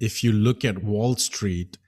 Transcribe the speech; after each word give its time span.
if 0.00 0.22
you 0.22 0.32
look 0.32 0.64
at 0.64 0.82
Wall 0.82 1.16
Street, 1.16 1.78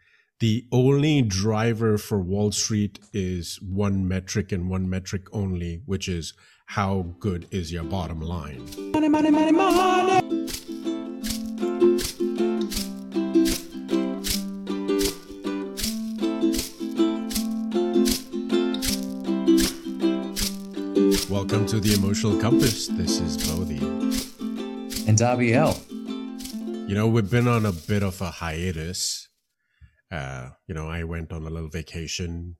the 0.40 0.64
only 0.72 1.22
driver 1.22 1.98
for 1.98 2.20
Wall 2.20 2.50
Street 2.50 2.98
is 3.12 3.60
one 3.62 4.08
metric 4.08 4.52
and 4.52 4.68
one 4.68 4.88
metric 4.88 5.26
only, 5.32 5.82
which 5.86 6.08
is 6.08 6.32
how 6.66 7.14
good 7.18 7.46
is 7.50 7.72
your 7.72 7.84
bottom 7.84 8.20
line. 8.20 8.66
Money, 8.92 9.08
money, 9.08 9.30
money, 9.30 9.52
money. 9.52 10.46
Welcome 21.28 21.66
to 21.66 21.80
the 21.80 21.94
Emotional 21.96 22.40
Compass. 22.40 22.88
This 22.88 23.20
is 23.20 23.36
Bodhi. 23.36 23.78
And 25.06 25.18
Dabiel. 25.18 25.99
You 26.90 26.96
know, 26.96 27.06
we've 27.06 27.30
been 27.30 27.46
on 27.46 27.64
a 27.64 27.70
bit 27.70 28.02
of 28.02 28.20
a 28.20 28.32
hiatus. 28.32 29.28
Uh, 30.10 30.48
you 30.66 30.74
know, 30.74 30.88
I 30.88 31.04
went 31.04 31.32
on 31.32 31.46
a 31.46 31.48
little 31.48 31.68
vacation. 31.68 32.56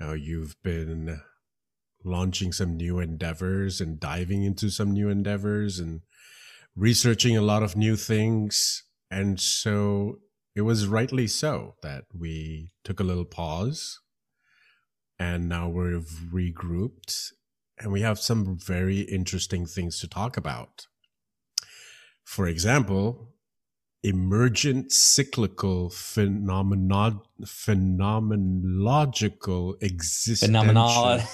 Now 0.00 0.14
you've 0.14 0.60
been 0.64 1.20
launching 2.04 2.50
some 2.50 2.76
new 2.76 2.98
endeavors 2.98 3.80
and 3.80 4.00
diving 4.00 4.42
into 4.42 4.68
some 4.68 4.90
new 4.90 5.08
endeavors 5.08 5.78
and 5.78 6.00
researching 6.74 7.36
a 7.36 7.40
lot 7.40 7.62
of 7.62 7.76
new 7.76 7.94
things. 7.94 8.82
And 9.12 9.38
so 9.38 10.18
it 10.56 10.62
was 10.62 10.88
rightly 10.88 11.28
so 11.28 11.76
that 11.84 12.06
we 12.12 12.72
took 12.82 12.98
a 12.98 13.04
little 13.04 13.24
pause 13.24 14.00
and 15.20 15.48
now 15.48 15.68
we've 15.68 16.10
regrouped 16.34 17.28
and 17.78 17.92
we 17.92 18.00
have 18.00 18.18
some 18.18 18.58
very 18.58 19.02
interesting 19.02 19.66
things 19.66 20.00
to 20.00 20.08
talk 20.08 20.36
about. 20.36 20.88
For 22.24 22.48
example, 22.48 23.31
emergent 24.04 24.92
cyclical 24.92 25.90
phenomenon 25.90 27.20
phenomenological 27.44 29.74
existential. 29.82 31.18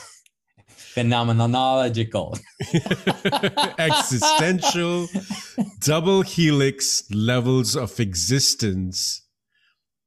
phenomenological. 0.94 2.38
Existential 3.78 5.06
double 5.80 6.22
helix 6.22 7.04
levels 7.10 7.76
of 7.76 8.00
existence 8.00 9.26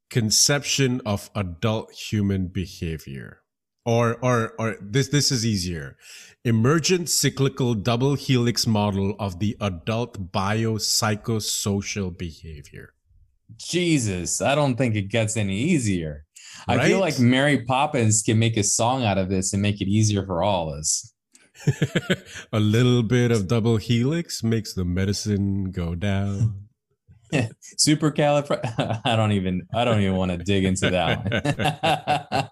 conception 0.10 1.02
of 1.06 1.30
adult 1.36 1.92
human 1.92 2.48
behavior 2.48 3.41
or 3.86 4.18
or 4.22 4.54
or 4.60 4.78
this 4.82 5.10
this 5.10 5.32
is 5.32 5.46
easier. 5.46 5.98
Emergent 6.44 7.10
cyclical 7.10 7.74
double 7.74 8.16
helix 8.16 8.66
model 8.66 9.16
of 9.20 9.40
the 9.40 9.56
adult 9.62 10.32
biopsychosocial 10.32 12.18
behavior. 12.18 12.94
Jesus 13.58 14.42
i 14.42 14.56
don't 14.56 14.76
think 14.76 14.96
it 14.96 15.10
gets 15.10 15.36
any 15.38 15.58
easier. 15.58 16.26
Right? 16.68 16.80
i 16.80 16.88
feel 16.88 17.00
like 17.00 17.18
mary 17.20 17.64
poppins 17.64 18.22
can 18.24 18.38
make 18.38 18.58
a 18.58 18.64
song 18.64 19.04
out 19.06 19.18
of 19.18 19.30
this 19.30 19.54
and 19.54 19.62
make 19.62 19.82
it 19.82 19.88
easier 19.88 20.26
for 20.26 20.44
all 20.44 20.72
of 20.72 20.80
us. 20.80 21.14
A 22.54 22.60
little 22.60 23.04
bit 23.04 23.32
of 23.32 23.48
double 23.48 23.78
helix 23.78 24.44
makes 24.44 24.74
the 24.74 24.84
medicine 24.84 25.72
go 25.72 25.96
down. 25.96 26.68
Super 27.78 28.12
califrag 28.12 29.02
i 29.06 29.16
don't 29.16 29.32
even 29.32 29.68
i 29.74 29.86
don't 29.86 30.02
even 30.02 30.16
want 30.16 30.32
to 30.32 30.38
dig 30.38 30.66
into 30.66 30.90
that 30.90 32.30
one 32.32 32.50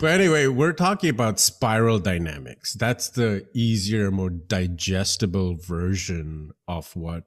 but 0.00 0.10
anyway, 0.10 0.46
we're 0.46 0.72
talking 0.72 1.10
about 1.10 1.40
spiral 1.40 1.98
dynamics. 1.98 2.74
That's 2.74 3.08
the 3.08 3.46
easier, 3.54 4.10
more 4.10 4.30
digestible 4.30 5.56
version 5.56 6.52
of 6.66 6.94
what 6.94 7.24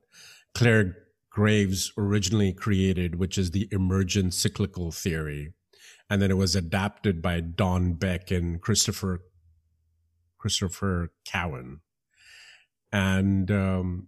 Clare 0.53 0.97
Graves 1.30 1.91
originally 1.97 2.53
created, 2.53 3.16
which 3.16 3.38
is 3.38 3.52
the 3.52 3.67
emergent 3.72 4.33
cyclical 4.33 4.91
theory. 4.91 5.53
And 6.09 6.22
then 6.22 6.30
it 6.30 6.38
was 6.38 6.55
adapted 6.55 7.22
by 7.22 7.39
Don 7.39 7.94
Beck 7.94 8.31
and 8.31 8.61
Christopher 8.61 9.22
Christopher 10.38 11.13
Cowan. 11.23 11.81
And 12.91 13.50
um, 13.51 14.07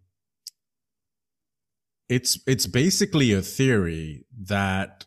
it's 2.09 2.39
it's 2.45 2.67
basically 2.67 3.31
a 3.31 3.41
theory 3.41 4.25
that 4.37 5.05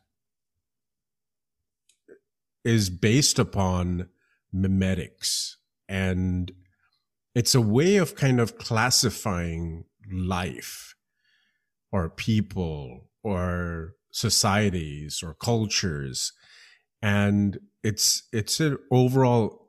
is 2.66 2.90
based 2.90 3.38
upon 3.38 4.08
memetics 4.54 5.54
and 5.88 6.52
it's 7.34 7.54
a 7.54 7.60
way 7.60 7.96
of 7.96 8.16
kind 8.16 8.40
of 8.40 8.58
classifying 8.58 9.84
life 10.10 10.96
or 11.92 12.08
people 12.08 13.10
or 13.22 13.94
societies 14.10 15.22
or 15.22 15.34
cultures. 15.34 16.32
And 17.02 17.58
it's 17.84 18.22
it's 18.32 18.58
an 18.58 18.78
overall 18.90 19.68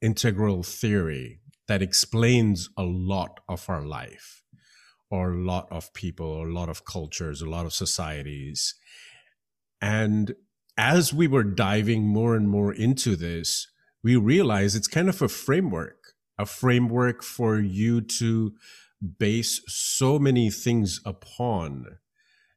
integral 0.00 0.64
theory 0.64 1.40
that 1.68 1.82
explains 1.82 2.68
a 2.76 2.82
lot 2.82 3.40
of 3.48 3.70
our 3.70 3.86
life 3.86 4.42
or 5.08 5.32
a 5.32 5.44
lot 5.44 5.68
of 5.70 5.94
people 5.94 6.26
or 6.26 6.48
a 6.48 6.52
lot 6.52 6.68
of 6.68 6.84
cultures 6.84 7.40
a 7.40 7.48
lot 7.48 7.64
of 7.64 7.72
societies. 7.72 8.74
And 9.80 10.34
as 10.76 11.12
we 11.12 11.26
were 11.26 11.44
diving 11.44 12.06
more 12.06 12.34
and 12.34 12.48
more 12.48 12.72
into 12.72 13.16
this, 13.16 13.68
we 14.02 14.16
realized 14.16 14.76
it's 14.76 14.88
kind 14.88 15.08
of 15.08 15.22
a 15.22 15.28
framework, 15.28 16.14
a 16.38 16.46
framework 16.46 17.22
for 17.22 17.60
you 17.60 18.00
to 18.00 18.54
base 19.18 19.60
so 19.66 20.18
many 20.18 20.50
things 20.50 21.00
upon. 21.04 21.98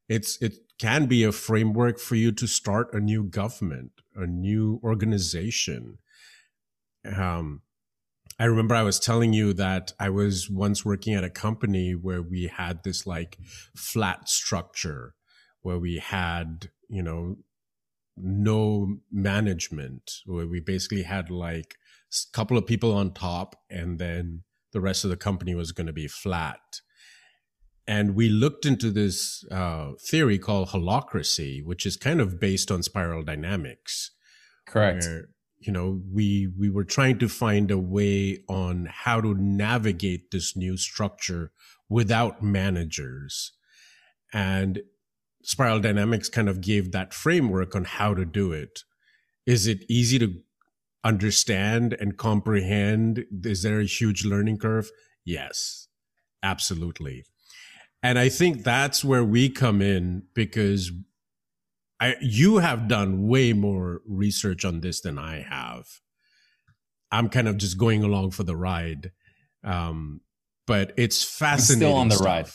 It's, 0.07 0.41
it 0.41 0.53
can 0.79 1.05
be 1.05 1.23
a 1.23 1.31
framework 1.31 1.99
for 1.99 2.15
you 2.15 2.31
to 2.33 2.47
start 2.47 2.93
a 2.93 2.99
new 2.99 3.23
government, 3.23 3.91
a 4.15 4.25
new 4.25 4.79
organization. 4.83 5.97
Um, 7.05 7.61
I 8.39 8.45
remember 8.45 8.75
I 8.75 8.83
was 8.83 8.99
telling 8.99 9.33
you 9.33 9.53
that 9.53 9.93
I 9.99 10.09
was 10.09 10.49
once 10.49 10.83
working 10.83 11.13
at 11.13 11.23
a 11.23 11.29
company 11.29 11.93
where 11.93 12.21
we 12.21 12.47
had 12.47 12.83
this 12.83 13.07
like 13.07 13.37
flat 13.75 14.27
structure 14.27 15.15
where 15.61 15.79
we 15.79 15.97
had, 15.97 16.69
you 16.89 17.01
know, 17.01 17.37
no 18.17 18.97
management. 19.11 20.11
Where 20.25 20.47
we 20.47 20.59
basically 20.59 21.03
had 21.03 21.29
like 21.29 21.75
a 22.11 22.35
couple 22.35 22.57
of 22.57 22.65
people 22.65 22.93
on 22.93 23.13
top 23.13 23.55
and 23.69 23.99
then 23.99 24.43
the 24.71 24.81
rest 24.81 25.03
of 25.03 25.09
the 25.09 25.17
company 25.17 25.55
was 25.55 25.71
going 25.71 25.87
to 25.87 25.93
be 25.93 26.07
flat. 26.07 26.81
And 27.87 28.15
we 28.15 28.29
looked 28.29 28.65
into 28.65 28.89
this 28.89 29.45
uh, 29.51 29.91
theory 30.01 30.39
called 30.39 30.69
holacracy 30.69 31.63
which 31.63 31.85
is 31.85 31.97
kind 31.97 32.19
of 32.19 32.39
based 32.39 32.71
on 32.71 32.83
spiral 32.83 33.23
dynamics. 33.23 34.11
Correct. 34.65 35.05
Where, 35.05 35.25
you 35.65 35.71
know 35.71 36.01
we 36.11 36.47
we 36.57 36.69
were 36.69 36.83
trying 36.83 37.17
to 37.19 37.27
find 37.27 37.71
a 37.71 37.77
way 37.77 38.43
on 38.47 38.87
how 38.91 39.19
to 39.21 39.33
navigate 39.33 40.31
this 40.31 40.55
new 40.55 40.77
structure 40.77 41.51
without 41.89 42.43
managers. 42.43 43.53
And 44.33 44.81
Spiral 45.45 45.79
Dynamics 45.79 46.29
kind 46.29 46.49
of 46.49 46.61
gave 46.61 46.91
that 46.91 47.13
framework 47.13 47.75
on 47.75 47.85
how 47.85 48.13
to 48.13 48.25
do 48.25 48.51
it. 48.51 48.83
Is 49.45 49.67
it 49.67 49.85
easy 49.87 50.17
to 50.19 50.33
understand 51.03 51.95
and 51.99 52.17
comprehend? 52.17 53.25
Is 53.43 53.61
there 53.61 53.79
a 53.79 53.85
huge 53.85 54.25
learning 54.25 54.57
curve? 54.57 54.89
Yes, 55.23 55.87
absolutely. 56.41 57.25
And 58.01 58.19
I 58.19 58.29
think 58.29 58.63
that's 58.63 59.03
where 59.03 59.23
we 59.23 59.49
come 59.49 59.81
in 59.81 60.23
because 60.33 60.91
I, 61.99 62.15
you 62.21 62.57
have 62.57 62.87
done 62.87 63.27
way 63.27 63.53
more 63.53 64.01
research 64.07 64.65
on 64.65 64.81
this 64.81 65.01
than 65.01 65.17
I 65.17 65.41
have. 65.41 65.85
I'm 67.11 67.29
kind 67.29 67.47
of 67.47 67.57
just 67.57 67.77
going 67.77 68.03
along 68.03 68.31
for 68.31 68.43
the 68.43 68.55
ride. 68.55 69.11
Um, 69.63 70.21
but 70.67 70.93
it's 70.97 71.23
fascinating. 71.23 71.87
I'm 71.87 71.89
still 71.89 71.97
on 71.97 72.07
the 72.09 72.15
stuff. 72.15 72.25
ride. 72.25 72.49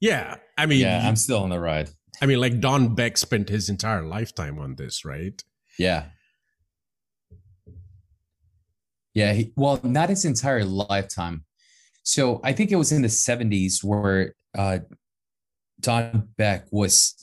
Yeah. 0.00 0.36
I 0.56 0.66
mean, 0.66 0.80
yeah, 0.80 1.06
I'm 1.06 1.16
still 1.16 1.42
on 1.42 1.50
the 1.50 1.60
ride. 1.60 1.90
I 2.20 2.26
mean, 2.26 2.40
like 2.40 2.60
Don 2.60 2.94
Beck 2.94 3.16
spent 3.16 3.48
his 3.48 3.68
entire 3.68 4.02
lifetime 4.02 4.58
on 4.58 4.74
this, 4.74 5.04
right? 5.04 5.42
Yeah. 5.78 6.04
Yeah. 9.14 9.32
He, 9.34 9.52
well, 9.56 9.80
not 9.82 10.08
his 10.08 10.24
entire 10.24 10.64
lifetime. 10.64 11.44
So 12.02 12.40
I 12.42 12.52
think 12.52 12.70
it 12.70 12.76
was 12.76 12.92
in 12.92 13.02
the 13.02 13.08
70s 13.08 13.84
where 13.84 14.34
uh, 14.56 14.78
Don 15.80 16.28
Beck 16.38 16.66
was 16.70 17.14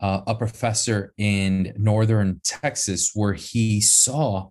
uh, 0.00 0.22
a 0.26 0.34
professor 0.34 1.12
in 1.18 1.74
northern 1.76 2.40
Texas, 2.44 3.10
where 3.14 3.34
he 3.34 3.80
saw 3.80 4.48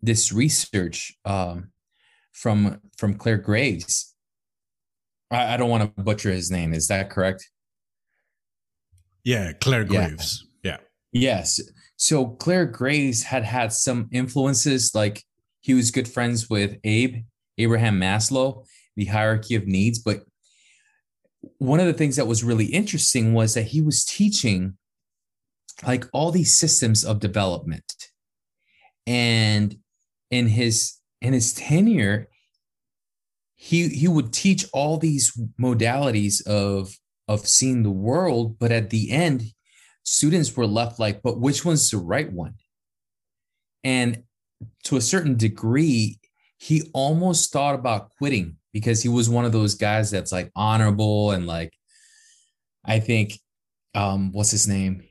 this 0.00 0.32
research 0.32 1.14
um, 1.24 1.70
from 2.32 2.80
from 2.96 3.14
Clare 3.14 3.38
Graves 3.38 4.12
I, 5.32 5.54
I 5.54 5.56
don't 5.56 5.70
want 5.70 5.96
to 5.96 6.02
butcher 6.02 6.30
his 6.30 6.50
name. 6.50 6.72
Is 6.74 6.88
that 6.88 7.10
correct? 7.10 7.48
Yeah, 9.24 9.52
Clare 9.52 9.84
Graves. 9.84 10.46
Yeah. 10.62 10.78
yeah. 11.12 11.30
Yes. 11.30 11.60
So 11.96 12.26
Clare 12.26 12.66
Graves 12.66 13.22
had 13.22 13.44
had 13.44 13.72
some 13.72 14.08
influences, 14.12 14.94
like 14.94 15.22
he 15.60 15.74
was 15.74 15.90
good 15.90 16.08
friends 16.08 16.50
with 16.50 16.78
Abe, 16.84 17.24
Abraham 17.58 18.00
Maslow, 18.00 18.64
the 18.96 19.04
hierarchy 19.04 19.54
of 19.54 19.66
needs. 19.66 19.98
But 19.98 20.24
one 21.58 21.80
of 21.80 21.86
the 21.86 21.92
things 21.92 22.16
that 22.16 22.26
was 22.26 22.44
really 22.44 22.66
interesting 22.66 23.34
was 23.34 23.54
that 23.54 23.68
he 23.68 23.80
was 23.80 24.04
teaching 24.04 24.76
like 25.86 26.06
all 26.12 26.30
these 26.30 26.56
systems 26.56 27.04
of 27.04 27.20
development 27.20 28.08
and 29.06 29.76
in 30.30 30.46
his 30.48 30.94
in 31.20 31.32
his 31.32 31.52
tenure 31.52 32.28
he 33.54 33.88
he 33.88 34.08
would 34.08 34.32
teach 34.32 34.64
all 34.72 34.96
these 34.96 35.36
modalities 35.60 36.44
of 36.46 36.96
of 37.28 37.46
seeing 37.46 37.82
the 37.82 37.90
world 37.90 38.58
but 38.58 38.72
at 38.72 38.90
the 38.90 39.10
end 39.10 39.42
students 40.02 40.56
were 40.56 40.66
left 40.66 40.98
like 40.98 41.22
but 41.22 41.40
which 41.40 41.64
one's 41.64 41.90
the 41.90 41.96
right 41.96 42.32
one 42.32 42.54
and 43.84 44.22
to 44.84 44.96
a 44.96 45.00
certain 45.00 45.36
degree 45.36 46.18
he 46.58 46.82
almost 46.92 47.52
thought 47.52 47.74
about 47.74 48.10
quitting 48.18 48.56
because 48.72 49.02
he 49.02 49.08
was 49.08 49.28
one 49.28 49.44
of 49.44 49.52
those 49.52 49.74
guys 49.74 50.10
that's 50.10 50.32
like 50.32 50.50
honorable 50.54 51.30
and 51.30 51.46
like 51.46 51.72
i 52.84 52.98
think 52.98 53.38
um 53.94 54.32
what's 54.32 54.50
his 54.50 54.66
name 54.66 55.02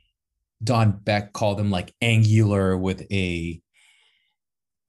don 0.64 0.92
beck 0.92 1.34
called 1.34 1.60
him 1.60 1.72
like 1.72 1.94
angular 2.02 2.78
with 2.78 3.02
a 3.12 3.62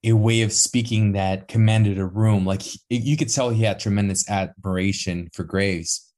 a 0.05 0.13
way 0.13 0.43
of 0.43 0.53
speaking 0.53 1.13
that 1.13 1.49
commanded 1.49 1.99
a 1.99 2.05
room. 2.05 2.45
Like 2.45 2.63
you 2.89 3.17
could 3.17 3.29
tell 3.29 3.51
he 3.51 3.63
had 3.63 3.79
tremendous 3.79 4.29
admiration 4.29 5.29
for 5.33 5.45
Graves. 5.45 6.12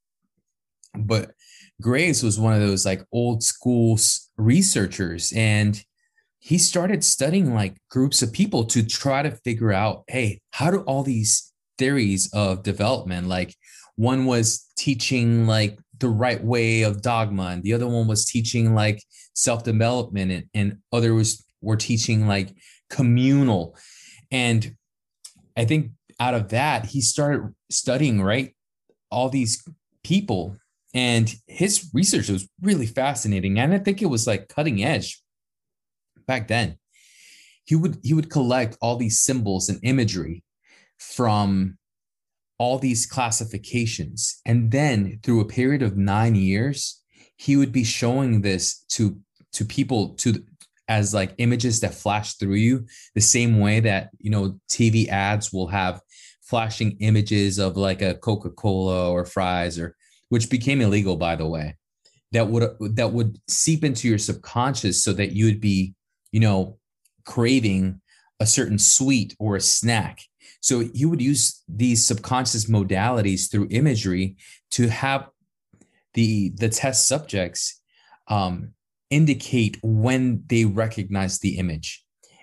But 0.96 1.32
Graves 1.80 2.22
was 2.22 2.38
one 2.38 2.54
of 2.54 2.60
those 2.60 2.86
like 2.86 3.04
old 3.12 3.42
school 3.42 3.98
researchers 4.36 5.32
and 5.34 5.82
he 6.38 6.58
started 6.58 7.02
studying 7.02 7.54
like 7.54 7.76
groups 7.90 8.22
of 8.22 8.32
people 8.32 8.64
to 8.64 8.84
try 8.84 9.22
to 9.22 9.30
figure 9.30 9.72
out, 9.72 10.04
hey, 10.08 10.40
how 10.52 10.70
do 10.70 10.80
all 10.80 11.02
these 11.02 11.52
theories 11.78 12.30
of 12.32 12.62
development 12.62 13.26
like 13.26 13.54
one 13.96 14.26
was 14.26 14.70
teaching 14.76 15.46
like 15.46 15.78
the 15.98 16.08
right 16.08 16.42
way 16.42 16.82
of 16.82 17.02
dogma 17.02 17.46
and 17.46 17.62
the 17.62 17.72
other 17.72 17.86
one 17.86 18.06
was 18.06 18.24
teaching 18.24 18.74
like 18.74 19.02
self-development 19.34 20.30
and, 20.30 20.44
and 20.54 20.78
others 20.92 21.44
were 21.60 21.76
teaching 21.76 22.26
like 22.26 22.54
communal. 22.90 23.76
And 24.30 24.76
I 25.56 25.64
think 25.64 25.92
out 26.20 26.34
of 26.34 26.50
that, 26.50 26.86
he 26.86 27.00
started 27.00 27.54
studying, 27.70 28.22
right? 28.22 28.54
All 29.10 29.28
these 29.28 29.66
people. 30.02 30.56
And 30.94 31.34
his 31.46 31.90
research 31.92 32.28
was 32.28 32.48
really 32.62 32.86
fascinating. 32.86 33.58
And 33.58 33.74
I 33.74 33.78
think 33.78 34.00
it 34.00 34.06
was 34.06 34.26
like 34.26 34.48
cutting 34.48 34.82
edge 34.82 35.20
back 36.26 36.48
then. 36.48 36.78
He 37.64 37.74
would 37.74 37.98
he 38.02 38.14
would 38.14 38.30
collect 38.30 38.76
all 38.80 38.96
these 38.96 39.20
symbols 39.20 39.68
and 39.68 39.80
imagery 39.82 40.44
from 40.98 41.78
all 42.58 42.78
these 42.78 43.06
classifications. 43.06 44.40
And 44.46 44.70
then 44.70 45.18
through 45.22 45.40
a 45.40 45.46
period 45.46 45.82
of 45.82 45.96
nine 45.96 46.34
years, 46.34 47.02
he 47.36 47.56
would 47.56 47.72
be 47.72 47.84
showing 47.84 48.42
this 48.42 48.84
to 48.90 49.18
to 49.54 49.64
people 49.64 50.14
to 50.16 50.44
as 50.88 51.14
like 51.14 51.34
images 51.38 51.80
that 51.80 51.94
flash 51.94 52.34
through 52.34 52.54
you 52.54 52.86
the 53.14 53.20
same 53.20 53.58
way 53.58 53.80
that 53.80 54.10
you 54.18 54.30
know 54.30 54.58
tv 54.70 55.08
ads 55.08 55.50
will 55.50 55.68
have 55.68 56.00
flashing 56.42 56.96
images 57.00 57.58
of 57.58 57.76
like 57.76 58.02
a 58.02 58.14
coca-cola 58.16 59.10
or 59.10 59.24
fries 59.24 59.78
or 59.78 59.96
which 60.34 60.50
became 60.50 60.80
illegal 60.80 61.16
by 61.16 61.34
the 61.36 61.46
way 61.46 61.76
that 62.32 62.48
would 62.48 62.64
that 62.96 63.12
would 63.12 63.38
seep 63.48 63.84
into 63.84 64.08
your 64.08 64.18
subconscious 64.18 65.02
so 65.04 65.12
that 65.12 65.32
you 65.32 65.44
would 65.46 65.60
be 65.60 65.94
you 66.32 66.40
know 66.40 66.78
craving 67.24 68.00
a 68.40 68.46
certain 68.46 68.78
sweet 68.78 69.34
or 69.38 69.56
a 69.56 69.60
snack 69.60 70.20
so 70.60 70.80
you 70.94 71.10
would 71.10 71.20
use 71.20 71.62
these 71.68 72.06
subconscious 72.06 72.70
modalities 72.70 73.50
through 73.50 73.68
imagery 73.70 74.36
to 74.70 74.88
have 74.88 75.28
the 76.14 76.50
the 76.56 76.68
test 76.68 77.06
subjects 77.06 77.82
um, 78.28 78.72
indicate 79.10 79.78
when 79.82 80.42
they 80.46 80.64
recognize 80.64 81.38
the 81.38 81.58
image. 81.58 82.02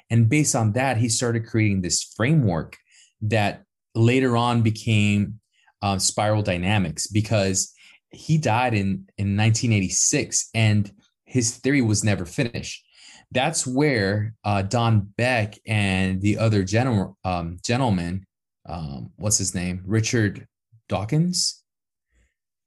And 0.09 0.29
based 0.29 0.55
on 0.55 0.73
that, 0.73 0.97
he 0.97 1.09
started 1.09 1.47
creating 1.47 1.81
this 1.81 2.03
framework 2.15 2.77
that 3.21 3.63
later 3.95 4.37
on 4.37 4.61
became 4.61 5.39
uh, 5.81 5.97
spiral 5.97 6.43
dynamics 6.43 7.07
because 7.07 7.73
he 8.11 8.37
died 8.37 8.73
in, 8.73 9.07
in 9.17 9.37
1986 9.37 10.49
and 10.53 10.91
his 11.25 11.57
theory 11.57 11.81
was 11.81 12.03
never 12.03 12.25
finished. 12.25 12.83
That's 13.31 13.65
where 13.65 14.33
uh, 14.43 14.63
Don 14.63 15.11
Beck 15.17 15.57
and 15.65 16.21
the 16.21 16.37
other 16.37 16.63
general, 16.63 17.17
um, 17.23 17.57
gentleman, 17.63 18.25
um, 18.67 19.11
what's 19.15 19.37
his 19.37 19.55
name? 19.55 19.81
Richard 19.85 20.47
Dawkins. 20.89 21.63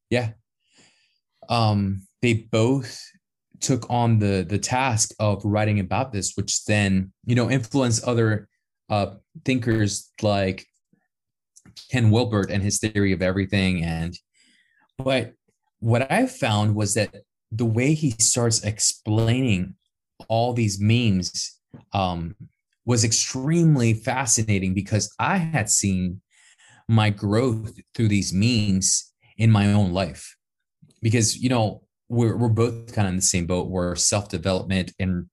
Yeah. 0.09 0.31
Um, 1.49 2.07
they 2.23 2.35
both 2.35 3.03
took 3.61 3.89
on 3.91 4.19
the 4.19 4.45
the 4.49 4.59
task 4.59 5.13
of 5.19 5.45
writing 5.45 5.81
about 5.81 6.13
this, 6.13 6.33
which 6.35 6.65
then 6.65 7.13
you 7.25 7.35
know 7.35 7.51
influenced 7.51 8.05
other 8.05 8.49
uh, 8.89 9.15
thinkers 9.45 10.11
like 10.23 10.67
Ken 11.91 12.11
Wilber 12.11 12.47
and 12.49 12.63
his 12.63 12.79
theory 12.79 13.13
of 13.13 13.23
everything. 13.23 13.83
And 13.83 14.15
but 14.99 15.35
what 15.81 16.11
I 16.11 16.27
found 16.27 16.75
was 16.75 16.95
that 16.95 17.15
the 17.51 17.65
way 17.65 17.95
he 17.95 18.11
starts 18.13 18.65
explaining 18.65 19.75
all 20.29 20.53
these 20.53 20.81
memes 20.81 21.59
um, 21.93 22.35
was 22.87 23.05
extremely 23.05 23.95
fascinating 23.95 24.75
because 24.75 25.15
I 25.19 25.37
had 25.37 25.71
seen 25.71 26.21
my 26.89 27.11
growth 27.11 27.79
through 27.95 28.09
these 28.09 28.33
memes 28.33 29.13
in 29.37 29.51
my 29.51 29.73
own 29.73 29.93
life. 29.93 30.37
Because 31.03 31.37
you 31.37 31.49
know, 31.49 31.83
we're 32.09 32.37
we're 32.37 32.49
both 32.49 32.95
kind 32.95 33.07
of 33.07 33.13
in 33.13 33.17
the 33.17 33.23
same 33.23 33.47
boat 33.47 33.69
where 33.69 33.95
self 33.97 34.29
development 34.29 34.93
and 34.99 35.27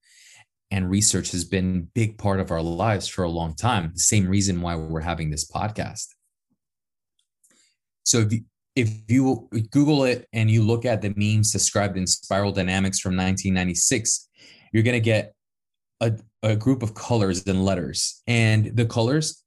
and 0.69 0.89
research 0.89 1.31
has 1.31 1.43
been 1.43 1.77
a 1.77 1.91
big 1.93 2.17
part 2.17 2.39
of 2.39 2.49
our 2.49 2.61
lives 2.61 3.07
for 3.07 3.23
a 3.23 3.29
long 3.29 3.55
time. 3.55 3.91
The 3.93 3.99
same 3.99 4.27
reason 4.27 4.61
why 4.61 4.75
we're 4.75 5.01
having 5.01 5.29
this 5.29 5.49
podcast. 5.49 6.07
So 8.03 8.19
if 8.19 8.31
you, 8.31 8.41
if 8.75 8.89
you 9.07 9.49
Google 9.71 10.05
it 10.05 10.27
and 10.33 10.49
you 10.49 10.63
look 10.63 10.85
at 10.85 11.01
the 11.01 11.13
memes 11.15 11.51
described 11.51 11.97
in 11.97 12.07
Spiral 12.07 12.51
Dynamics 12.51 12.99
from 12.99 13.11
1996, 13.11 14.29
you're 14.71 14.83
going 14.83 14.93
to 14.93 14.99
get 14.99 15.33
a, 15.99 16.13
a 16.41 16.55
group 16.55 16.83
of 16.83 16.93
colors 16.93 17.45
and 17.47 17.65
letters. 17.65 18.21
And 18.27 18.75
the 18.75 18.85
colors, 18.85 19.43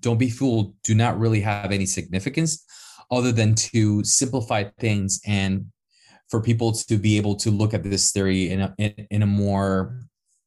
don't 0.00 0.18
be 0.18 0.30
fooled, 0.30 0.74
do 0.82 0.94
not 0.94 1.18
really 1.18 1.40
have 1.40 1.72
any 1.72 1.86
significance 1.86 2.64
other 3.10 3.32
than 3.32 3.54
to 3.54 4.04
simplify 4.04 4.64
things 4.78 5.20
and 5.26 5.66
for 6.28 6.42
people 6.42 6.72
to 6.72 6.98
be 6.98 7.16
able 7.16 7.34
to 7.36 7.50
look 7.50 7.72
at 7.72 7.82
this 7.82 8.12
theory 8.12 8.50
in 8.50 8.60
a, 8.60 8.74
in, 8.78 9.06
in 9.10 9.22
a 9.22 9.26
more 9.26 9.98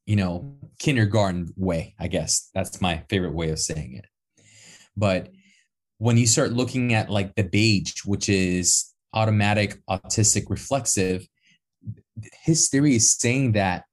you 0.06 0.16
know 0.16 0.56
kindergarten 0.78 1.52
way 1.56 1.94
i 1.98 2.08
guess 2.08 2.50
that's 2.54 2.80
my 2.80 3.02
favorite 3.08 3.34
way 3.34 3.50
of 3.50 3.58
saying 3.58 3.94
it 3.94 4.06
but 4.96 5.28
when 6.02 6.16
you 6.16 6.26
start 6.26 6.52
looking 6.52 6.94
at 6.94 7.10
like 7.10 7.34
the 7.34 7.44
beige 7.44 8.00
which 8.04 8.28
is 8.28 8.92
automatic 9.14 9.80
autistic 9.88 10.44
reflexive 10.48 11.26
his 12.44 12.68
theory 12.68 12.96
is 12.96 13.12
saying 13.12 13.52
that 13.52 13.84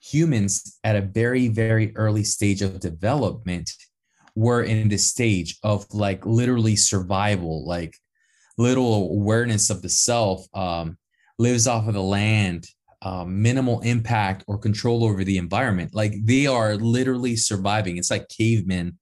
humans 0.00 0.78
at 0.84 0.96
a 0.96 1.00
very 1.02 1.48
very 1.48 1.94
early 1.96 2.24
stage 2.24 2.62
of 2.62 2.80
development 2.80 3.70
were 4.34 4.62
in 4.62 4.88
this 4.88 5.08
stage 5.08 5.58
of 5.62 5.86
like 5.92 6.24
literally 6.26 6.76
survival 6.76 7.66
like 7.66 7.94
little 8.58 9.10
awareness 9.12 9.70
of 9.70 9.80
the 9.80 9.88
self 9.88 10.44
um, 10.52 10.98
lives 11.38 11.66
off 11.66 11.86
of 11.88 11.94
the 11.94 12.02
land, 12.02 12.66
um, 13.00 13.40
minimal 13.40 13.80
impact 13.80 14.44
or 14.48 14.58
control 14.58 15.04
over 15.04 15.24
the 15.24 15.38
environment. 15.38 15.94
Like 15.94 16.12
they 16.24 16.46
are 16.46 16.74
literally 16.74 17.36
surviving. 17.36 17.96
It's 17.96 18.10
like 18.10 18.28
cavemen, 18.28 18.98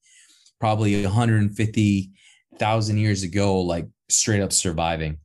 probably 0.61 1.03
150,000 2.61 2.99
years 2.99 3.23
ago, 3.23 3.61
like 3.61 3.87
straight 4.09 4.41
up 4.41 4.53
surviving. 4.53 5.19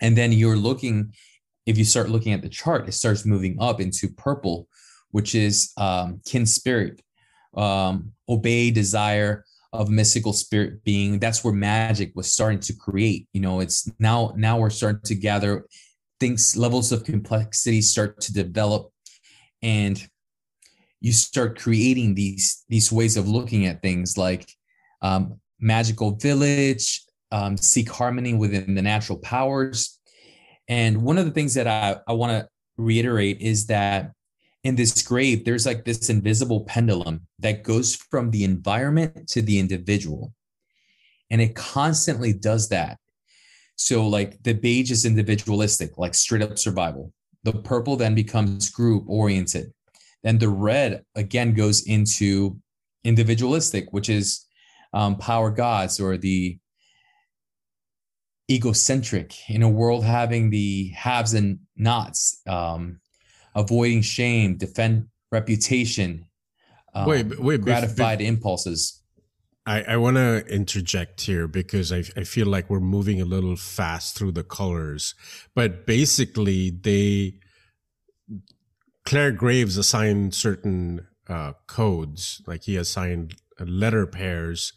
And 0.00 0.16
then 0.16 0.32
you're 0.32 0.56
looking, 0.56 1.12
if 1.66 1.78
you 1.78 1.84
start 1.84 2.10
looking 2.10 2.32
at 2.32 2.42
the 2.42 2.48
chart, 2.48 2.88
it 2.88 2.92
starts 2.92 3.24
moving 3.24 3.56
up 3.60 3.80
into 3.80 4.08
purple, 4.08 4.68
which 5.10 5.34
is 5.34 5.72
um, 5.76 6.20
kin 6.26 6.46
spirit, 6.46 7.02
um, 7.56 8.12
obey, 8.28 8.70
desire, 8.70 9.44
of 9.74 9.88
mystical 9.88 10.34
spirit 10.34 10.84
being 10.84 11.18
that's 11.18 11.42
where 11.42 11.54
magic 11.54 12.12
was 12.14 12.30
starting 12.30 12.60
to 12.60 12.74
create 12.74 13.26
you 13.32 13.40
know 13.40 13.60
it's 13.60 13.90
now 13.98 14.30
now 14.36 14.58
we're 14.58 14.68
starting 14.68 15.00
to 15.02 15.14
gather 15.14 15.64
things 16.20 16.54
levels 16.58 16.92
of 16.92 17.04
complexity 17.04 17.80
start 17.80 18.20
to 18.20 18.34
develop 18.34 18.92
and 19.62 20.06
you 21.00 21.10
start 21.10 21.58
creating 21.58 22.14
these 22.14 22.66
these 22.68 22.92
ways 22.92 23.16
of 23.16 23.26
looking 23.26 23.64
at 23.64 23.80
things 23.80 24.18
like 24.18 24.46
um, 25.00 25.40
magical 25.62 26.16
village 26.16 27.02
um, 27.30 27.56
seek 27.56 27.90
harmony 27.90 28.34
within 28.34 28.74
the 28.74 28.82
natural 28.82 29.18
powers 29.18 29.98
and 30.68 31.02
one 31.02 31.16
of 31.16 31.24
the 31.24 31.30
things 31.30 31.54
that 31.54 31.66
i, 31.66 31.96
I 32.06 32.12
want 32.12 32.32
to 32.32 32.48
reiterate 32.76 33.40
is 33.40 33.66
that 33.66 34.12
in 34.64 34.76
this 34.76 35.02
grave, 35.02 35.44
there's 35.44 35.66
like 35.66 35.84
this 35.84 36.08
invisible 36.08 36.60
pendulum 36.64 37.26
that 37.40 37.64
goes 37.64 37.96
from 37.96 38.30
the 38.30 38.44
environment 38.44 39.28
to 39.28 39.42
the 39.42 39.58
individual. 39.58 40.32
And 41.30 41.40
it 41.40 41.56
constantly 41.56 42.32
does 42.32 42.68
that. 42.68 42.98
So 43.76 44.06
like 44.06 44.42
the 44.42 44.52
beige 44.52 44.90
is 44.90 45.04
individualistic, 45.04 45.98
like 45.98 46.14
straight 46.14 46.42
up 46.42 46.58
survival. 46.58 47.12
The 47.42 47.52
purple 47.52 47.96
then 47.96 48.14
becomes 48.14 48.70
group 48.70 49.04
oriented. 49.08 49.72
Then 50.22 50.38
the 50.38 50.48
red 50.48 51.02
again 51.16 51.54
goes 51.54 51.84
into 51.86 52.56
individualistic, 53.02 53.92
which 53.92 54.08
is 54.08 54.46
um, 54.92 55.16
power 55.16 55.50
gods 55.50 56.00
or 56.00 56.16
the 56.16 56.58
egocentric 58.50 59.34
in 59.48 59.62
a 59.62 59.68
world 59.68 60.04
having 60.04 60.50
the 60.50 60.88
haves 60.88 61.34
and 61.34 61.60
nots, 61.76 62.40
um, 62.46 63.00
avoiding 63.54 64.02
shame, 64.02 64.56
defend 64.56 65.06
reputation, 65.30 66.26
um, 66.94 67.06
wait, 67.06 67.40
wait, 67.40 67.62
gratified 67.62 68.18
be, 68.18 68.24
be, 68.24 68.28
impulses. 68.28 69.02
I, 69.64 69.82
I 69.82 69.96
want 69.96 70.16
to 70.16 70.44
interject 70.46 71.20
here 71.22 71.46
because 71.46 71.92
I, 71.92 72.04
I 72.16 72.24
feel 72.24 72.46
like 72.46 72.68
we're 72.68 72.80
moving 72.80 73.20
a 73.20 73.24
little 73.24 73.56
fast 73.56 74.16
through 74.16 74.32
the 74.32 74.42
colors. 74.42 75.14
But 75.54 75.86
basically, 75.86 76.70
they 76.70 77.34
Clare 79.04 79.32
Graves 79.32 79.76
assigned 79.76 80.34
certain 80.34 81.06
uh, 81.28 81.52
codes, 81.66 82.42
like 82.46 82.64
he 82.64 82.76
assigned 82.76 83.36
letter 83.66 84.06
pairs 84.06 84.72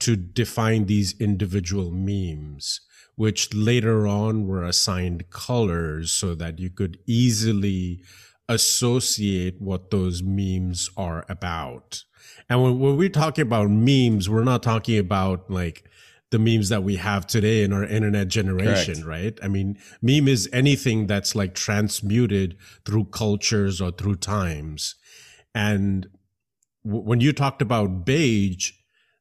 to 0.00 0.16
define 0.16 0.86
these 0.86 1.18
individual 1.20 1.90
memes, 1.90 2.80
which 3.16 3.52
later 3.54 4.06
on 4.06 4.46
were 4.46 4.64
assigned 4.64 5.30
colors 5.30 6.10
so 6.10 6.34
that 6.34 6.58
you 6.58 6.70
could 6.70 6.98
easily 7.06 8.02
associate 8.48 9.60
what 9.60 9.90
those 9.90 10.22
memes 10.22 10.90
are 10.96 11.24
about. 11.28 12.04
And 12.48 12.62
when, 12.62 12.78
when 12.78 12.96
we're 12.96 13.08
talking 13.08 13.42
about 13.42 13.70
memes, 13.70 14.28
we're 14.28 14.44
not 14.44 14.62
talking 14.62 14.98
about 14.98 15.50
like 15.50 15.84
the 16.30 16.38
memes 16.38 16.68
that 16.68 16.82
we 16.82 16.96
have 16.96 17.26
today 17.26 17.62
in 17.62 17.72
our 17.72 17.84
internet 17.84 18.28
generation, 18.28 19.02
Correct. 19.02 19.06
right? 19.06 19.38
I 19.42 19.48
mean, 19.48 19.78
meme 20.00 20.28
is 20.28 20.48
anything 20.52 21.06
that's 21.06 21.34
like 21.34 21.54
transmuted 21.54 22.56
through 22.84 23.06
cultures 23.06 23.80
or 23.80 23.90
through 23.90 24.16
times. 24.16 24.94
And 25.54 26.08
when 26.82 27.20
you 27.20 27.32
talked 27.32 27.62
about 27.62 28.04
beige, 28.04 28.72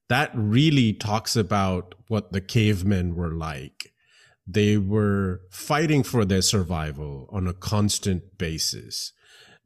that 0.07 0.31
really 0.33 0.93
talks 0.93 1.35
about 1.35 1.95
what 2.07 2.31
the 2.31 2.41
cavemen 2.41 3.15
were 3.15 3.31
like. 3.31 3.93
They 4.47 4.77
were 4.77 5.41
fighting 5.51 6.03
for 6.03 6.25
their 6.25 6.41
survival 6.41 7.29
on 7.31 7.47
a 7.47 7.53
constant 7.53 8.37
basis 8.37 9.13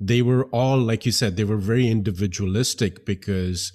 they 0.05 0.21
were 0.21 0.45
all, 0.45 0.79
like 0.79 1.05
you 1.05 1.11
said, 1.11 1.37
they 1.37 1.43
were 1.43 1.57
very 1.57 1.87
individualistic 1.87 3.05
because 3.05 3.71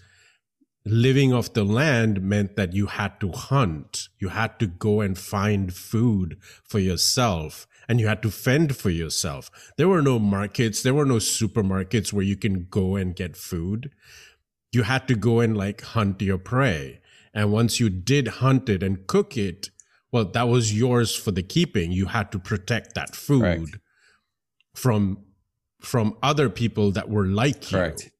living 0.84 1.32
off 1.32 1.52
the 1.52 1.64
land 1.64 2.22
meant 2.22 2.56
that 2.56 2.74
you 2.74 2.86
had 2.86 3.18
to 3.20 3.32
hunt. 3.32 4.08
You 4.18 4.28
had 4.28 4.58
to 4.58 4.66
go 4.66 5.00
and 5.00 5.16
find 5.16 5.74
food 5.74 6.38
for 6.64 6.78
yourself 6.78 7.66
and 7.88 7.98
you 7.98 8.06
had 8.06 8.22
to 8.22 8.30
fend 8.30 8.76
for 8.76 8.90
yourself. 8.90 9.50
There 9.76 9.88
were 9.88 10.02
no 10.02 10.18
markets. 10.18 10.82
There 10.82 10.94
were 10.94 11.06
no 11.06 11.16
supermarkets 11.16 12.12
where 12.12 12.24
you 12.24 12.36
can 12.36 12.66
go 12.70 12.96
and 12.96 13.16
get 13.16 13.36
food. 13.36 13.90
You 14.72 14.82
had 14.82 15.08
to 15.08 15.14
go 15.14 15.40
and 15.40 15.56
like 15.56 15.80
hunt 15.80 16.20
your 16.20 16.38
prey. 16.38 17.00
And 17.32 17.50
once 17.50 17.80
you 17.80 17.88
did 17.88 18.28
hunt 18.28 18.68
it 18.68 18.82
and 18.82 19.06
cook 19.06 19.36
it, 19.36 19.70
well, 20.12 20.26
that 20.26 20.48
was 20.48 20.76
yours 20.76 21.14
for 21.14 21.30
the 21.30 21.42
keeping. 21.42 21.90
You 21.92 22.06
had 22.06 22.30
to 22.32 22.38
protect 22.38 22.94
that 22.94 23.16
food 23.16 23.80
from 24.74 25.24
from 25.80 26.16
other 26.22 26.50
people 26.50 26.90
that 26.92 27.08
were 27.08 27.26
like 27.26 27.70
Correct. 27.70 28.04
you. 28.04 28.10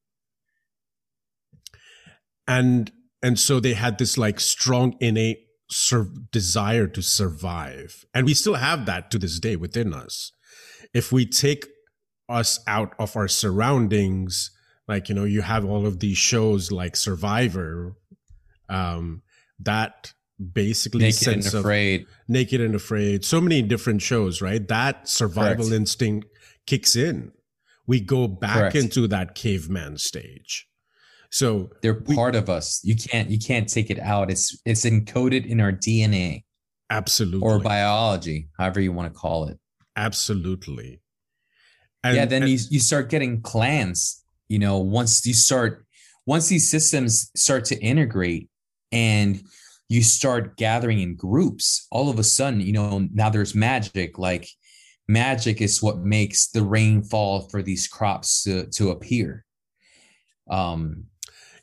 And 2.47 2.91
and 3.21 3.37
so 3.37 3.59
they 3.59 3.73
had 3.73 3.97
this 3.97 4.17
like 4.17 4.39
strong 4.39 4.95
innate 4.99 5.48
sur- 5.69 6.11
desire 6.31 6.87
to 6.87 7.01
survive. 7.01 8.05
And 8.13 8.25
we 8.25 8.33
still 8.33 8.55
have 8.55 8.85
that 8.85 9.11
to 9.11 9.19
this 9.19 9.39
day 9.39 9.55
within 9.55 9.93
us. 9.93 10.31
If 10.93 11.11
we 11.11 11.25
take 11.25 11.65
us 12.27 12.59
out 12.67 12.93
of 12.99 13.15
our 13.15 13.27
surroundings, 13.27 14.51
like 14.87 15.09
you 15.09 15.15
know, 15.15 15.25
you 15.25 15.41
have 15.41 15.65
all 15.65 15.85
of 15.85 15.99
these 15.99 16.17
shows 16.17 16.71
like 16.71 16.95
Survivor, 16.95 17.95
um, 18.69 19.21
that 19.59 20.13
basically 20.53 21.01
naked 21.01 21.15
sense 21.15 21.53
and 21.53 21.59
afraid. 21.59 22.01
of 22.01 22.07
naked 22.27 22.61
and 22.61 22.75
afraid. 22.75 23.25
So 23.25 23.41
many 23.41 23.61
different 23.61 24.01
shows, 24.01 24.41
right? 24.41 24.65
That 24.67 25.07
survival 25.07 25.65
Correct. 25.65 25.73
instinct 25.73 26.27
kicks 26.65 26.95
in 26.95 27.31
we 27.89 27.99
go 27.99 28.27
back 28.27 28.55
Correct. 28.55 28.75
into 28.75 29.07
that 29.07 29.33
caveman 29.33 29.97
stage. 29.97 30.67
So 31.31 31.69
they're 31.81 32.01
part 32.01 32.33
we, 32.33 32.39
of 32.39 32.49
us. 32.49 32.81
You 32.83 32.95
can't 32.95 33.29
you 33.29 33.37
can't 33.37 33.67
take 33.67 33.89
it 33.89 33.99
out. 33.99 34.31
It's 34.31 34.59
it's 34.65 34.85
encoded 34.85 35.45
in 35.45 35.61
our 35.61 35.71
DNA. 35.71 36.43
Absolutely. 36.89 37.41
Or 37.41 37.59
biology, 37.59 38.49
however 38.57 38.79
you 38.79 38.91
want 38.91 39.13
to 39.13 39.19
call 39.19 39.45
it. 39.45 39.59
Absolutely. 39.95 41.01
And, 42.03 42.15
yeah, 42.15 42.25
then 42.25 42.43
and, 42.43 42.51
you 42.51 42.57
you 42.69 42.79
start 42.79 43.09
getting 43.09 43.41
clans, 43.41 44.23
you 44.47 44.57
know, 44.57 44.79
once 44.79 45.25
you 45.25 45.33
start 45.33 45.85
once 46.25 46.47
these 46.47 46.69
systems 46.69 47.29
start 47.35 47.65
to 47.65 47.79
integrate 47.79 48.49
and 48.91 49.41
you 49.87 50.03
start 50.03 50.57
gathering 50.57 50.99
in 50.99 51.15
groups, 51.15 51.87
all 51.91 52.09
of 52.09 52.19
a 52.19 52.23
sudden, 52.23 52.61
you 52.61 52.71
know, 52.71 53.07
now 53.13 53.29
there's 53.29 53.53
magic 53.53 54.17
like 54.17 54.47
magic 55.07 55.59
is 55.59 55.81
what 55.81 55.99
makes 55.99 56.47
the 56.49 56.63
rainfall 56.63 57.49
for 57.49 57.61
these 57.61 57.87
crops 57.87 58.43
to, 58.43 58.67
to 58.67 58.91
appear. 58.91 59.43
Um, 60.49 61.05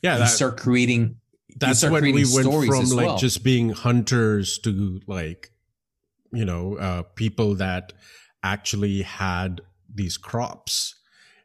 yeah, 0.03 0.15
you 0.15 0.19
that, 0.21 0.27
start 0.27 0.57
creating. 0.57 1.17
That's 1.57 1.79
start 1.79 1.93
when 1.93 2.05
we 2.05 2.25
went 2.33 2.47
from 2.67 2.97
like 2.97 3.07
well. 3.07 3.19
just 3.19 3.43
being 3.43 3.71
hunters 3.71 4.59
to 4.59 5.01
like, 5.07 5.51
you 6.33 6.45
know, 6.45 6.77
uh, 6.77 7.03
people 7.15 7.55
that 7.57 7.93
actually 8.43 9.03
had 9.03 9.61
these 9.93 10.17
crops, 10.17 10.95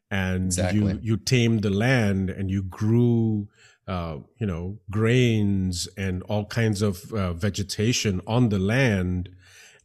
and 0.09 0.45
exactly. 0.45 0.79
you 0.79 0.99
you 1.01 1.17
tamed 1.17 1.63
the 1.63 1.69
land 1.69 2.29
and 2.29 2.49
you 2.49 2.63
grew. 2.63 3.47
Uh, 3.87 4.19
you 4.37 4.45
know, 4.45 4.77
grains 4.89 5.89
and 5.97 6.21
all 6.23 6.45
kinds 6.45 6.81
of 6.81 7.11
uh, 7.11 7.33
vegetation 7.33 8.21
on 8.25 8.47
the 8.47 8.59
land, 8.59 9.27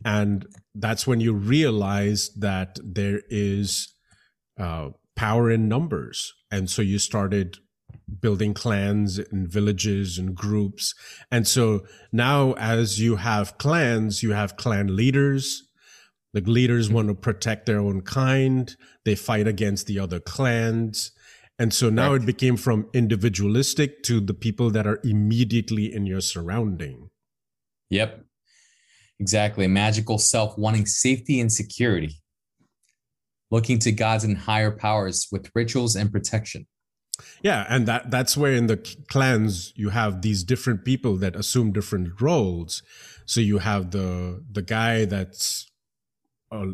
and 0.04 0.46
that's 0.74 1.06
when 1.06 1.18
you 1.18 1.32
realize 1.32 2.30
that 2.34 2.78
there 2.84 3.22
is 3.30 3.94
uh, 4.60 4.90
power 5.16 5.50
in 5.50 5.68
numbers. 5.68 6.34
And 6.50 6.70
so 6.70 6.82
you 6.82 6.98
started 6.98 7.58
building 8.20 8.54
clans 8.54 9.18
and 9.18 9.48
villages 9.48 10.18
and 10.18 10.34
groups. 10.34 10.94
And 11.30 11.46
so 11.46 11.84
now, 12.12 12.52
as 12.52 13.00
you 13.00 13.16
have 13.16 13.58
clans, 13.58 14.22
you 14.22 14.32
have 14.32 14.56
clan 14.56 14.94
leaders. 14.94 15.62
The 16.32 16.40
leaders 16.40 16.90
want 16.90 17.08
to 17.08 17.14
protect 17.14 17.66
their 17.66 17.80
own 17.80 18.02
kind. 18.02 18.74
They 19.04 19.14
fight 19.14 19.46
against 19.46 19.86
the 19.86 19.98
other 19.98 20.20
clans. 20.20 21.12
And 21.58 21.72
so 21.72 21.88
now 21.88 22.12
right. 22.12 22.20
it 22.20 22.26
became 22.26 22.56
from 22.56 22.88
individualistic 22.92 24.02
to 24.04 24.20
the 24.20 24.34
people 24.34 24.70
that 24.70 24.86
are 24.86 25.00
immediately 25.02 25.92
in 25.92 26.04
your 26.04 26.20
surrounding. 26.20 27.08
Yep. 27.90 28.24
Exactly. 29.18 29.66
Magical 29.66 30.18
self 30.18 30.58
wanting 30.58 30.84
safety 30.84 31.40
and 31.40 31.50
security, 31.50 32.20
looking 33.50 33.78
to 33.78 33.92
gods 33.92 34.24
and 34.24 34.36
higher 34.36 34.70
powers 34.70 35.28
with 35.32 35.50
rituals 35.54 35.96
and 35.96 36.12
protection. 36.12 36.66
Yeah, 37.42 37.66
and 37.68 37.86
that 37.86 38.10
that's 38.10 38.36
where 38.36 38.52
in 38.52 38.66
the 38.66 38.76
clans 39.08 39.72
you 39.76 39.90
have 39.90 40.22
these 40.22 40.44
different 40.44 40.84
people 40.84 41.16
that 41.16 41.36
assume 41.36 41.72
different 41.72 42.20
roles. 42.20 42.82
So 43.24 43.40
you 43.40 43.58
have 43.58 43.90
the 43.90 44.44
the 44.50 44.62
guy 44.62 45.04
that's 45.04 45.70
a, 46.50 46.72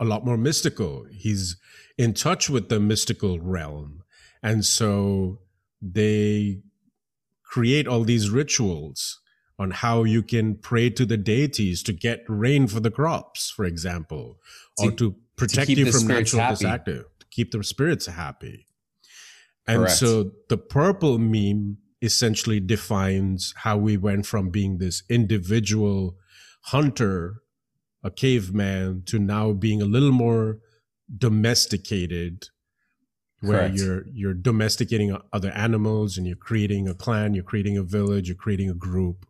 a 0.00 0.04
lot 0.04 0.24
more 0.24 0.36
mystical. 0.36 1.06
He's 1.10 1.56
in 1.96 2.14
touch 2.14 2.48
with 2.48 2.68
the 2.68 2.80
mystical 2.80 3.40
realm. 3.40 4.02
And 4.42 4.64
so 4.64 5.40
they 5.82 6.62
create 7.42 7.88
all 7.88 8.04
these 8.04 8.30
rituals 8.30 9.20
on 9.58 9.72
how 9.72 10.04
you 10.04 10.22
can 10.22 10.54
pray 10.54 10.88
to 10.90 11.04
the 11.04 11.16
deities 11.16 11.82
to 11.82 11.92
get 11.92 12.22
rain 12.28 12.68
for 12.68 12.78
the 12.78 12.90
crops, 12.90 13.50
for 13.50 13.64
example, 13.64 14.38
to, 14.78 14.86
or 14.86 14.92
to 14.92 15.16
protect 15.36 15.66
to 15.66 15.74
you 15.74 15.90
from 15.90 16.06
natural 16.06 16.42
happy. 16.42 16.54
disaster, 16.54 17.06
to 17.18 17.26
keep 17.30 17.50
the 17.50 17.64
spirits 17.64 18.06
happy. 18.06 18.67
And 19.68 19.80
Correct. 19.80 19.98
so 19.98 20.32
the 20.48 20.56
purple 20.56 21.18
meme 21.18 21.76
essentially 22.00 22.58
defines 22.58 23.52
how 23.58 23.76
we 23.76 23.98
went 23.98 24.24
from 24.24 24.48
being 24.48 24.78
this 24.78 25.02
individual 25.10 26.16
hunter, 26.62 27.42
a 28.02 28.10
caveman, 28.10 29.02
to 29.06 29.18
now 29.18 29.52
being 29.52 29.82
a 29.82 29.84
little 29.84 30.12
more 30.12 30.58
domesticated 31.16 32.48
where 33.40 33.60
Correct. 33.60 33.76
you're 33.76 34.04
you're 34.08 34.34
domesticating 34.34 35.16
other 35.32 35.50
animals 35.50 36.16
and 36.16 36.26
you're 36.26 36.36
creating 36.36 36.88
a 36.88 36.94
clan, 36.94 37.34
you're 37.34 37.44
creating 37.44 37.76
a 37.76 37.82
village, 37.82 38.28
you're 38.28 38.36
creating 38.36 38.70
a 38.70 38.74
group. 38.74 39.26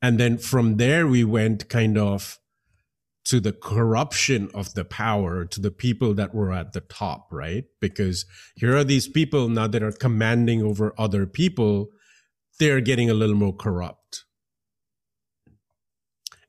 And 0.00 0.18
then 0.18 0.36
from 0.36 0.76
there, 0.76 1.06
we 1.06 1.24
went 1.24 1.68
kind 1.68 1.96
of 1.96 2.38
to 3.24 3.40
the 3.40 3.52
corruption 3.52 4.50
of 4.54 4.74
the 4.74 4.84
power 4.84 5.44
to 5.44 5.60
the 5.60 5.70
people 5.70 6.14
that 6.14 6.34
were 6.34 6.52
at 6.52 6.72
the 6.72 6.80
top, 6.80 7.28
right? 7.32 7.64
Because 7.80 8.26
here 8.56 8.76
are 8.76 8.84
these 8.84 9.08
people 9.08 9.48
now 9.48 9.68
that 9.68 9.82
are 9.82 9.92
commanding 9.92 10.62
over 10.62 10.94
other 10.98 11.26
people. 11.26 11.88
They're 12.58 12.80
getting 12.80 13.10
a 13.10 13.14
little 13.14 13.36
more 13.36 13.54
corrupt. 13.54 14.24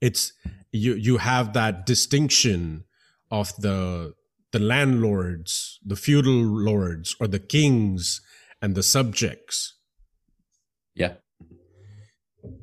it's 0.02 0.34
you 0.72 0.96
you 0.96 1.18
have 1.18 1.54
that 1.54 1.86
distinction 1.86 2.84
of 3.32 3.56
the 3.58 4.14
the 4.52 4.60
landlords, 4.60 5.80
the 5.86 5.96
feudal 5.96 6.34
lords, 6.34 7.16
or 7.20 7.28
the 7.28 7.40
kings 7.40 8.22
and 8.62 8.76
the 8.76 8.84
subjects. 8.84 9.76
Yeah. 10.96 11.16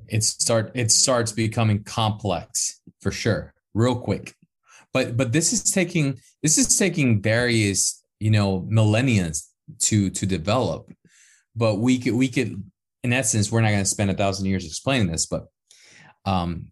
It 0.09 0.23
start 0.25 0.73
it 0.75 0.91
starts 0.91 1.33
becoming 1.33 1.83
complex 1.85 2.81
for 3.01 3.11
sure, 3.11 3.55
real 3.75 3.97
quick. 3.97 4.35
But 4.93 5.17
but 5.17 5.33
this 5.33 5.53
is 5.53 5.71
taking 5.71 6.19
this 6.43 6.59
is 6.59 6.77
taking 6.77 7.23
various, 7.23 8.03
you 8.19 8.31
know, 8.31 8.67
millennia 8.69 9.33
to 9.81 10.11
to 10.11 10.27
develop. 10.27 10.91
But 11.55 11.77
we 11.77 11.99
could 11.99 12.15
we 12.15 12.29
could 12.29 12.63
in 13.03 13.13
essence, 13.13 13.51
we're 13.51 13.63
not 13.63 13.71
going 13.71 13.83
to 13.83 13.85
spend 13.87 14.11
a 14.11 14.15
thousand 14.15 14.47
years 14.47 14.67
explaining 14.67 15.11
this, 15.11 15.27
but 15.27 15.47
um 16.25 16.71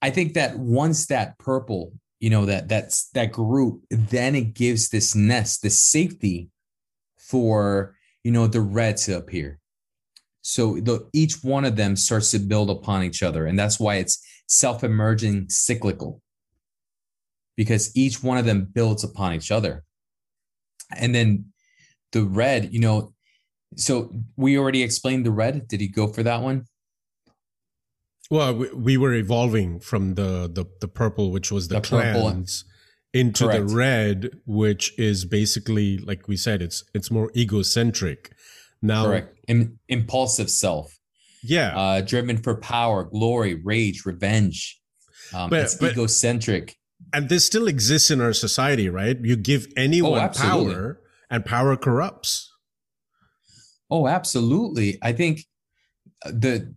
I 0.00 0.10
think 0.10 0.34
that 0.34 0.56
once 0.58 1.06
that 1.06 1.38
purple, 1.38 1.92
you 2.20 2.30
know, 2.30 2.46
that 2.46 2.68
that's 2.68 3.10
that 3.10 3.32
group, 3.32 3.82
then 3.90 4.34
it 4.34 4.54
gives 4.54 4.88
this 4.88 5.14
nest, 5.14 5.62
this 5.62 5.78
safety 5.78 6.50
for 7.18 7.96
you 8.24 8.30
know 8.30 8.46
the 8.46 8.60
red 8.60 8.96
to 8.98 9.16
appear. 9.16 9.58
So 10.42 10.80
the, 10.80 11.08
each 11.12 11.42
one 11.42 11.64
of 11.64 11.76
them 11.76 11.96
starts 11.96 12.30
to 12.30 12.38
build 12.38 12.70
upon 12.70 13.02
each 13.02 13.22
other, 13.22 13.46
and 13.46 13.58
that's 13.58 13.78
why 13.78 13.96
it's 13.96 14.24
self-emerging 14.46 15.46
cyclical, 15.50 16.22
because 17.58 17.94
each 17.96 18.22
one 18.22 18.38
of 18.38 18.44
them 18.44 18.68
builds 18.72 19.02
upon 19.02 19.34
each 19.34 19.50
other. 19.50 19.82
And 20.96 21.12
then 21.12 21.46
the 22.12 22.22
red, 22.22 22.72
you 22.72 22.78
know, 22.78 23.12
so 23.74 24.14
we 24.36 24.56
already 24.56 24.84
explained 24.84 25.26
the 25.26 25.32
red. 25.32 25.66
Did 25.66 25.80
he 25.80 25.88
go 25.88 26.06
for 26.06 26.22
that 26.22 26.40
one? 26.40 26.66
Well, 28.30 28.54
we, 28.54 28.70
we 28.70 28.96
were 28.96 29.12
evolving 29.12 29.80
from 29.80 30.14
the, 30.14 30.48
the 30.50 30.66
the 30.80 30.88
purple, 30.88 31.32
which 31.32 31.50
was 31.50 31.66
the, 31.66 31.80
the 31.80 31.80
clans, 31.80 32.64
into 33.12 33.46
Correct. 33.46 33.68
the 33.68 33.74
red, 33.74 34.30
which 34.46 34.96
is 34.96 35.24
basically 35.24 35.98
like 35.98 36.28
we 36.28 36.36
said, 36.36 36.62
it's 36.62 36.84
it's 36.94 37.10
more 37.10 37.30
egocentric. 37.36 38.32
Now, 38.80 39.06
Correct. 39.06 39.36
Im- 39.48 39.80
impulsive 39.88 40.48
self. 40.48 40.96
Yeah. 41.42 41.76
Uh, 41.76 42.00
driven 42.02 42.36
for 42.36 42.54
power, 42.54 43.02
glory, 43.02 43.54
rage, 43.54 44.06
revenge. 44.06 44.80
Um, 45.34 45.50
but, 45.50 45.60
it's 45.60 45.74
but, 45.74 45.92
egocentric. 45.92 46.77
And 47.12 47.28
this 47.28 47.44
still 47.44 47.68
exists 47.68 48.10
in 48.10 48.20
our 48.20 48.32
society, 48.32 48.88
right? 48.88 49.18
You 49.20 49.36
give 49.36 49.66
anyone 49.76 50.20
oh, 50.20 50.28
power, 50.28 51.00
and 51.30 51.44
power 51.44 51.76
corrupts. 51.76 52.52
Oh, 53.90 54.06
absolutely. 54.06 54.98
I 55.02 55.12
think 55.12 55.44
the 56.24 56.74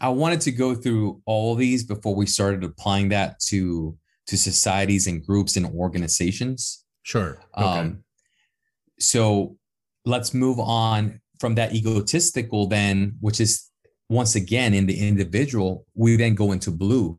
I 0.00 0.08
wanted 0.08 0.40
to 0.42 0.52
go 0.52 0.74
through 0.74 1.22
all 1.26 1.54
these 1.54 1.84
before 1.84 2.14
we 2.14 2.26
started 2.26 2.64
applying 2.64 3.08
that 3.10 3.38
to 3.48 3.96
to 4.26 4.36
societies 4.36 5.06
and 5.06 5.24
groups 5.24 5.56
and 5.56 5.66
organizations. 5.66 6.84
Sure. 7.02 7.40
Okay. 7.56 7.66
Um, 7.66 8.04
so 8.98 9.56
let's 10.04 10.32
move 10.34 10.58
on 10.58 11.20
from 11.40 11.54
that 11.56 11.74
egotistical 11.74 12.66
then, 12.66 13.16
which 13.20 13.40
is 13.40 13.68
once 14.08 14.34
again 14.36 14.74
in 14.74 14.86
the 14.86 15.08
individual, 15.08 15.86
we 15.94 16.16
then 16.16 16.34
go 16.34 16.52
into 16.52 16.70
blue, 16.70 17.18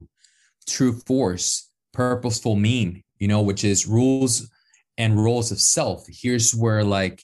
true 0.63 0.99
force, 1.05 1.69
purposeful 1.93 2.55
mean, 2.55 3.03
you 3.19 3.27
know, 3.27 3.41
which 3.41 3.63
is 3.63 3.87
rules 3.87 4.49
and 4.97 5.21
roles 5.21 5.51
of 5.51 5.59
self. 5.59 6.05
Here's 6.09 6.53
where 6.53 6.83
like 6.83 7.23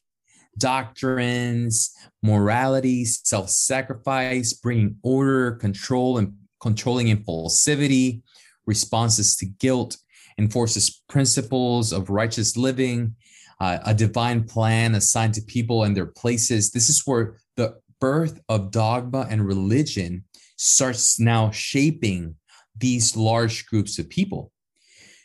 doctrines, 0.57 1.93
morality, 2.21 3.05
self 3.05 3.49
sacrifice, 3.49 4.53
bringing 4.53 4.97
order, 5.03 5.53
control, 5.53 6.17
and 6.17 6.33
controlling 6.61 7.07
impulsivity, 7.07 8.21
responses 8.65 9.35
to 9.37 9.45
guilt, 9.45 9.97
enforces 10.37 11.01
principles 11.09 11.91
of 11.91 12.09
righteous 12.09 12.55
living, 12.57 13.15
uh, 13.59 13.79
a 13.85 13.93
divine 13.93 14.43
plan 14.43 14.95
assigned 14.95 15.33
to 15.33 15.41
people 15.41 15.83
and 15.83 15.95
their 15.95 16.05
places. 16.05 16.71
This 16.71 16.89
is 16.89 17.03
where 17.05 17.37
the 17.57 17.75
birth 17.99 18.39
of 18.47 18.71
dogma 18.71 19.27
and 19.29 19.45
religion 19.45 20.23
starts 20.55 21.19
now 21.19 21.51
shaping 21.51 22.35
these 22.79 23.15
large 23.15 23.65
groups 23.67 23.99
of 23.99 24.09
people. 24.09 24.51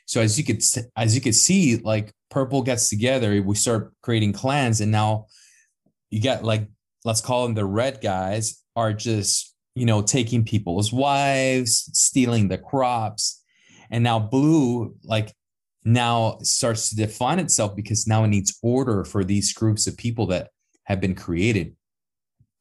So 0.07 0.21
as 0.21 0.38
you 0.38 0.45
could 0.45 0.62
as 0.97 1.14
you 1.14 1.21
could 1.21 1.35
see, 1.35 1.77
like 1.77 2.12
purple 2.31 2.62
gets 2.62 2.88
together, 2.88 3.40
we 3.43 3.55
start 3.55 3.93
creating 4.03 4.33
clans, 4.33 4.81
and 4.81 4.93
now 4.93 5.27
you 6.11 6.21
get 6.21 6.45
like 6.45 6.69
let's 7.05 7.21
call 7.21 7.45
them 7.45 7.55
the 7.55 7.64
red 7.64 8.01
guys 8.01 8.62
are 8.77 8.93
just 8.93 9.55
you 9.75 9.87
know 9.87 10.03
taking 10.03 10.45
people's 10.45 10.93
wives, 10.93 11.88
stealing 11.93 12.49
the 12.49 12.59
crops, 12.59 13.43
and 13.90 14.05
now 14.05 14.19
blue 14.19 14.95
like 15.05 15.33
now 15.85 16.38
starts 16.43 16.90
to 16.90 16.97
define 16.97 17.38
itself 17.38 17.77
because 17.77 18.07
now 18.07 18.25
it 18.25 18.29
needs 18.29 18.59
order 18.62 19.05
for 19.05 19.23
these 19.23 19.53
groups 19.53 19.87
of 19.87 19.97
people 19.97 20.27
that 20.27 20.49
have 20.85 21.01
been 21.01 21.14
created. 21.14 21.77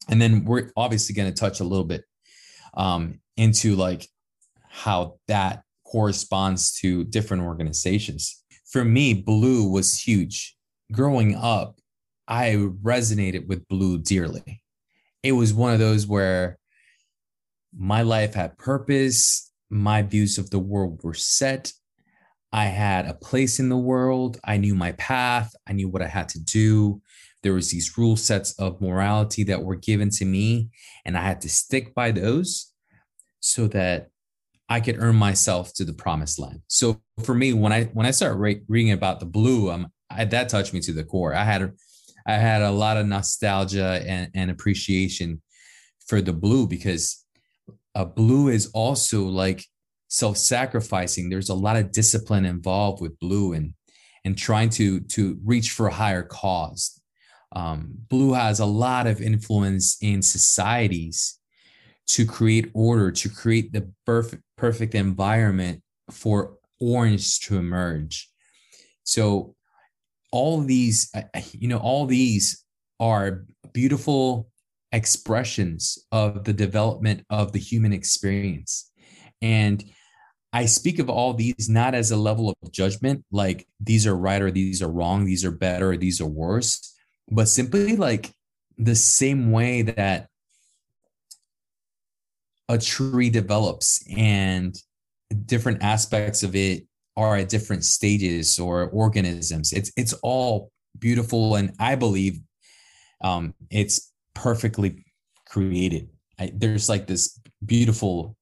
And 0.09 0.21
then 0.21 0.43
we're 0.43 0.71
obviously 0.75 1.15
going 1.15 1.31
to 1.31 1.39
touch 1.39 1.61
a 1.61 1.63
little 1.63 1.85
bit 1.85 2.03
um, 2.73 3.19
into 3.37 3.75
like 3.75 4.07
how 4.73 5.19
that 5.27 5.61
corresponds 5.85 6.73
to 6.73 7.03
different 7.03 7.43
organizations. 7.43 8.43
For 8.65 8.83
me, 8.83 9.13
blue 9.13 9.69
was 9.69 9.99
huge. 9.99 10.55
Growing 10.91 11.35
up, 11.35 11.79
I 12.27 12.55
resonated 12.81 13.47
with 13.47 13.67
blue 13.67 13.99
dearly. 13.99 14.63
It 15.21 15.33
was 15.33 15.53
one 15.53 15.73
of 15.73 15.79
those 15.79 16.07
where 16.07 16.57
my 17.77 18.01
life 18.01 18.33
had 18.33 18.57
purpose, 18.57 19.51
my 19.69 20.01
views 20.01 20.39
of 20.39 20.49
the 20.49 20.59
world 20.59 21.01
were 21.03 21.13
set. 21.13 21.71
I 22.51 22.65
had 22.65 23.05
a 23.05 23.13
place 23.13 23.59
in 23.59 23.69
the 23.69 23.77
world. 23.77 24.39
I 24.43 24.57
knew 24.57 24.73
my 24.73 24.93
path. 24.93 25.53
I 25.67 25.73
knew 25.73 25.87
what 25.87 26.01
I 26.01 26.07
had 26.07 26.29
to 26.29 26.39
do. 26.39 26.99
There 27.43 27.53
was 27.53 27.69
these 27.69 27.95
rule 27.95 28.15
sets 28.15 28.53
of 28.53 28.81
morality 28.81 29.43
that 29.43 29.63
were 29.63 29.75
given 29.75 30.09
to 30.11 30.25
me, 30.25 30.69
and 31.05 31.15
I 31.15 31.21
had 31.21 31.41
to 31.41 31.49
stick 31.49 31.93
by 31.93 32.09
those 32.11 32.71
so 33.39 33.67
that 33.67 34.09
I 34.73 34.79
could 34.79 34.97
earn 34.97 35.15
myself 35.15 35.71
to 35.75 35.85
the 35.85 35.93
promised 35.93 36.39
land. 36.39 36.61
So 36.67 36.99
for 37.23 37.35
me, 37.35 37.53
when 37.53 37.71
I 37.71 37.83
when 37.93 38.07
I 38.07 38.11
started 38.11 38.37
re- 38.37 38.63
reading 38.67 38.93
about 38.93 39.19
the 39.19 39.27
blue, 39.27 39.69
um, 39.69 39.87
I, 40.09 40.25
that 40.25 40.49
touched 40.49 40.73
me 40.73 40.79
to 40.79 40.93
the 40.93 41.03
core. 41.03 41.35
I 41.35 41.43
had 41.43 41.71
I 42.25 42.33
had 42.33 42.63
a 42.63 42.71
lot 42.71 42.97
of 42.97 43.05
nostalgia 43.05 44.01
and, 44.07 44.31
and 44.33 44.49
appreciation 44.49 45.43
for 46.07 46.21
the 46.21 46.33
blue 46.33 46.65
because 46.65 47.23
a 47.93 48.03
blue 48.03 48.47
is 48.47 48.71
also 48.73 49.25
like 49.25 49.63
self-sacrificing. 50.07 51.29
There's 51.29 51.49
a 51.49 51.53
lot 51.67 51.77
of 51.77 51.91
discipline 51.91 52.45
involved 52.45 52.99
with 52.99 53.19
blue 53.19 53.53
and 53.53 53.75
and 54.25 54.35
trying 54.35 54.69
to 54.71 55.01
to 55.01 55.37
reach 55.45 55.69
for 55.69 55.85
a 55.85 55.93
higher 55.93 56.23
cause. 56.23 56.99
Um, 57.55 57.91
blue 58.09 58.33
has 58.33 58.59
a 58.59 58.65
lot 58.65 59.05
of 59.05 59.21
influence 59.21 59.97
in 60.01 60.23
societies 60.23 61.37
to 62.07 62.25
create 62.25 62.69
order, 62.73 63.11
to 63.11 63.29
create 63.29 63.71
the 63.71 63.91
perfect, 64.05 64.43
perfect 64.57 64.95
environment 64.95 65.81
for 66.11 66.57
orange 66.79 67.39
to 67.41 67.57
emerge. 67.57 68.29
So 69.03 69.55
all 70.31 70.61
these, 70.61 71.11
you 71.53 71.67
know, 71.67 71.77
all 71.77 72.05
these 72.05 72.63
are 72.99 73.45
beautiful 73.73 74.49
expressions 74.91 75.97
of 76.11 76.43
the 76.43 76.53
development 76.53 77.25
of 77.29 77.51
the 77.51 77.59
human 77.59 77.93
experience. 77.93 78.91
And 79.41 79.83
I 80.53 80.67
speak 80.67 80.99
of 80.99 81.09
all 81.09 81.33
these 81.33 81.67
not 81.67 81.95
as 81.95 82.11
a 82.11 82.17
level 82.17 82.49
of 82.49 82.71
judgment, 82.71 83.25
like 83.31 83.67
these 83.79 84.05
are 84.05 84.15
right 84.15 84.41
or 84.41 84.51
these 84.51 84.81
are 84.83 84.91
wrong, 84.91 85.25
these 85.25 85.43
are 85.43 85.51
better 85.51 85.91
or 85.91 85.97
these 85.97 86.21
are 86.21 86.27
worse, 86.27 86.95
but 87.31 87.47
simply 87.47 87.95
like 87.95 88.31
the 88.77 88.95
same 88.95 89.51
way 89.51 89.81
that 89.81 90.27
a 92.69 92.77
tree 92.77 93.29
develops 93.29 94.03
and 94.15 94.75
different 95.45 95.83
aspects 95.83 96.43
of 96.43 96.55
it 96.55 96.83
are 97.15 97.37
at 97.37 97.49
different 97.49 97.83
stages 97.83 98.59
or 98.59 98.89
organisms. 98.89 99.73
It's 99.73 99.91
it's 99.97 100.13
all 100.23 100.71
beautiful 100.99 101.55
and 101.55 101.73
i 101.79 101.95
believe 101.95 102.39
um, 103.23 103.53
it's 103.71 104.11
perfectly 104.35 105.05
created. 105.47 106.09
I, 106.37 106.51
there's 106.53 106.89
like 106.89 107.07
this 107.07 107.39
beautiful 107.65 108.35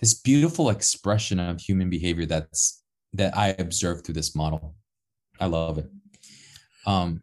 this 0.00 0.14
beautiful 0.14 0.70
expression 0.70 1.38
of 1.40 1.60
human 1.60 1.90
behavior 1.90 2.26
that's 2.26 2.82
that 3.12 3.36
i 3.36 3.54
observe 3.58 4.04
through 4.04 4.14
this 4.14 4.34
model. 4.34 4.74
I 5.40 5.46
love 5.46 5.78
it. 5.78 5.90
Um 6.86 7.22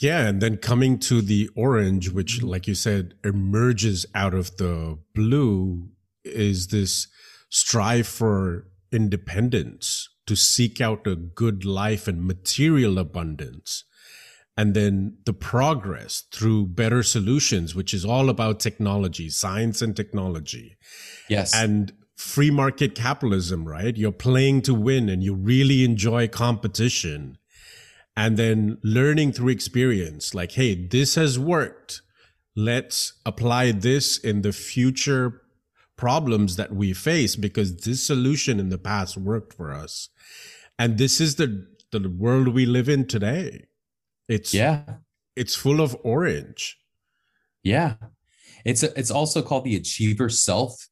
yeah, 0.00 0.26
and 0.26 0.40
then 0.40 0.56
coming 0.56 0.98
to 1.00 1.20
the 1.20 1.50
orange, 1.56 2.10
which, 2.10 2.38
mm-hmm. 2.38 2.48
like 2.48 2.66
you 2.68 2.74
said, 2.74 3.14
emerges 3.24 4.06
out 4.14 4.34
of 4.34 4.56
the 4.56 4.98
blue, 5.14 5.88
is 6.24 6.68
this 6.68 7.08
strive 7.50 8.06
for 8.06 8.68
independence, 8.92 10.08
to 10.26 10.36
seek 10.36 10.80
out 10.80 11.06
a 11.06 11.16
good 11.16 11.64
life 11.64 12.06
and 12.06 12.24
material 12.24 12.98
abundance. 12.98 13.84
And 14.56 14.74
then 14.74 15.18
the 15.24 15.32
progress 15.32 16.24
through 16.32 16.66
better 16.66 17.02
solutions, 17.02 17.74
which 17.74 17.94
is 17.94 18.04
all 18.04 18.28
about 18.28 18.60
technology, 18.60 19.30
science 19.30 19.80
and 19.80 19.96
technology. 19.96 20.76
Yes. 21.28 21.54
And 21.54 21.92
free 22.16 22.50
market 22.50 22.94
capitalism, 22.94 23.66
right? 23.66 23.96
You're 23.96 24.12
playing 24.12 24.62
to 24.62 24.74
win 24.74 25.08
and 25.08 25.22
you 25.22 25.34
really 25.34 25.84
enjoy 25.84 26.28
competition. 26.28 27.38
And 28.18 28.36
then 28.36 28.78
learning 28.82 29.30
through 29.30 29.50
experience, 29.50 30.34
like, 30.34 30.50
hey, 30.50 30.74
this 30.74 31.14
has 31.14 31.38
worked. 31.38 32.02
Let's 32.56 33.12
apply 33.24 33.70
this 33.70 34.18
in 34.18 34.42
the 34.42 34.50
future 34.52 35.42
problems 35.96 36.56
that 36.56 36.74
we 36.74 36.92
face 36.92 37.36
because 37.36 37.76
this 37.76 38.02
solution 38.02 38.58
in 38.58 38.70
the 38.70 38.76
past 38.76 39.16
worked 39.16 39.54
for 39.54 39.72
us. 39.72 40.08
And 40.80 40.98
this 40.98 41.20
is 41.20 41.36
the, 41.36 41.68
the 41.92 42.08
world 42.08 42.48
we 42.48 42.66
live 42.66 42.88
in 42.88 43.06
today. 43.06 43.66
It's 44.28 44.52
yeah, 44.52 44.82
it's 45.36 45.54
full 45.54 45.80
of 45.80 45.96
orange. 46.02 46.76
Yeah. 47.62 47.94
It's 48.64 48.82
a, 48.82 48.98
it's 48.98 49.12
also 49.12 49.42
called 49.42 49.62
the 49.62 49.76
achiever 49.76 50.28
self 50.28 50.88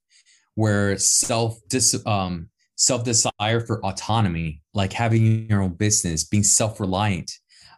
where 0.54 0.96
self 0.96 1.58
dis 1.68 2.00
um 2.06 2.50
self 2.76 3.02
desire 3.02 3.60
for 3.66 3.84
autonomy, 3.84 4.62
like 4.76 4.92
having 4.92 5.48
your 5.48 5.62
own 5.62 5.72
business, 5.72 6.22
being 6.22 6.44
self 6.44 6.78
reliant, 6.78 7.32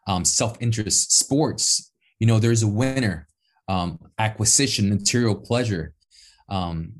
um, 0.06 0.24
self 0.24 0.56
interest, 0.60 1.16
sports. 1.16 1.92
You 2.18 2.26
know, 2.26 2.40
there's 2.40 2.62
a 2.62 2.68
winner. 2.68 3.26
Um, 3.68 3.98
acquisition, 4.18 4.88
material 4.88 5.34
pleasure. 5.34 5.92
Um, 6.48 6.94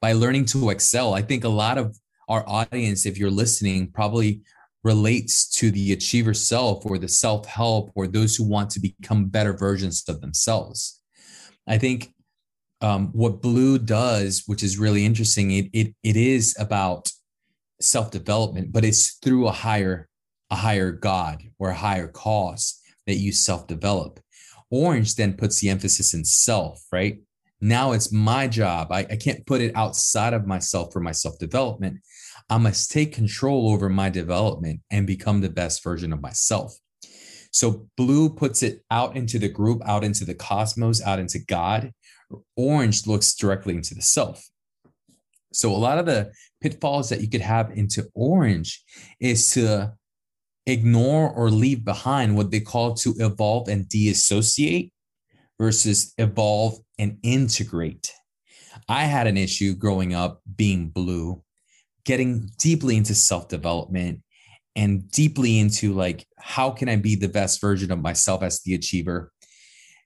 by 0.00 0.12
learning 0.12 0.46
to 0.46 0.70
excel, 0.70 1.14
I 1.14 1.22
think 1.22 1.44
a 1.44 1.48
lot 1.48 1.78
of 1.78 1.96
our 2.28 2.44
audience, 2.48 3.06
if 3.06 3.16
you're 3.16 3.30
listening, 3.30 3.92
probably 3.92 4.40
relates 4.82 5.48
to 5.50 5.70
the 5.70 5.92
achiever 5.92 6.34
self 6.34 6.84
or 6.84 6.98
the 6.98 7.08
self 7.08 7.46
help 7.46 7.92
or 7.94 8.06
those 8.06 8.34
who 8.34 8.44
want 8.44 8.70
to 8.70 8.80
become 8.80 9.26
better 9.26 9.52
versions 9.52 10.02
of 10.08 10.20
themselves. 10.20 11.00
I 11.68 11.78
think 11.78 12.12
um, 12.80 13.10
what 13.12 13.40
Blue 13.40 13.78
does, 13.78 14.44
which 14.46 14.62
is 14.62 14.78
really 14.78 15.04
interesting, 15.04 15.52
it 15.52 15.70
it, 15.72 15.94
it 16.02 16.16
is 16.16 16.56
about 16.58 17.12
self 17.80 18.10
development, 18.10 18.72
but 18.72 18.84
it's 18.84 19.14
through 19.22 19.48
a 19.48 19.52
higher 19.52 20.08
a 20.50 20.56
higher 20.56 20.90
God 20.90 21.42
or 21.58 21.70
a 21.70 21.74
higher 21.74 22.08
cause 22.08 22.80
that 23.06 23.16
you 23.16 23.32
self 23.32 23.66
develop. 23.66 24.20
Orange 24.70 25.16
then 25.16 25.34
puts 25.34 25.60
the 25.60 25.68
emphasis 25.68 26.14
in 26.14 26.24
self, 26.24 26.84
right? 26.92 27.18
Now 27.60 27.92
it's 27.92 28.12
my 28.12 28.46
job. 28.46 28.90
I, 28.90 29.00
I 29.00 29.16
can't 29.16 29.44
put 29.46 29.60
it 29.60 29.76
outside 29.76 30.32
of 30.32 30.46
myself 30.46 30.92
for 30.92 31.00
my 31.00 31.12
self 31.12 31.38
development. 31.38 32.00
I 32.48 32.58
must 32.58 32.90
take 32.90 33.12
control 33.12 33.70
over 33.70 33.88
my 33.88 34.10
development 34.10 34.80
and 34.90 35.06
become 35.06 35.40
the 35.40 35.50
best 35.50 35.84
version 35.84 36.12
of 36.12 36.22
myself. 36.22 36.74
So 37.52 37.88
blue 37.96 38.30
puts 38.30 38.62
it 38.62 38.82
out 38.90 39.16
into 39.16 39.38
the 39.38 39.48
group, 39.48 39.82
out 39.84 40.04
into 40.04 40.24
the 40.24 40.34
cosmos, 40.34 41.02
out 41.02 41.18
into 41.18 41.38
God. 41.38 41.92
Orange 42.56 43.06
looks 43.06 43.34
directly 43.34 43.74
into 43.74 43.94
the 43.94 44.02
self. 44.02 44.49
So 45.52 45.70
a 45.72 45.76
lot 45.76 45.98
of 45.98 46.06
the 46.06 46.32
pitfalls 46.60 47.08
that 47.08 47.20
you 47.20 47.28
could 47.28 47.40
have 47.40 47.70
into 47.72 48.08
orange 48.14 48.82
is 49.18 49.50
to 49.54 49.92
ignore 50.66 51.30
or 51.30 51.50
leave 51.50 51.84
behind 51.84 52.36
what 52.36 52.50
they 52.50 52.60
call 52.60 52.94
to 52.94 53.14
evolve 53.18 53.68
and 53.68 53.86
deassociate 53.86 54.92
versus 55.58 56.14
evolve 56.18 56.78
and 56.98 57.18
integrate. 57.22 58.12
I 58.88 59.04
had 59.04 59.26
an 59.26 59.36
issue 59.36 59.74
growing 59.74 60.14
up 60.14 60.40
being 60.56 60.88
blue, 60.88 61.42
getting 62.04 62.50
deeply 62.58 62.96
into 62.96 63.14
self 63.14 63.48
development 63.48 64.22
and 64.76 65.10
deeply 65.10 65.58
into 65.58 65.92
like, 65.92 66.26
how 66.38 66.70
can 66.70 66.88
I 66.88 66.96
be 66.96 67.16
the 67.16 67.28
best 67.28 67.60
version 67.60 67.90
of 67.90 68.00
myself 68.00 68.42
as 68.42 68.62
the 68.62 68.74
achiever? 68.74 69.32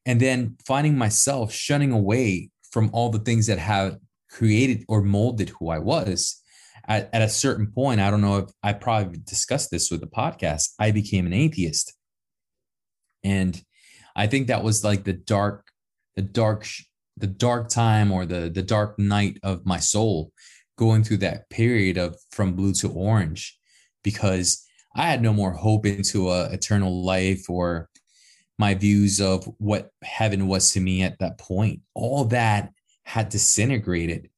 And 0.07 0.21
then 0.21 0.57
finding 0.67 0.97
myself 0.97 1.53
shunning 1.53 1.93
away 1.93 2.51
from 2.71 2.91
all 2.93 3.11
the 3.11 3.19
things 3.19 3.47
that 3.47 3.59
have 3.59 3.99
created 4.35 4.85
or 4.89 5.01
molded 5.01 5.51
who 5.51 5.69
I 5.71 5.79
was. 5.79 6.43
At, 6.87 7.09
at 7.15 7.23
a 7.23 7.29
certain 7.29 7.69
point, 7.69 8.01
I 8.01 8.11
don't 8.11 8.21
know 8.21 8.39
if 8.39 8.51
I 8.63 8.73
probably 8.73 9.19
discussed 9.25 9.71
this 9.71 9.91
with 9.91 10.01
the 10.01 10.07
podcast, 10.07 10.75
I 10.79 10.91
became 10.91 11.25
an 11.27 11.33
atheist. 11.33 11.95
And 13.23 13.61
I 14.15 14.27
think 14.27 14.49
that 14.49 14.65
was 14.65 14.85
like 14.85 15.05
the 15.05 15.15
dark, 15.15 15.67
the 16.17 16.23
dark, 16.23 16.67
the 17.17 17.27
dark 17.29 17.69
time 17.69 18.11
or 18.11 18.27
the 18.27 18.51
the 18.51 18.63
dark 18.63 18.99
night 18.99 19.39
of 19.45 19.65
my 19.65 19.79
soul 19.79 20.33
going 20.77 21.05
through 21.05 21.19
that 21.19 21.49
period 21.49 21.97
of 21.97 22.17
from 22.33 22.55
blue 22.55 22.73
to 22.73 22.91
orange 22.91 23.57
because 24.03 24.67
I 24.97 25.09
had 25.09 25.23
no 25.23 25.33
more 25.33 25.53
hope 25.53 25.87
into 25.87 26.31
a 26.31 26.47
eternal 26.47 27.05
life 27.05 27.49
or 27.49 27.89
my 28.59 28.75
views 28.75 29.21
of 29.21 29.45
what 29.59 29.91
heaven 30.03 30.49
was 30.49 30.73
to 30.73 30.81
me 30.81 31.03
at 31.03 31.21
that 31.21 31.39
point. 31.39 31.81
All 31.95 32.25
that 32.27 32.74
had 33.05 33.29
disintegrated 33.29 34.31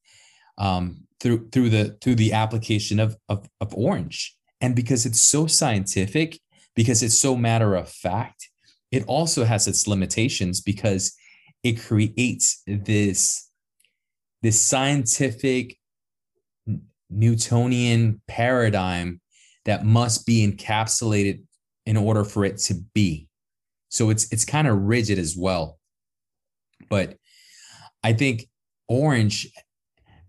um, 0.59 1.07
through 1.20 1.48
through 1.50 1.70
the 1.70 1.96
through 2.00 2.16
the 2.16 2.33
application 2.33 3.00
of, 3.00 3.16
of 3.29 3.48
of 3.61 3.74
orange. 3.74 4.37
And 4.61 4.74
because 4.74 5.07
it's 5.07 5.20
so 5.20 5.46
scientific, 5.46 6.40
because 6.74 7.02
it's 7.02 7.18
so 7.18 7.37
matter 7.37 7.74
of 7.74 7.88
fact, 7.88 8.48
it 8.90 9.05
also 9.07 9.44
has 9.44 9.66
its 9.66 9.87
limitations 9.87 10.61
because 10.61 11.16
it 11.62 11.81
creates 11.81 12.62
this 12.66 13.50
this 14.42 14.61
scientific 14.61 15.76
Newtonian 17.11 18.20
paradigm 18.26 19.20
that 19.64 19.85
must 19.85 20.26
be 20.26 20.46
encapsulated 20.46 21.42
in 21.85 21.96
order 21.96 22.24
for 22.24 22.44
it 22.44 22.59
to 22.59 22.74
be. 22.94 23.29
So 23.88 24.11
it's 24.11 24.31
it's 24.33 24.44
kind 24.44 24.68
of 24.68 24.83
rigid 24.83 25.18
as 25.18 25.37
well. 25.37 25.79
But 26.88 27.16
I 28.02 28.12
think 28.12 28.46
orange 28.88 29.49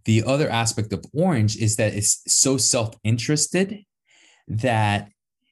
the 0.07 0.23
other 0.23 0.49
aspect 0.49 0.93
of 0.93 1.03
orange 1.13 1.57
is 1.57 1.75
that 1.75 1.93
it's 1.93 2.23
so 2.27 2.55
self-interested 2.55 3.83
that 4.47 5.09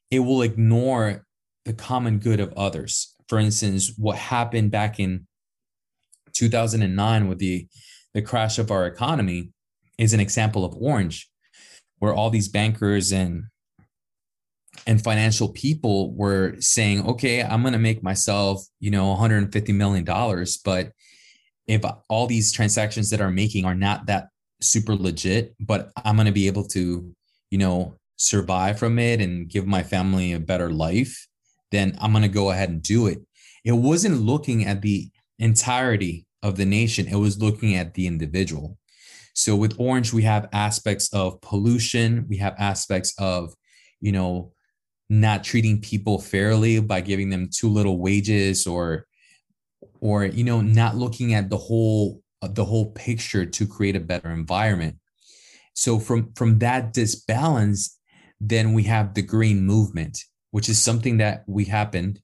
it 0.10 0.20
will 0.20 0.41
ignore 0.41 1.26
the 1.65 1.74
common 1.74 2.20
good 2.20 2.39
of 2.39 2.54
others. 2.54 3.13
For 3.28 3.38
instance, 3.38 3.91
what 3.98 4.18
happened 4.18 4.72
back 4.72 4.98
in 4.98 5.28
2009 6.34 7.28
with 7.28 7.39
the 7.39 7.68
the 8.13 8.22
crash 8.22 8.58
of 8.58 8.72
our 8.72 8.88
economy 8.88 9.50
is 9.98 10.13
an 10.13 10.22
example 10.22 10.63
of 10.63 10.74
orange 10.80 11.30
where 12.00 12.13
all 12.13 12.30
these 12.30 12.48
bankers 12.48 13.12
and 13.12 13.44
and 14.88 15.04
financial 15.04 15.50
people 15.50 16.13
were 16.15 16.56
saying, 16.60 17.06
okay, 17.06 17.44
I'm 17.44 17.62
going 17.62 17.74
to 17.74 17.80
make 17.80 18.04
myself, 18.04 18.65
you 18.80 18.91
know, 18.91 19.10
150 19.10 19.74
million 19.74 20.06
dollars, 20.06 20.58
but 20.58 20.91
if 21.67 21.84
all 22.10 22.28
these 22.28 22.51
transactions 22.51 23.10
that 23.10 23.21
are 23.21 23.32
making 23.32 23.65
are 23.65 23.75
not 23.75 24.06
that 24.08 24.28
super 24.62 24.95
legit, 24.95 25.56
but 25.60 25.91
I'm 26.04 26.15
going 26.15 26.28
to 26.28 26.32
be 26.32 26.47
able 26.47 26.65
to, 26.69 27.13
you 27.51 27.58
know, 27.58 27.95
survive 28.17 28.80
from 28.80 28.99
it 28.99 29.21
and 29.21 29.49
give 29.49 29.65
my 29.65 29.84
family 29.84 30.34
a 30.34 30.39
better 30.39 30.69
life, 30.69 31.28
then 31.71 31.97
I'm 31.99 32.12
going 32.12 32.23
to 32.23 32.30
go 32.30 32.51
ahead 32.51 32.69
and 32.69 32.82
do 32.82 33.08
it. 33.08 33.19
It 33.63 33.73
wasn't 33.73 34.21
looking 34.21 34.65
at 34.65 34.82
the 34.82 35.10
entirety 35.39 36.25
of 36.43 36.56
the 36.56 36.65
nation, 36.65 37.08
it 37.08 37.15
was 37.15 37.41
looking 37.41 37.75
at 37.75 37.95
the 37.95 38.08
individual. 38.08 38.78
So 39.34 39.56
with 39.56 39.75
Orange, 39.80 40.13
we 40.13 40.21
have 40.23 40.47
aspects 40.54 41.12
of 41.13 41.41
pollution, 41.41 42.25
we 42.30 42.38
have 42.38 42.56
aspects 42.58 43.13
of, 43.17 43.54
you 43.99 44.12
know, 44.12 44.54
not 45.10 45.43
treating 45.43 45.82
people 45.82 46.19
fairly 46.19 46.80
by 46.80 47.01
giving 47.01 47.30
them 47.30 47.49
too 47.51 47.69
little 47.69 47.99
wages 47.99 48.65
or 48.65 49.08
or 50.00 50.26
you 50.26 50.43
know 50.43 50.62
not 50.62 50.95
looking 50.95 51.34
at 51.34 51.50
the 51.50 51.58
whole 51.58 52.21
uh, 52.41 52.48
the 52.48 52.65
whole 52.65 52.91
picture 52.91 53.45
to 53.45 53.67
create 53.67 53.95
a 53.95 54.00
better 54.00 54.30
environment. 54.30 54.98
So 55.74 56.00
from 56.00 56.34
from 56.36 56.60
that 56.60 56.93
disbalance 56.93 57.98
then 58.41 58.74
we 58.74 58.84
have 58.84 59.13
the 59.13 59.21
green 59.21 59.65
movement 59.65 60.19
which 60.52 60.69
is 60.69 60.82
something 60.82 61.17
that 61.17 61.43
we 61.48 61.65
happened. 61.65 62.19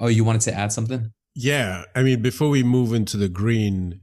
Oh 0.00 0.08
you 0.08 0.24
wanted 0.24 0.42
to 0.42 0.54
add 0.54 0.72
something? 0.72 1.12
Yeah 1.34 1.84
i 1.94 2.02
mean 2.02 2.22
before 2.22 2.48
we 2.48 2.62
move 2.62 2.92
into 2.92 3.16
the 3.16 3.28
green 3.28 4.00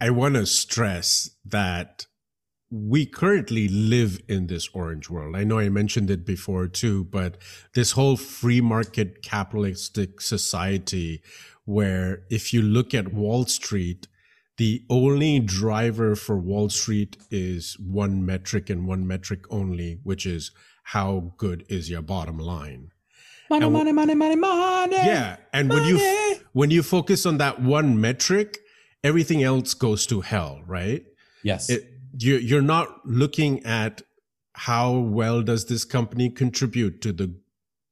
i 0.00 0.10
want 0.10 0.34
to 0.34 0.46
stress 0.46 1.30
that 1.44 2.06
we 2.74 3.06
currently 3.06 3.68
live 3.68 4.20
in 4.28 4.48
this 4.48 4.68
orange 4.74 5.08
world. 5.08 5.36
I 5.36 5.44
know 5.44 5.60
I 5.60 5.68
mentioned 5.68 6.10
it 6.10 6.26
before 6.26 6.66
too, 6.66 7.04
but 7.04 7.36
this 7.74 7.92
whole 7.92 8.16
free 8.16 8.60
market 8.60 9.22
capitalistic 9.22 10.20
society 10.20 11.22
where 11.64 12.22
if 12.30 12.52
you 12.52 12.62
look 12.62 12.94
at 12.94 13.12
Wall 13.12 13.46
Street, 13.46 14.06
the 14.56 14.84
only 14.88 15.40
driver 15.40 16.14
for 16.14 16.38
Wall 16.38 16.68
Street 16.68 17.16
is 17.30 17.76
one 17.78 18.24
metric 18.24 18.70
and 18.70 18.86
one 18.86 19.06
metric 19.06 19.44
only, 19.50 19.98
which 20.04 20.26
is 20.26 20.52
how 20.84 21.32
good 21.36 21.64
is 21.68 21.90
your 21.90 22.02
bottom 22.02 22.38
line. 22.38 22.90
Money, 23.50 23.66
and, 23.66 23.72
money, 23.72 23.92
money, 23.92 24.14
money, 24.14 24.36
money. 24.36 24.96
Yeah, 24.96 25.36
and 25.52 25.68
money. 25.68 25.80
when 25.80 25.88
you 25.90 26.36
when 26.52 26.70
you 26.70 26.82
focus 26.82 27.26
on 27.26 27.38
that 27.38 27.60
one 27.60 28.00
metric, 28.00 28.58
everything 29.02 29.42
else 29.42 29.74
goes 29.74 30.06
to 30.06 30.20
hell, 30.20 30.62
right? 30.66 31.04
Yes. 31.42 31.68
It, 31.68 31.90
you, 32.18 32.36
you're 32.36 32.62
not 32.62 33.06
looking 33.06 33.64
at 33.66 34.02
how 34.54 34.92
well 34.92 35.42
does 35.42 35.66
this 35.66 35.84
company 35.84 36.30
contribute 36.30 37.00
to 37.02 37.12
the 37.12 37.34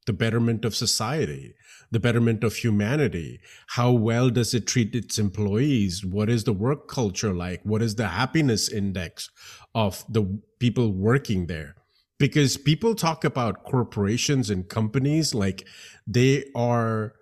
the 0.07 0.13
betterment 0.13 0.65
of 0.65 0.75
society, 0.75 1.55
the 1.93 2.01
betterment 2.01 2.43
of 2.43 2.57
humanity. 2.57 3.39
How 3.69 3.93
well 3.93 4.31
does 4.31 4.55
it 4.55 4.67
treat 4.67 4.95
its 4.95 5.19
employees? 5.19 6.05
What 6.05 6.29
is 6.29 6.45
the 6.45 6.53
work 6.53 6.89
culture 6.89 7.33
like? 7.33 7.61
What 7.63 7.83
is 7.83 7.95
the 7.95 8.09
happiness 8.09 8.69
index 8.69 9.31
of 9.75 10.05
the 10.09 10.41
people 10.59 10.91
working 10.93 11.47
there? 11.47 11.77
Because 12.19 12.57
people 12.57 12.95
talk 12.95 13.25
about 13.25 13.65
corporations 13.65 14.51
and 14.51 14.69
companies 14.69 15.35
like 15.35 15.67
they 16.07 16.45
are, 16.57 17.13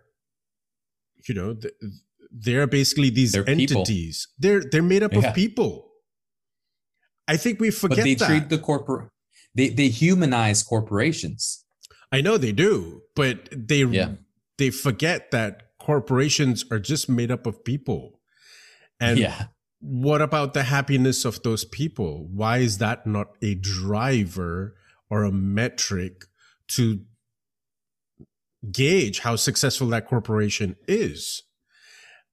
you 1.28 1.34
know, 1.34 1.56
they're 2.30 2.66
basically 2.66 3.10
these 3.10 3.32
they're 3.32 3.48
entities. 3.48 4.28
People. 4.40 4.60
They're 4.60 4.70
they're 4.70 4.82
made 4.82 5.02
up 5.02 5.12
yeah. 5.12 5.28
of 5.28 5.34
people. 5.34 5.90
I 7.28 7.36
think 7.36 7.60
we 7.60 7.70
forget 7.70 7.98
but 7.98 8.04
they 8.04 8.14
that. 8.14 8.26
treat 8.26 8.48
the 8.48 8.58
corporate 8.58 9.10
they 9.54 9.68
they 9.68 9.88
humanize 9.88 10.62
corporations. 10.62 11.64
I 12.12 12.20
know 12.20 12.38
they 12.38 12.52
do, 12.52 13.02
but 13.14 13.48
they 13.52 13.84
yeah. 13.84 14.12
They 14.60 14.70
forget 14.70 15.30
that 15.30 15.70
corporations 15.78 16.66
are 16.70 16.78
just 16.78 17.08
made 17.08 17.30
up 17.30 17.46
of 17.46 17.64
people. 17.64 18.20
And 19.00 19.18
yeah. 19.18 19.46
what 19.80 20.20
about 20.20 20.52
the 20.52 20.64
happiness 20.64 21.24
of 21.24 21.42
those 21.42 21.64
people? 21.64 22.28
Why 22.30 22.58
is 22.58 22.76
that 22.78 23.06
not 23.06 23.28
a 23.40 23.54
driver 23.54 24.76
or 25.08 25.24
a 25.24 25.32
metric 25.32 26.26
to 26.68 27.00
gauge 28.70 29.20
how 29.20 29.36
successful 29.36 29.88
that 29.88 30.06
corporation 30.06 30.76
is? 30.86 31.42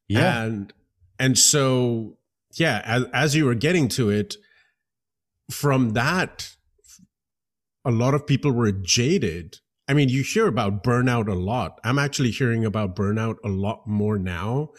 Yeah. 0.10 0.44
And 0.44 0.74
and 1.18 1.38
so 1.38 2.18
yeah, 2.56 2.82
as, 2.84 3.06
as 3.14 3.36
you 3.36 3.46
were 3.46 3.56
getting 3.56 3.88
to 3.90 4.10
it, 4.10 4.36
from 5.50 5.92
that, 5.92 6.56
a 7.86 7.92
lot 7.92 8.14
of 8.14 8.28
people 8.28 8.52
were 8.52 8.74
jaded. 8.74 9.60
I 9.88 9.94
mean, 9.94 10.10
you 10.10 10.22
hear 10.22 10.48
about 10.48 10.84
burnout 10.84 11.28
a 11.28 11.34
lot. 11.34 11.80
I'm 11.84 11.98
actually 11.98 12.32
hearing 12.32 12.66
about 12.66 12.96
burnout 12.96 13.38
a 13.44 13.50
lot 13.50 13.88
more 13.88 14.18
now 14.18 14.72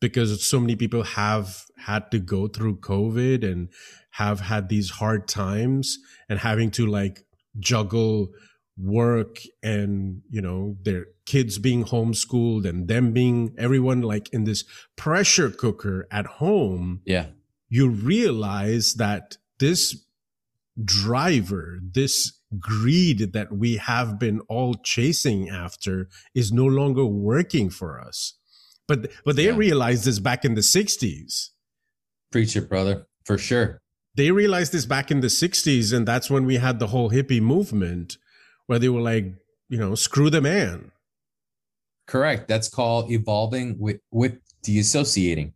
because 0.00 0.44
so 0.44 0.60
many 0.60 0.76
people 0.76 1.02
have 1.02 1.64
had 1.76 2.10
to 2.10 2.18
go 2.18 2.48
through 2.48 2.78
COVID 2.78 3.44
and 3.44 3.68
have 4.12 4.40
had 4.40 4.68
these 4.68 4.90
hard 4.90 5.28
times 5.28 5.98
and 6.28 6.40
having 6.40 6.70
to 6.72 6.86
like 6.86 7.24
juggle 7.58 8.30
work 8.76 9.40
and, 9.62 10.22
you 10.28 10.40
know, 10.40 10.76
their 10.82 11.06
kids 11.26 11.58
being 11.58 11.84
homeschooled 11.84 12.64
and 12.66 12.88
them 12.88 13.12
being 13.12 13.54
everyone 13.58 14.02
like 14.02 14.28
in 14.32 14.44
this 14.44 14.64
pressure 14.96 15.50
cooker 15.50 16.06
at 16.10 16.26
home. 16.26 17.00
Yeah. 17.04 17.26
You 17.68 17.88
realize 17.88 18.94
that 18.94 19.36
this 19.58 20.04
driver, 20.82 21.78
this 21.82 22.37
greed 22.58 23.32
that 23.32 23.52
we 23.52 23.76
have 23.76 24.18
been 24.18 24.40
all 24.48 24.74
chasing 24.74 25.48
after 25.48 26.08
is 26.34 26.52
no 26.52 26.64
longer 26.64 27.04
working 27.04 27.70
for 27.70 28.00
us. 28.00 28.34
But 28.86 29.10
but 29.24 29.36
they 29.36 29.46
yeah. 29.46 29.56
realized 29.56 30.04
this 30.04 30.18
back 30.18 30.44
in 30.44 30.54
the 30.54 30.62
60s. 30.62 31.50
Preach 32.32 32.56
it, 32.56 32.68
brother, 32.68 33.06
for 33.24 33.38
sure. 33.38 33.80
They 34.14 34.30
realized 34.30 34.72
this 34.72 34.86
back 34.86 35.10
in 35.10 35.20
the 35.20 35.28
60s, 35.28 35.94
and 35.94 36.08
that's 36.08 36.30
when 36.30 36.44
we 36.44 36.56
had 36.56 36.78
the 36.78 36.88
whole 36.88 37.10
hippie 37.10 37.40
movement 37.40 38.16
where 38.66 38.78
they 38.78 38.88
were 38.88 39.00
like, 39.00 39.34
you 39.68 39.78
know, 39.78 39.94
screw 39.94 40.30
the 40.30 40.40
man. 40.40 40.90
Correct. 42.06 42.48
That's 42.48 42.68
called 42.68 43.10
evolving 43.10 43.78
with 43.78 44.00
with 44.10 44.38
deassociating. 44.64 45.52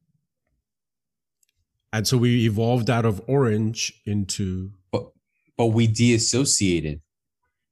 And 1.92 2.06
so 2.06 2.16
we 2.16 2.46
evolved 2.46 2.88
out 2.88 3.04
of 3.04 3.20
orange 3.26 4.00
into 4.06 4.72
but 5.56 5.66
we 5.66 5.86
deassociated. 5.86 7.00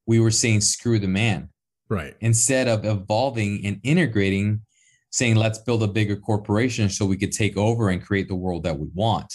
We 0.07 0.21
were 0.21 0.31
saying, 0.31 0.63
screw 0.63 0.99
the 0.99 1.09
man. 1.09 1.51
Right. 1.89 2.15
Instead 2.21 2.69
of 2.69 2.85
evolving 2.85 3.65
and 3.65 3.81
integrating, 3.83 4.63
saying, 5.11 5.37
let's 5.37 5.59
build 5.59 5.83
a 5.83 5.89
bigger 5.89 6.17
corporation 6.17 6.89
so 6.89 7.05
we 7.05 7.17
could 7.17 7.33
take 7.33 7.57
over 7.57 7.91
and 7.91 8.03
create 8.03 8.29
the 8.29 8.35
world 8.35 8.63
that 8.65 8.79
we 8.79 8.89
want. 8.95 9.33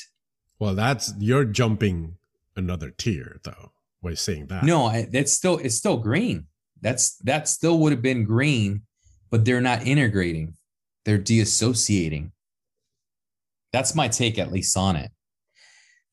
Well, 0.59 0.73
that's 0.73 1.13
you're 1.19 1.43
jumping 1.43 2.15
another 2.55 2.91
tier 2.91 3.41
though 3.43 3.73
by 4.01 4.13
saying 4.13 4.47
that. 4.47 4.63
No, 4.63 4.85
I, 4.85 5.07
that's 5.11 5.33
still 5.33 5.57
it's 5.57 5.75
still 5.75 5.97
green. 5.97 6.45
That's 6.81 7.17
that 7.19 7.49
still 7.49 7.79
would 7.79 7.91
have 7.91 8.01
been 8.01 8.23
green, 8.23 8.83
but 9.31 9.43
they're 9.43 9.59
not 9.59 9.85
integrating. 9.85 10.55
They're 11.03 11.19
deassociating. 11.19 12.31
That's 13.73 13.95
my 13.95 14.07
take 14.07 14.39
at 14.39 14.53
least 14.53 14.77
on 14.77 14.95
it 14.95 15.11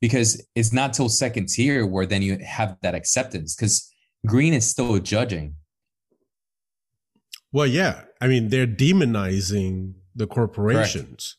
because 0.02 0.44
it's 0.56 0.72
not 0.72 0.92
till 0.92 1.08
second 1.08 1.48
tier 1.48 1.86
where 1.86 2.04
then 2.04 2.20
you 2.20 2.36
have 2.44 2.76
that 2.82 2.94
acceptance 2.94 3.54
because 3.54 3.88
green 4.26 4.52
is 4.52 4.68
still 4.68 4.98
judging. 4.98 5.54
Well 7.52 7.68
yeah. 7.68 8.02
I 8.20 8.26
mean 8.26 8.48
they're 8.48 8.66
demonizing 8.66 9.94
the 10.14 10.26
corporations. 10.26 11.36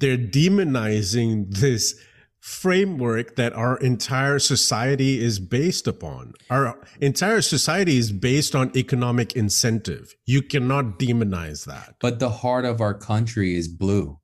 they're 0.00 0.18
demonizing 0.18 1.54
this 1.54 1.94
framework 2.40 3.36
that 3.36 3.52
our 3.52 3.76
entire 3.78 4.38
society 4.38 5.22
is 5.22 5.38
based 5.38 5.86
upon. 5.86 6.32
Our 6.50 6.78
entire 7.00 7.42
society 7.42 7.96
is 7.98 8.12
based 8.12 8.54
on 8.54 8.76
economic 8.76 9.34
incentive. 9.34 10.14
You 10.26 10.42
cannot 10.42 10.98
demonize 10.98 11.64
that. 11.66 11.94
But 12.00 12.18
the 12.18 12.30
heart 12.30 12.64
of 12.64 12.80
our 12.80 12.94
country 12.94 13.54
is 13.54 13.68
blue 13.68 14.18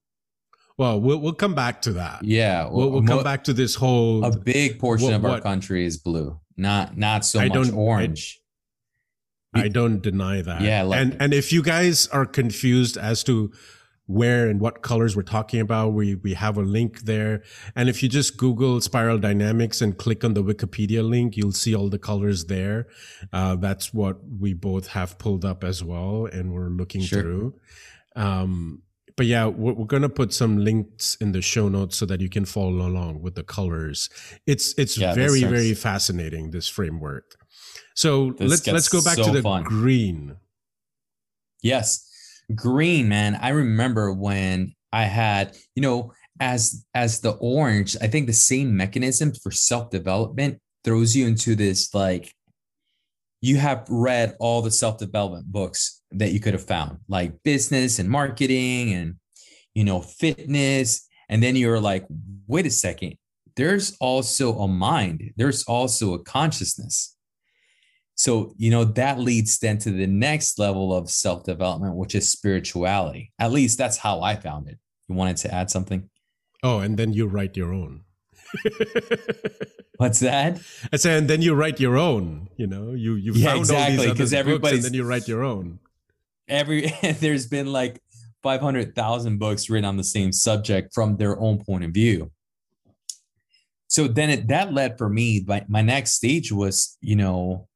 well, 0.81 0.99
we'll 0.99 1.19
we'll 1.19 1.35
come 1.35 1.55
back 1.55 1.83
to 1.83 1.93
that. 1.93 2.25
Yeah, 2.25 2.67
we'll, 2.67 2.91
we'll 2.91 3.03
come 3.03 3.23
back 3.23 3.45
to 3.45 3.53
this 3.53 3.75
whole. 3.75 4.25
A 4.25 4.35
big 4.35 4.79
portion 4.79 5.09
what, 5.09 5.15
of 5.15 5.25
our 5.27 5.31
what, 5.33 5.43
country 5.43 5.85
is 5.85 5.99
blue, 5.99 6.41
not 6.57 6.97
not 6.97 7.27
so 7.27 7.39
I 7.39 7.49
much 7.49 7.71
orange. 7.71 8.41
I, 9.53 9.65
I, 9.65 9.69
don't 9.69 10.01
deny 10.01 10.41
that. 10.41 10.63
Yeah, 10.63 10.85
like, 10.85 11.01
and 11.01 11.17
and 11.21 11.35
if 11.35 11.53
you 11.53 11.63
guys 11.63 12.07
are 12.07 12.25
confused 12.25 12.97
as 12.97 13.23
to 13.25 13.53
where 14.07 14.49
and 14.49 14.59
what 14.59 14.81
colors 14.81 15.15
we're 15.15 15.23
talking 15.23 15.61
about, 15.61 15.89
we 15.93 16.15
we 16.15 16.33
have 16.33 16.57
a 16.57 16.63
link 16.63 17.01
there. 17.01 17.43
And 17.77 17.91
if 17.91 18.03
you 18.03 18.09
just 18.09 18.39
Google 18.39 18.81
spiral 18.81 19.19
dynamics 19.19 19.83
and 19.83 19.99
click 19.99 20.25
on 20.25 20.33
the 20.33 20.43
Wikipedia 20.43 21.07
link, 21.07 21.37
you'll 21.37 21.53
see 21.53 21.75
all 21.75 21.91
the 21.91 21.99
colors 21.99 22.47
there. 22.47 22.87
Uh, 23.35 23.57
that's 23.57 23.93
what 23.93 24.17
we 24.41 24.55
both 24.55 24.87
have 24.87 25.19
pulled 25.19 25.45
up 25.45 25.63
as 25.63 25.85
well, 25.85 26.25
and 26.25 26.55
we're 26.55 26.71
looking 26.71 27.03
sure. 27.03 27.21
through. 27.21 27.55
Um, 28.17 28.81
but 29.21 29.27
yeah, 29.27 29.45
we're, 29.45 29.75
we're 29.75 29.85
going 29.85 30.01
to 30.01 30.09
put 30.09 30.33
some 30.33 30.57
links 30.57 31.15
in 31.17 31.33
the 31.33 31.43
show 31.43 31.69
notes 31.69 31.95
so 31.95 32.07
that 32.07 32.23
you 32.23 32.31
can 32.31 32.47
follow 32.47 32.87
along 32.87 33.21
with 33.21 33.35
the 33.35 33.43
colors. 33.43 34.09
It's 34.47 34.73
it's 34.79 34.97
yeah, 34.97 35.13
very 35.13 35.45
very 35.45 35.75
fascinating 35.75 36.53
this 36.53 36.69
framework. 36.69 37.37
So 37.95 38.31
this 38.31 38.51
let's 38.51 38.67
let's 38.67 38.89
go 38.89 39.03
back 39.03 39.17
so 39.17 39.25
to 39.25 39.31
the 39.31 39.43
fun. 39.43 39.65
green. 39.65 40.37
Yes, 41.63 42.03
green 42.55 43.11
man. 43.11 43.39
I 43.43 43.51
remember 43.51 44.11
when 44.11 44.73
I 44.91 45.05
had 45.05 45.55
you 45.75 45.83
know 45.83 46.15
as 46.41 46.87
as 46.95 47.21
the 47.21 47.33
orange. 47.33 47.99
I 48.01 48.07
think 48.07 48.27
the 48.27 48.33
same 48.33 48.75
mechanism 48.75 49.35
for 49.35 49.51
self 49.51 49.91
development 49.91 50.63
throws 50.83 51.15
you 51.15 51.27
into 51.27 51.55
this 51.55 51.93
like 51.93 52.35
you 53.43 53.59
have 53.59 53.85
read 53.91 54.35
all 54.41 54.63
the 54.63 54.71
self 54.71 54.97
development 54.97 55.45
books 55.45 56.00
that 56.13 56.33
you 56.33 56.41
could 56.41 56.55
have 56.55 56.65
found, 56.65 56.99
like 57.09 57.43
business 57.43 57.99
and 57.99 58.09
marketing 58.09 58.93
and, 58.93 59.17
you 59.75 59.85
know, 59.85 60.01
fitness. 60.01 61.07
And 61.29 61.43
then 61.43 61.57
you're 61.57 61.81
like, 61.81 62.07
wait 62.47 62.67
a 62.67 62.71
second, 62.71 63.15
there's 63.57 63.97
also 64.01 64.59
a 64.59 64.69
mind, 64.69 65.33
there's 65.37 65.63
also 65.65 66.15
a 66.15 66.23
consciousness. 66.23 67.17
So, 68.15 68.55
you 68.59 68.71
know, 68.71 68.85
that 68.85 69.19
leads 69.19 69.59
then 69.59 69.79
to 69.79 69.91
the 69.91 70.07
next 70.07 70.59
level 70.59 70.95
of 70.95 71.11
self 71.11 71.45
development, 71.45 71.97
which 71.97 72.15
is 72.15 72.31
spirituality. 72.31 73.33
At 73.39 73.51
least 73.51 73.79
that's 73.79 73.97
how 73.97 74.21
I 74.21 74.37
found 74.37 74.69
it. 74.69 74.79
You 75.09 75.15
wanted 75.15 75.39
to 75.39 75.55
add 75.55 75.71
something? 75.71 76.11
Oh, 76.63 76.81
and 76.81 76.99
then 76.99 77.15
you 77.15 77.27
write 77.27 77.57
your 77.57 77.73
own. 77.73 78.03
What's 79.97 80.21
that? 80.21 80.61
I 80.93 80.97
said, 80.97 81.19
and 81.19 81.31
then 81.31 81.41
you 81.41 81.55
write 81.55 81.81
your 81.81 81.97
own. 81.97 82.49
You 82.57 82.67
know, 82.67 82.93
you 82.93 83.15
you 83.15 83.33
yeah, 83.33 83.49
found 83.49 83.61
exactly, 83.61 83.97
all 83.97 84.03
these 84.05 84.13
because 84.13 84.33
everybody, 84.33 84.77
and 84.77 84.85
then 84.85 84.95
you 84.95 85.05
write 85.05 85.29
your 85.29 85.43
own. 85.43 85.79
Every 86.51 86.93
there's 87.21 87.47
been 87.47 87.73
like 87.73 88.01
five 88.43 88.61
hundred 88.61 88.95
thousand 88.95 89.39
books 89.39 89.71
written 89.71 89.87
on 89.87 89.97
the 89.97 90.05
same 90.05 90.33
subject 90.33 90.93
from 90.95 91.17
their 91.17 91.39
own 91.41 91.65
point 91.65 91.85
of 91.85 91.93
view. 91.93 92.31
So 93.89 94.07
then 94.07 94.31
it, 94.31 94.49
that 94.49 94.73
led 94.73 94.99
for 94.99 95.09
me. 95.09 95.45
My, 95.45 95.65
my 95.69 95.83
next 95.83 96.13
stage 96.13 96.53
was, 96.53 96.97
you 97.01 97.17
know, 97.17 97.67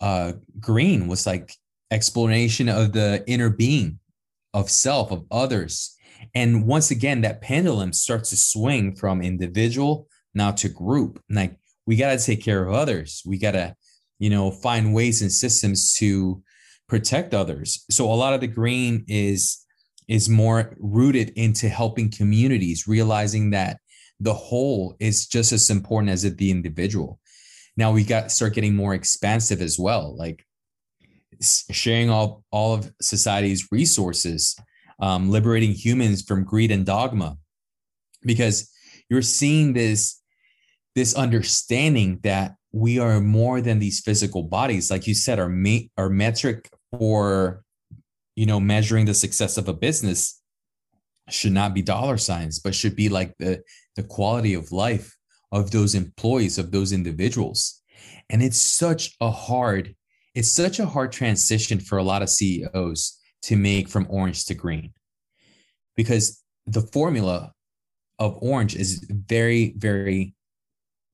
uh, 0.00 0.34
green 0.60 1.08
was 1.08 1.26
like 1.26 1.52
explanation 1.90 2.68
of 2.68 2.92
the 2.92 3.24
inner 3.26 3.50
being, 3.50 3.98
of 4.54 4.70
self, 4.70 5.10
of 5.10 5.24
others, 5.32 5.96
and 6.34 6.66
once 6.66 6.90
again, 6.90 7.22
that 7.22 7.40
pendulum 7.40 7.92
starts 7.92 8.30
to 8.30 8.36
swing 8.36 8.94
from 8.94 9.22
individual 9.22 10.08
now 10.34 10.50
to 10.52 10.68
group. 10.68 11.22
Like 11.30 11.56
we 11.86 11.96
got 11.96 12.18
to 12.18 12.24
take 12.24 12.42
care 12.42 12.64
of 12.64 12.74
others. 12.74 13.22
We 13.26 13.38
got 13.38 13.52
to, 13.52 13.74
you 14.18 14.30
know, 14.30 14.50
find 14.50 14.94
ways 14.94 15.22
and 15.22 15.32
systems 15.32 15.94
to 15.94 16.42
protect 16.88 17.34
others. 17.34 17.84
So 17.90 18.10
a 18.10 18.14
lot 18.14 18.34
of 18.34 18.40
the 18.40 18.46
green 18.46 19.04
is 19.08 19.64
is 20.08 20.28
more 20.28 20.74
rooted 20.78 21.30
into 21.36 21.68
helping 21.68 22.10
communities, 22.10 22.88
realizing 22.88 23.50
that 23.50 23.78
the 24.20 24.32
whole 24.32 24.96
is 24.98 25.26
just 25.26 25.52
as 25.52 25.70
important 25.70 26.10
as 26.10 26.22
the 26.22 26.50
individual. 26.50 27.20
Now 27.76 27.92
we 27.92 28.04
got 28.04 28.32
start 28.32 28.54
getting 28.54 28.74
more 28.74 28.94
expansive 28.94 29.60
as 29.60 29.78
well. 29.78 30.16
Like 30.16 30.44
sharing 31.70 32.10
all, 32.10 32.42
all 32.50 32.74
of 32.74 32.90
society's 33.00 33.68
resources, 33.70 34.56
um, 35.00 35.30
liberating 35.30 35.72
humans 35.72 36.22
from 36.22 36.42
greed 36.42 36.72
and 36.72 36.84
dogma. 36.84 37.36
Because 38.22 38.70
you're 39.08 39.22
seeing 39.22 39.74
this, 39.74 40.20
this 40.96 41.14
understanding 41.14 42.18
that 42.24 42.54
we 42.72 42.98
are 42.98 43.20
more 43.20 43.60
than 43.60 43.78
these 43.78 44.00
physical 44.00 44.42
bodies. 44.42 44.90
Like 44.90 45.06
you 45.06 45.14
said, 45.14 45.38
our, 45.38 45.48
me- 45.48 45.90
our 45.96 46.10
metric 46.10 46.68
for 46.90 47.62
you 48.36 48.46
know 48.46 48.60
measuring 48.60 49.06
the 49.06 49.14
success 49.14 49.56
of 49.56 49.68
a 49.68 49.72
business 49.72 50.40
should 51.28 51.52
not 51.52 51.74
be 51.74 51.82
dollar 51.82 52.16
signs 52.16 52.58
but 52.58 52.74
should 52.74 52.96
be 52.96 53.08
like 53.08 53.34
the 53.38 53.62
the 53.96 54.02
quality 54.02 54.54
of 54.54 54.72
life 54.72 55.18
of 55.52 55.70
those 55.70 55.94
employees 55.94 56.58
of 56.58 56.70
those 56.70 56.92
individuals. 56.92 57.82
And 58.30 58.42
it's 58.42 58.60
such 58.60 59.16
a 59.20 59.30
hard 59.30 59.94
it's 60.34 60.52
such 60.52 60.78
a 60.78 60.86
hard 60.86 61.10
transition 61.10 61.80
for 61.80 61.98
a 61.98 62.02
lot 62.02 62.22
of 62.22 62.30
CEOs 62.30 63.18
to 63.42 63.56
make 63.56 63.88
from 63.88 64.06
orange 64.08 64.44
to 64.46 64.54
green. 64.54 64.92
Because 65.96 66.42
the 66.66 66.82
formula 66.82 67.52
of 68.18 68.38
orange 68.40 68.76
is 68.76 69.04
very 69.10 69.74
very 69.76 70.34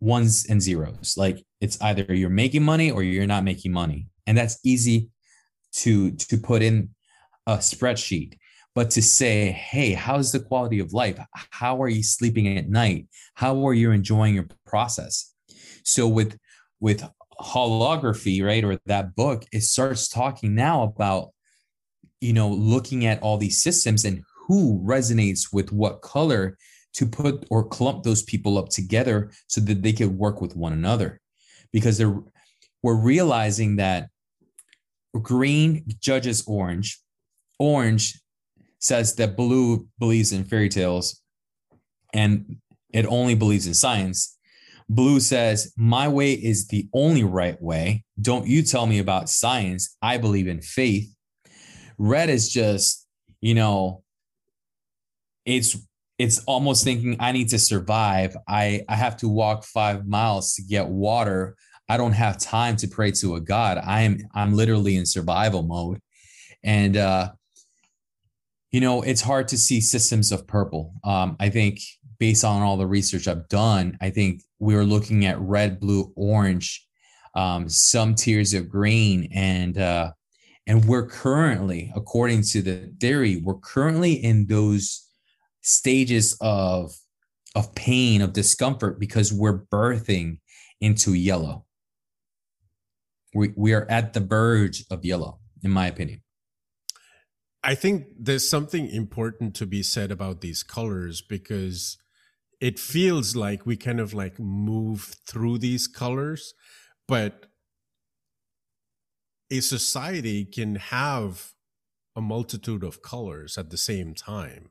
ones 0.01 0.47
and 0.49 0.61
zeros. 0.61 1.15
Like 1.17 1.45
it's 1.61 1.81
either 1.81 2.13
you're 2.13 2.29
making 2.29 2.65
money 2.65 2.91
or 2.91 3.03
you're 3.03 3.27
not 3.27 3.45
making 3.45 3.73
money. 3.73 4.09
And 4.27 4.37
that's 4.37 4.59
easy 4.65 5.11
to 5.75 6.13
to 6.13 6.37
put 6.37 6.63
in 6.63 6.91
a 7.47 7.57
spreadsheet 7.59 8.39
but 8.75 8.91
to 8.91 9.03
say 9.03 9.51
hey 9.51 9.93
how's 9.93 10.33
the 10.33 10.41
quality 10.41 10.81
of 10.81 10.93
life? 10.93 11.19
How 11.51 11.83
are 11.83 11.89
you 11.89 12.03
sleeping 12.03 12.59
at 12.59 12.69
night? 12.69 13.07
How 13.35 13.67
are 13.67 13.75
you 13.75 13.91
enjoying 13.93 14.35
your 14.35 14.49
process? 14.67 15.33
So 15.85 16.09
with 16.09 16.39
with 16.81 17.05
holacracy 17.41 18.45
right 18.45 18.65
or 18.65 18.79
that 18.87 19.17
book 19.17 19.45
it 19.51 19.63
starts 19.63 20.09
talking 20.09 20.55
now 20.55 20.85
about 20.85 21.31
you 22.21 22.33
know 22.33 22.49
looking 22.49 23.07
at 23.07 23.21
all 23.23 23.37
these 23.37 23.61
systems 23.61 24.05
and 24.05 24.23
who 24.47 24.81
resonates 24.85 25.53
with 25.53 25.73
what 25.73 26.03
color 26.03 26.57
to 26.95 27.07
put 27.07 27.45
or 27.51 27.67
clump 27.67 28.05
those 28.05 28.23
people 28.23 28.57
up 28.57 28.69
together 28.69 29.31
so 29.49 29.61
that 29.61 29.83
they 29.83 29.93
could 29.93 30.17
work 30.17 30.41
with 30.41 30.57
one 30.57 30.73
another. 30.73 31.21
Because 31.73 31.99
they're 31.99 32.19
we're 32.83 33.01
realizing 33.01 33.77
that 33.77 34.09
green 35.23 35.85
judges 36.01 36.45
orange 36.47 37.01
Orange 37.59 38.21
says 38.79 39.15
that 39.17 39.37
blue 39.37 39.89
believes 39.99 40.33
in 40.33 40.45
fairy 40.45 40.69
tales 40.69 41.21
and 42.13 42.57
it 42.93 43.07
only 43.07 43.35
believes 43.35 43.67
in 43.67 43.75
science. 43.75 44.37
Blue 44.89 45.19
says, 45.21 45.73
My 45.77 46.09
way 46.09 46.33
is 46.33 46.69
the 46.69 46.89
only 46.93 47.25
right 47.25 47.61
way. 47.61 48.05
Don't 48.21 48.47
you 48.47 48.63
tell 48.63 48.87
me 48.87 48.99
about 48.99 49.31
science. 49.31 49.97
I 50.03 50.19
believe 50.19 50.47
in 50.47 50.61
faith. 50.61 51.09
Red 51.97 52.29
is 52.29 52.53
just, 52.53 53.07
you 53.41 53.55
know, 53.55 54.03
it's 55.47 55.77
it's 56.19 56.39
almost 56.45 56.85
thinking 56.85 57.17
I 57.19 57.33
need 57.33 57.49
to 57.49 57.59
survive. 57.59 58.37
I 58.47 58.83
I 58.89 58.97
have 58.97 59.17
to 59.19 59.29
walk 59.29 59.65
5 59.65 60.07
miles 60.07 60.55
to 60.55 60.63
get 60.63 60.89
water. 60.89 61.57
I 61.89 61.97
don't 61.97 62.13
have 62.13 62.39
time 62.39 62.77
to 62.77 62.89
pray 62.89 63.11
to 63.13 63.37
a 63.37 63.41
god. 63.41 63.79
I 63.79 64.03
am 64.03 64.19
I'm 64.35 64.55
literally 64.55 64.97
in 64.97 65.07
survival 65.07 65.63
mode. 65.63 66.01
And 66.63 66.97
uh 66.97 67.33
you 68.75 68.81
know, 68.81 69.03
it's 69.03 69.21
hard 69.21 69.47
to 69.49 69.57
see 69.57 69.81
systems 69.81 70.33
of 70.33 70.49
purple. 70.49 70.95
Um, 71.05 71.37
I 71.39 71.49
think 71.49 71.79
based 72.19 72.45
on 72.45 72.61
all 72.63 72.77
the 72.77 72.89
research 72.89 73.29
I've 73.29 73.49
done, 73.49 73.97
I 74.01 74.11
think 74.11 74.43
we 74.59 74.75
are 74.75 74.85
looking 74.85 75.27
at 75.27 75.39
red, 75.39 75.79
blue, 75.79 76.13
orange, 76.17 76.85
um, 77.37 77.69
some 77.69 78.17
tiers 78.17 78.53
of 78.53 78.69
green, 78.69 79.29
and 79.33 79.79
uh, 79.79 80.11
and 80.67 80.87
we're 80.87 81.07
currently, 81.07 81.93
according 81.95 82.43
to 82.51 82.63
the 82.63 82.93
theory, 82.99 83.37
we're 83.37 83.59
currently 83.59 84.15
in 84.15 84.47
those 84.47 85.09
stages 85.61 86.37
of 86.41 86.93
of 87.55 87.75
pain, 87.77 88.23
of 88.23 88.33
discomfort, 88.33 88.99
because 88.99 89.33
we're 89.33 89.61
birthing 89.67 90.39
into 90.81 91.15
yellow. 91.15 91.64
We 93.35 93.53
we 93.57 93.75
are 93.75 93.87
at 93.91 94.13
the 94.13 94.21
verge 94.21 94.85
of 94.91 95.05
yellow, 95.05 95.41
in 95.63 95.71
my 95.71 95.87
opinion. 95.87 96.23
I 97.63 97.75
think 97.75 98.07
there's 98.19 98.49
something 98.49 98.89
important 98.89 99.55
to 99.57 99.67
be 99.67 99.83
said 99.83 100.11
about 100.11 100.43
these 100.43 100.63
colors 100.63 101.23
because 101.23 101.97
it 102.61 102.79
feels 102.79 103.35
like 103.35 103.67
we 103.67 103.77
kind 103.77 104.01
of 104.01 104.13
like 104.13 104.39
move 104.39 105.15
through 105.27 105.59
these 105.59 105.87
colors, 105.89 106.55
but 107.09 107.47
a 109.51 109.61
society 109.61 110.45
can 110.45 110.77
have 110.77 111.53
a 112.17 112.21
multitude 112.21 112.85
of 112.85 113.03
colors 113.03 113.59
at 113.59 113.71
the 113.71 113.77
same 113.77 114.15
time. 114.15 114.71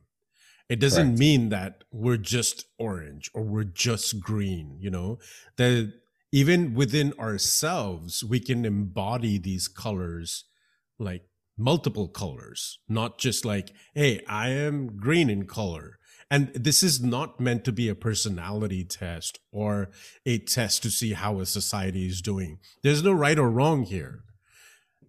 It 0.68 0.80
doesn't 0.80 1.16
Correct. 1.16 1.18
mean 1.18 1.50
that 1.50 1.84
we're 1.92 2.18
just 2.18 2.66
orange 2.78 3.30
or 3.34 3.44
we're 3.44 3.64
just 3.64 4.20
green, 4.20 4.78
you 4.80 4.90
know, 4.90 5.18
that 5.56 5.92
even 6.34 6.74
within 6.74 7.12
ourselves, 7.12 8.24
we 8.24 8.40
can 8.40 8.64
embody 8.64 9.38
these 9.38 9.68
colors 9.68 10.46
like 10.98 11.22
multiple 11.56 12.08
colors, 12.08 12.80
not 12.88 13.18
just 13.18 13.44
like, 13.44 13.70
hey, 13.94 14.20
I 14.28 14.48
am 14.48 14.96
green 14.96 15.30
in 15.30 15.46
color. 15.46 16.00
And 16.28 16.48
this 16.52 16.82
is 16.82 17.00
not 17.00 17.38
meant 17.38 17.64
to 17.66 17.72
be 17.72 17.88
a 17.88 17.94
personality 17.94 18.84
test 18.84 19.38
or 19.52 19.90
a 20.26 20.38
test 20.38 20.82
to 20.82 20.90
see 20.90 21.12
how 21.12 21.38
a 21.38 21.46
society 21.46 22.08
is 22.08 22.20
doing. 22.20 22.58
There's 22.82 23.04
no 23.04 23.12
right 23.12 23.38
or 23.38 23.48
wrong 23.48 23.84
here. 23.84 24.24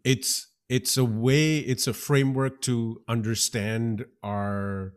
It's 0.04 0.46
it's 0.70 0.96
a 0.96 1.06
way, 1.06 1.58
it's 1.58 1.88
a 1.88 1.94
framework 1.94 2.62
to 2.62 3.02
understand 3.08 4.06
our 4.22 4.94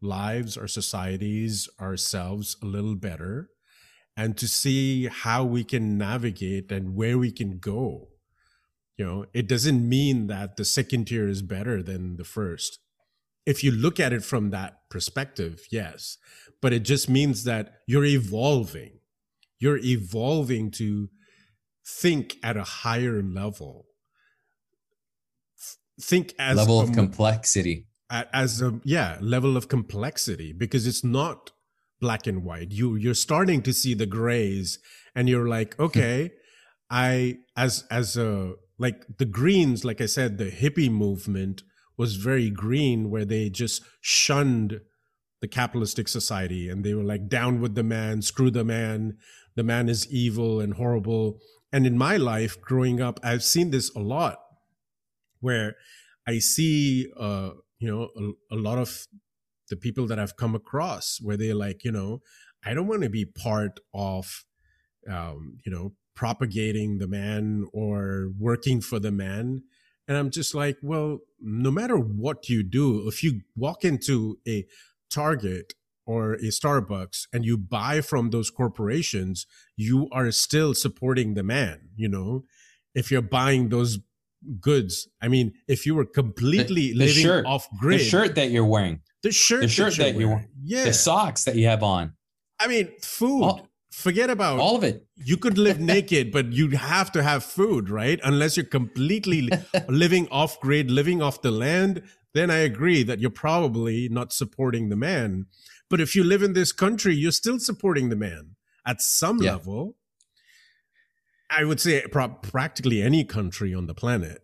lives, 0.00 0.56
our 0.56 0.68
societies, 0.68 1.68
ourselves 1.78 2.56
a 2.62 2.66
little 2.66 2.96
better 2.96 3.50
and 4.16 4.36
to 4.38 4.48
see 4.48 5.06
how 5.06 5.44
we 5.44 5.62
can 5.62 5.98
navigate 5.98 6.72
and 6.72 6.96
where 6.96 7.18
we 7.18 7.30
can 7.30 7.58
go. 7.58 8.08
You 8.96 9.04
know 9.04 9.26
it 9.34 9.46
doesn't 9.46 9.86
mean 9.86 10.26
that 10.28 10.56
the 10.56 10.64
second 10.64 11.06
tier 11.06 11.28
is 11.28 11.42
better 11.42 11.82
than 11.82 12.16
the 12.16 12.24
first. 12.24 12.78
If 13.44 13.62
you 13.62 13.70
look 13.70 14.00
at 14.00 14.12
it 14.12 14.24
from 14.24 14.50
that 14.50 14.78
perspective 14.90 15.66
yes. 15.70 16.18
But 16.62 16.72
it 16.72 16.80
just 16.80 17.08
means 17.08 17.44
that 17.44 17.74
you're 17.86 18.04
evolving. 18.04 19.00
You're 19.58 19.78
evolving 19.78 20.70
to 20.72 21.10
think 21.86 22.36
at 22.42 22.56
a 22.56 22.64
higher 22.64 23.22
level. 23.22 23.86
Think 26.00 26.34
as 26.38 26.56
level 26.56 26.80
of 26.80 26.90
a, 26.90 26.92
complexity. 26.92 27.86
as 28.10 28.60
a 28.62 28.80
yeah 28.84 29.18
level 29.20 29.56
of 29.56 29.68
complexity 29.68 30.52
because 30.52 30.86
it's 30.86 31.04
not 31.04 31.52
black 32.00 32.26
and 32.26 32.44
white 32.44 32.72
you 32.72 32.94
you're 32.94 33.14
starting 33.14 33.62
to 33.62 33.72
see 33.72 33.94
the 33.94 34.06
grays 34.06 34.78
and 35.14 35.28
you're 35.28 35.48
like 35.48 35.78
okay 35.80 36.30
i 36.90 37.36
as 37.56 37.84
as 37.90 38.16
a 38.16 38.54
like 38.78 39.04
the 39.18 39.24
Greens, 39.24 39.84
like 39.84 40.00
I 40.00 40.06
said, 40.06 40.38
the 40.38 40.50
hippie 40.50 40.90
movement 40.90 41.62
was 41.96 42.16
very 42.16 42.50
green, 42.50 43.10
where 43.10 43.24
they 43.24 43.48
just 43.48 43.82
shunned 44.00 44.80
the 45.40 45.48
capitalistic 45.48 46.08
society 46.08 46.68
and 46.68 46.84
they 46.84 46.94
were 46.94 47.04
like, 47.04 47.28
down 47.28 47.60
with 47.60 47.74
the 47.74 47.82
man, 47.82 48.22
screw 48.22 48.50
the 48.50 48.64
man, 48.64 49.16
the 49.54 49.62
man 49.62 49.88
is 49.88 50.10
evil 50.10 50.60
and 50.60 50.74
horrible. 50.74 51.38
And 51.72 51.86
in 51.86 51.96
my 51.96 52.16
life 52.16 52.60
growing 52.60 53.00
up, 53.00 53.18
I've 53.22 53.42
seen 53.42 53.70
this 53.70 53.94
a 53.94 54.00
lot 54.00 54.38
where 55.40 55.76
I 56.26 56.38
see, 56.38 57.10
uh, 57.18 57.50
you 57.78 57.90
know, 57.90 58.08
a, 58.50 58.54
a 58.54 58.58
lot 58.58 58.78
of 58.78 59.06
the 59.68 59.76
people 59.76 60.06
that 60.06 60.18
I've 60.18 60.36
come 60.36 60.54
across 60.54 61.18
where 61.20 61.36
they're 61.36 61.54
like, 61.54 61.84
you 61.84 61.92
know, 61.92 62.22
I 62.64 62.74
don't 62.74 62.86
want 62.86 63.02
to 63.02 63.10
be 63.10 63.24
part 63.24 63.80
of, 63.94 64.44
um, 65.10 65.58
you 65.64 65.72
know, 65.72 65.92
propagating 66.14 66.98
the 66.98 67.06
man 67.06 67.66
or 67.72 68.30
working 68.38 68.80
for 68.80 68.98
the 68.98 69.12
man. 69.12 69.62
And 70.08 70.16
I'm 70.16 70.30
just 70.30 70.54
like, 70.54 70.78
well, 70.82 71.18
no 71.40 71.70
matter 71.70 71.96
what 71.96 72.48
you 72.48 72.62
do, 72.62 73.06
if 73.08 73.22
you 73.22 73.42
walk 73.56 73.84
into 73.84 74.38
a 74.46 74.66
Target 75.10 75.74
or 76.06 76.34
a 76.34 76.50
Starbucks 76.50 77.26
and 77.32 77.44
you 77.44 77.58
buy 77.58 78.00
from 78.00 78.30
those 78.30 78.50
corporations, 78.50 79.46
you 79.76 80.08
are 80.12 80.30
still 80.30 80.74
supporting 80.74 81.34
the 81.34 81.42
man, 81.42 81.90
you 81.96 82.08
know? 82.08 82.44
If 82.94 83.10
you're 83.10 83.22
buying 83.22 83.68
those 83.68 83.98
goods, 84.60 85.08
I 85.20 85.28
mean, 85.28 85.52
if 85.66 85.86
you 85.86 85.94
were 85.94 86.04
completely 86.04 86.88
the, 86.88 86.92
the 86.92 86.98
living 87.06 87.22
shirt, 87.22 87.46
off 87.46 87.68
grid, 87.78 88.00
the 88.00 88.04
shirt 88.04 88.34
that 88.36 88.50
you're 88.50 88.64
wearing, 88.64 89.00
the 89.26 89.32
shirt, 89.32 89.62
the 89.62 89.68
shirt 89.68 89.96
that, 89.96 90.14
you're, 90.14 90.28
wearing, 90.28 90.48
yeah, 90.62 90.84
the 90.84 90.92
socks 90.92 91.44
that 91.44 91.56
you 91.56 91.66
have 91.66 91.82
on. 91.82 92.12
I 92.60 92.68
mean, 92.68 92.92
food. 93.02 93.42
All, 93.42 93.68
forget 93.90 94.30
about 94.30 94.60
all 94.60 94.76
of 94.76 94.84
it. 94.84 95.04
You 95.16 95.36
could 95.36 95.58
live 95.58 95.80
naked, 95.94 96.30
but 96.30 96.52
you 96.52 96.70
have 96.70 97.10
to 97.12 97.24
have 97.24 97.42
food, 97.42 97.90
right? 97.90 98.20
Unless 98.22 98.56
you're 98.56 98.66
completely 98.66 99.50
living 99.88 100.28
off 100.30 100.60
grid, 100.60 100.92
living 100.92 101.22
off 101.22 101.42
the 101.42 101.50
land, 101.50 102.04
then 102.34 102.50
I 102.50 102.58
agree 102.58 103.02
that 103.02 103.18
you're 103.18 103.30
probably 103.30 104.08
not 104.08 104.32
supporting 104.32 104.90
the 104.90 104.96
man. 104.96 105.46
But 105.90 106.00
if 106.00 106.14
you 106.14 106.22
live 106.22 106.42
in 106.42 106.52
this 106.52 106.70
country, 106.70 107.16
you're 107.16 107.32
still 107.32 107.58
supporting 107.58 108.08
the 108.10 108.16
man 108.16 108.54
at 108.86 109.02
some 109.02 109.42
yeah. 109.42 109.52
level. 109.52 109.96
I 111.50 111.64
would 111.64 111.80
say 111.80 112.04
practically 112.12 113.02
any 113.02 113.24
country 113.24 113.74
on 113.74 113.86
the 113.86 113.94
planet. 113.94 114.42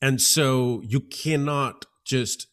And 0.00 0.20
so 0.20 0.82
you 0.86 1.00
cannot 1.00 1.84
just 2.04 2.46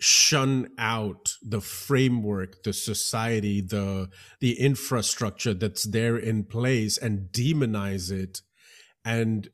shun 0.00 0.68
out 0.76 1.34
the 1.40 1.60
framework 1.60 2.64
the 2.64 2.72
society 2.72 3.60
the 3.60 4.08
the 4.40 4.58
infrastructure 4.58 5.54
that's 5.54 5.84
there 5.84 6.16
in 6.16 6.44
place 6.44 6.98
and 6.98 7.28
demonize 7.30 8.10
it 8.10 8.42
and 9.04 9.48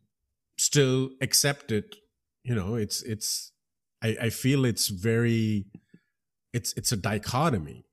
still 0.59 1.11
accept 1.21 1.71
it. 1.73 1.97
You 2.43 2.55
know 2.55 2.75
it's 2.75 3.03
it's 3.03 3.53
i 4.03 4.17
i 4.23 4.31
feel 4.31 4.65
it's 4.65 4.89
very 4.89 5.67
it's 6.53 6.73
it's 6.75 6.93
a 6.93 6.97
dichotomy. 6.97 7.85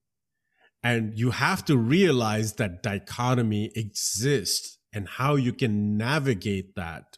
And 0.83 1.17
you 1.19 1.31
have 1.31 1.65
to 1.65 1.75
realize 1.75 2.53
that 2.53 2.81
dichotomy 2.81 3.71
exists 3.75 4.77
and 4.93 5.07
how 5.07 5.35
you 5.35 5.51
can 5.51 5.97
navigate 5.97 6.75
that 6.75 7.17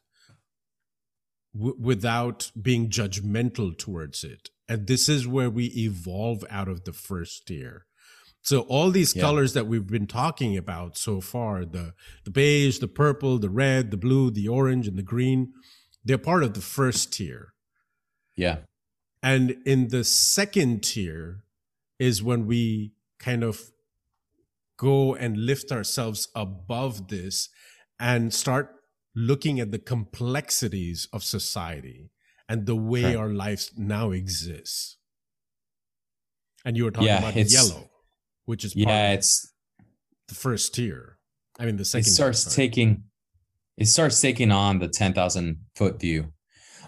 w- 1.53 1.75
without 1.79 2.51
being 2.59 2.89
judgmental 2.89 3.77
towards 3.77 4.23
it 4.23 4.49
and 4.69 4.85
this 4.85 5.09
is 5.09 5.27
where 5.27 5.49
we 5.49 5.65
evolve 5.75 6.45
out 6.49 6.67
of 6.67 6.85
the 6.85 6.93
first 6.93 7.47
tier. 7.47 7.87
So 8.41 8.61
all 8.61 8.91
these 8.91 9.15
yeah. 9.15 9.23
colors 9.23 9.53
that 9.53 9.67
we've 9.67 9.87
been 9.87 10.07
talking 10.07 10.55
about 10.55 10.97
so 10.97 11.19
far 11.19 11.65
the 11.65 11.93
the 12.23 12.31
beige 12.31 12.79
the 12.79 12.87
purple 12.87 13.37
the 13.37 13.49
red 13.49 13.91
the 13.91 13.97
blue 13.97 14.31
the 14.31 14.47
orange 14.47 14.87
and 14.87 14.97
the 14.97 15.03
green 15.03 15.51
they're 16.05 16.17
part 16.17 16.43
of 16.43 16.53
the 16.53 16.61
first 16.61 17.11
tier. 17.11 17.53
Yeah. 18.37 18.59
And 19.21 19.57
in 19.65 19.89
the 19.89 20.05
second 20.05 20.83
tier 20.83 21.43
is 21.99 22.23
when 22.23 22.47
we 22.47 22.93
kind 23.19 23.43
of 23.43 23.59
go 24.77 25.13
and 25.13 25.35
lift 25.35 25.73
ourselves 25.73 26.29
above 26.33 27.09
this 27.09 27.49
and 27.99 28.33
start 28.33 28.75
looking 29.13 29.59
at 29.59 29.71
the 29.71 29.79
complexities 29.79 31.09
of 31.11 31.21
society 31.21 32.11
and 32.49 32.65
the 32.65 32.75
way 32.75 33.15
our 33.15 33.29
lives 33.29 33.71
now 33.77 34.11
exists. 34.11 34.97
And 36.65 36.75
you 36.75 36.83
were 36.83 36.91
talking 36.91 37.07
yeah, 37.07 37.19
about 37.19 37.35
yellow, 37.35 37.89
which 38.45 38.65
is 38.65 38.75
yeah, 38.75 39.13
it's 39.13 39.53
the 40.27 40.35
first 40.35 40.73
tier. 40.73 41.19
I 41.57 41.65
mean, 41.65 41.77
the 41.77 41.85
second. 41.85 42.07
It 42.07 42.11
starts 42.11 42.43
tier, 42.43 42.65
taking, 42.65 43.03
it 43.77 43.85
starts 43.85 44.19
taking 44.19 44.51
on 44.51 44.79
the 44.79 44.89
ten 44.89 45.13
thousand 45.13 45.59
foot 45.75 46.01
view. 46.01 46.33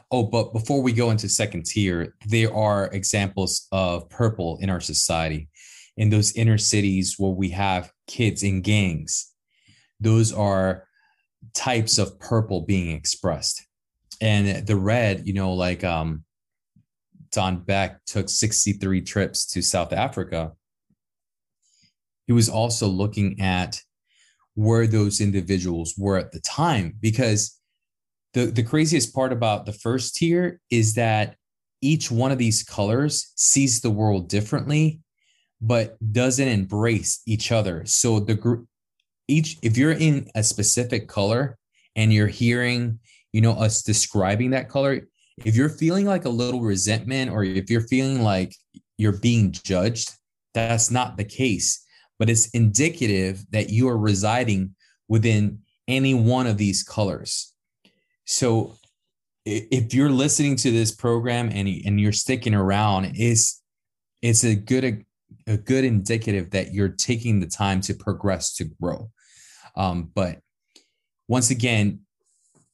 Oh, 0.10 0.24
but 0.24 0.52
before 0.52 0.82
we 0.82 0.92
go 0.92 1.10
into 1.12 1.30
second 1.30 1.66
tier, 1.66 2.16
there 2.28 2.54
are 2.54 2.90
examples 2.92 3.68
of 3.72 4.10
purple 4.10 4.58
in 4.60 4.70
our 4.70 4.82
society, 4.82 5.48
in 5.96 6.10
those 6.10 6.34
inner 6.34 6.58
cities 6.58 7.16
where 7.18 7.32
we 7.32 7.50
have 7.52 7.94
kids 8.08 8.44
in 8.44 8.62
gangs. 8.62 9.32
Those 10.02 10.34
are 10.34 10.86
types 11.54 11.98
of 11.98 12.20
purple 12.20 12.62
being 12.62 12.92
expressed 12.92 13.66
and 14.22 14.66
the 14.66 14.76
red 14.76 15.28
you 15.28 15.34
know 15.34 15.54
like 15.54 15.84
um 15.84 16.24
don 17.32 17.58
beck 17.58 18.04
took 18.06 18.30
63 18.30 19.02
trips 19.02 19.46
to 19.48 19.62
south 19.62 19.94
africa. 19.94 20.54
He 22.28 22.34
was 22.34 22.50
also 22.50 22.88
looking 22.88 23.42
at 23.42 23.82
where 24.54 24.88
those 24.88 25.22
individuals 25.22 25.96
were 25.98 26.18
at 26.18 26.32
the 26.32 26.40
time 26.42 26.96
because 27.00 27.58
the 28.34 28.46
the 28.46 28.64
craziest 28.64 29.14
part 29.14 29.34
about 29.34 29.66
the 29.66 29.74
first 29.74 30.16
tier 30.16 30.60
is 30.70 30.94
that 30.96 31.36
each 31.82 32.12
one 32.12 32.32
of 32.32 32.38
these 32.38 32.64
colors 32.64 33.34
sees 33.36 33.82
the 33.82 33.90
world 33.90 34.30
differently 34.30 35.02
but 35.62 35.96
doesn't 36.12 36.48
embrace 36.48 37.22
each 37.28 37.52
other. 37.52 37.86
So 37.86 38.20
the 38.20 38.34
group 38.34 38.68
each 39.28 39.58
if 39.62 39.78
you're 39.78 39.92
in 39.92 40.30
a 40.36 40.44
specific 40.44 41.08
color 41.08 41.58
and 41.96 42.12
you're 42.12 42.28
hearing 42.28 43.00
you 43.34 43.42
know, 43.42 43.54
us 43.54 43.84
describing 43.84 44.52
that 44.52 44.70
color, 44.70 45.08
if 45.46 45.56
you're 45.56 45.70
feeling 45.70 46.06
like 46.06 46.26
a 46.26 46.30
little 46.30 46.62
resentment 46.62 47.32
or 47.32 47.44
if 47.44 47.70
you're 47.70 47.88
feeling 47.88 48.22
like 48.22 48.56
you're 48.98 49.18
being 49.18 49.52
judged, 49.52 50.12
that's 50.54 50.92
not 50.92 51.18
the 51.18 51.24
case. 51.24 51.86
But 52.20 52.30
it's 52.30 52.50
indicative 52.50 53.44
that 53.52 53.70
you 53.70 53.88
are 53.90 53.98
residing 53.98 54.76
within 55.08 55.60
any 55.88 56.14
one 56.14 56.48
of 56.48 56.58
these 56.58 56.84
colors. 56.84 57.54
So 58.26 58.76
if 59.46 59.94
you're 59.94 60.12
listening 60.12 60.56
to 60.58 60.72
this 60.72 60.92
program 60.92 61.50
and, 61.50 61.68
and 61.86 62.00
you're 62.00 62.12
sticking 62.12 62.54
around, 62.54 63.14
it's 63.16 63.62
it's 64.22 64.44
a 64.44 64.56
good 64.56 65.04
a 65.48 65.58
good 65.58 65.84
indicative 65.84 66.52
that 66.52 66.74
you're 66.74 66.90
taking 66.90 67.40
the 67.40 67.48
time 67.48 67.82
to 67.82 67.94
progress 67.94 68.54
to 68.56 68.66
grow. 68.66 69.10
Um, 69.76 70.12
but 70.14 70.40
once 71.28 71.50
again, 71.50 72.02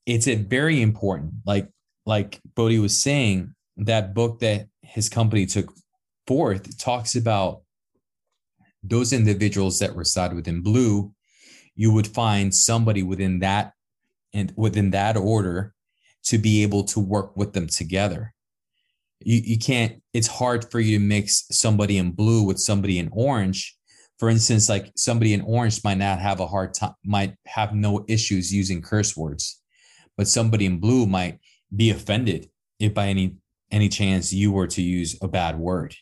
it's 0.08 0.28
a 0.28 0.36
very 0.36 0.82
important 0.82 1.34
like 1.45 1.70
like 2.05 2.39
bodhi 2.55 2.80
was 2.80 2.99
saying 2.99 3.53
that 3.76 4.16
book 4.16 4.39
that 4.39 4.68
his 4.82 5.10
company 5.10 5.45
took 5.45 5.72
forth 6.26 6.78
talks 6.80 7.16
about 7.16 7.62
those 8.82 9.12
individuals 9.12 9.80
that 9.80 9.95
reside 9.95 10.34
within 10.34 10.62
blue. 10.62 11.12
You 11.76 11.91
would 11.91 12.08
find 12.08 12.55
somebody 12.55 13.03
within 13.03 13.39
that 13.39 13.74
and 14.34 14.53
within 14.55 14.91
that 14.91 15.18
order 15.18 15.74
to 16.26 16.38
be 16.38 16.64
able 16.64 16.84
to 16.86 16.99
work 16.99 17.36
with 17.36 17.53
them 17.53 17.68
together. 17.68 18.34
You, 19.20 19.41
you 19.43 19.58
can't 19.58 20.01
it's 20.14 20.28
hard 20.28 20.72
for 20.72 20.80
you 20.80 20.97
to 20.97 21.03
mix 21.03 21.45
somebody 21.51 21.97
in 21.97 22.12
blue 22.12 22.43
with 22.43 22.60
somebody 22.60 22.97
in 22.97 23.10
orange. 23.12 23.76
For 24.20 24.30
instance 24.30 24.70
like 24.70 24.91
somebody 24.95 25.34
in 25.34 25.41
orange 25.41 25.84
might 25.84 25.97
not 25.97 26.20
have 26.20 26.39
a 26.39 26.47
hard 26.47 26.74
time 26.74 26.93
might 27.03 27.36
have 27.45 27.76
no 27.76 28.05
issues 28.08 28.53
using 28.53 28.82
curse 28.82 29.18
words 29.18 29.62
but 30.18 30.28
somebody 30.28 30.65
in 30.65 30.80
blue 30.80 31.05
might 31.05 31.39
be 31.74 31.91
offended 31.91 32.49
if 32.80 32.93
by 32.93 33.07
any 33.07 33.38
any 33.72 33.89
chance 33.89 34.34
you 34.34 34.51
were 34.51 34.68
to 34.68 34.82
use 34.82 35.18
a 35.22 35.28
bad 35.28 35.59
word. 35.59 35.93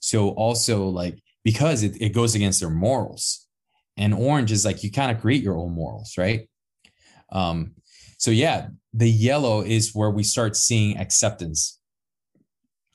So 0.00 0.30
also 0.30 0.88
like 0.88 1.22
because 1.44 1.82
it, 1.82 2.00
it 2.00 2.10
goes 2.10 2.34
against 2.34 2.60
their 2.60 2.70
morals. 2.70 3.46
And 3.96 4.12
orange 4.12 4.50
is 4.50 4.64
like 4.64 4.82
you 4.82 4.90
kind 4.90 5.14
of 5.14 5.20
create 5.20 5.42
your 5.42 5.56
own 5.56 5.72
morals 5.72 6.14
right? 6.18 6.48
Um 7.30 7.74
so 8.18 8.30
yeah 8.30 8.68
the 8.92 9.10
yellow 9.10 9.62
is 9.62 9.94
where 9.94 10.10
we 10.10 10.22
start 10.22 10.56
seeing 10.56 10.98
acceptance. 10.98 11.78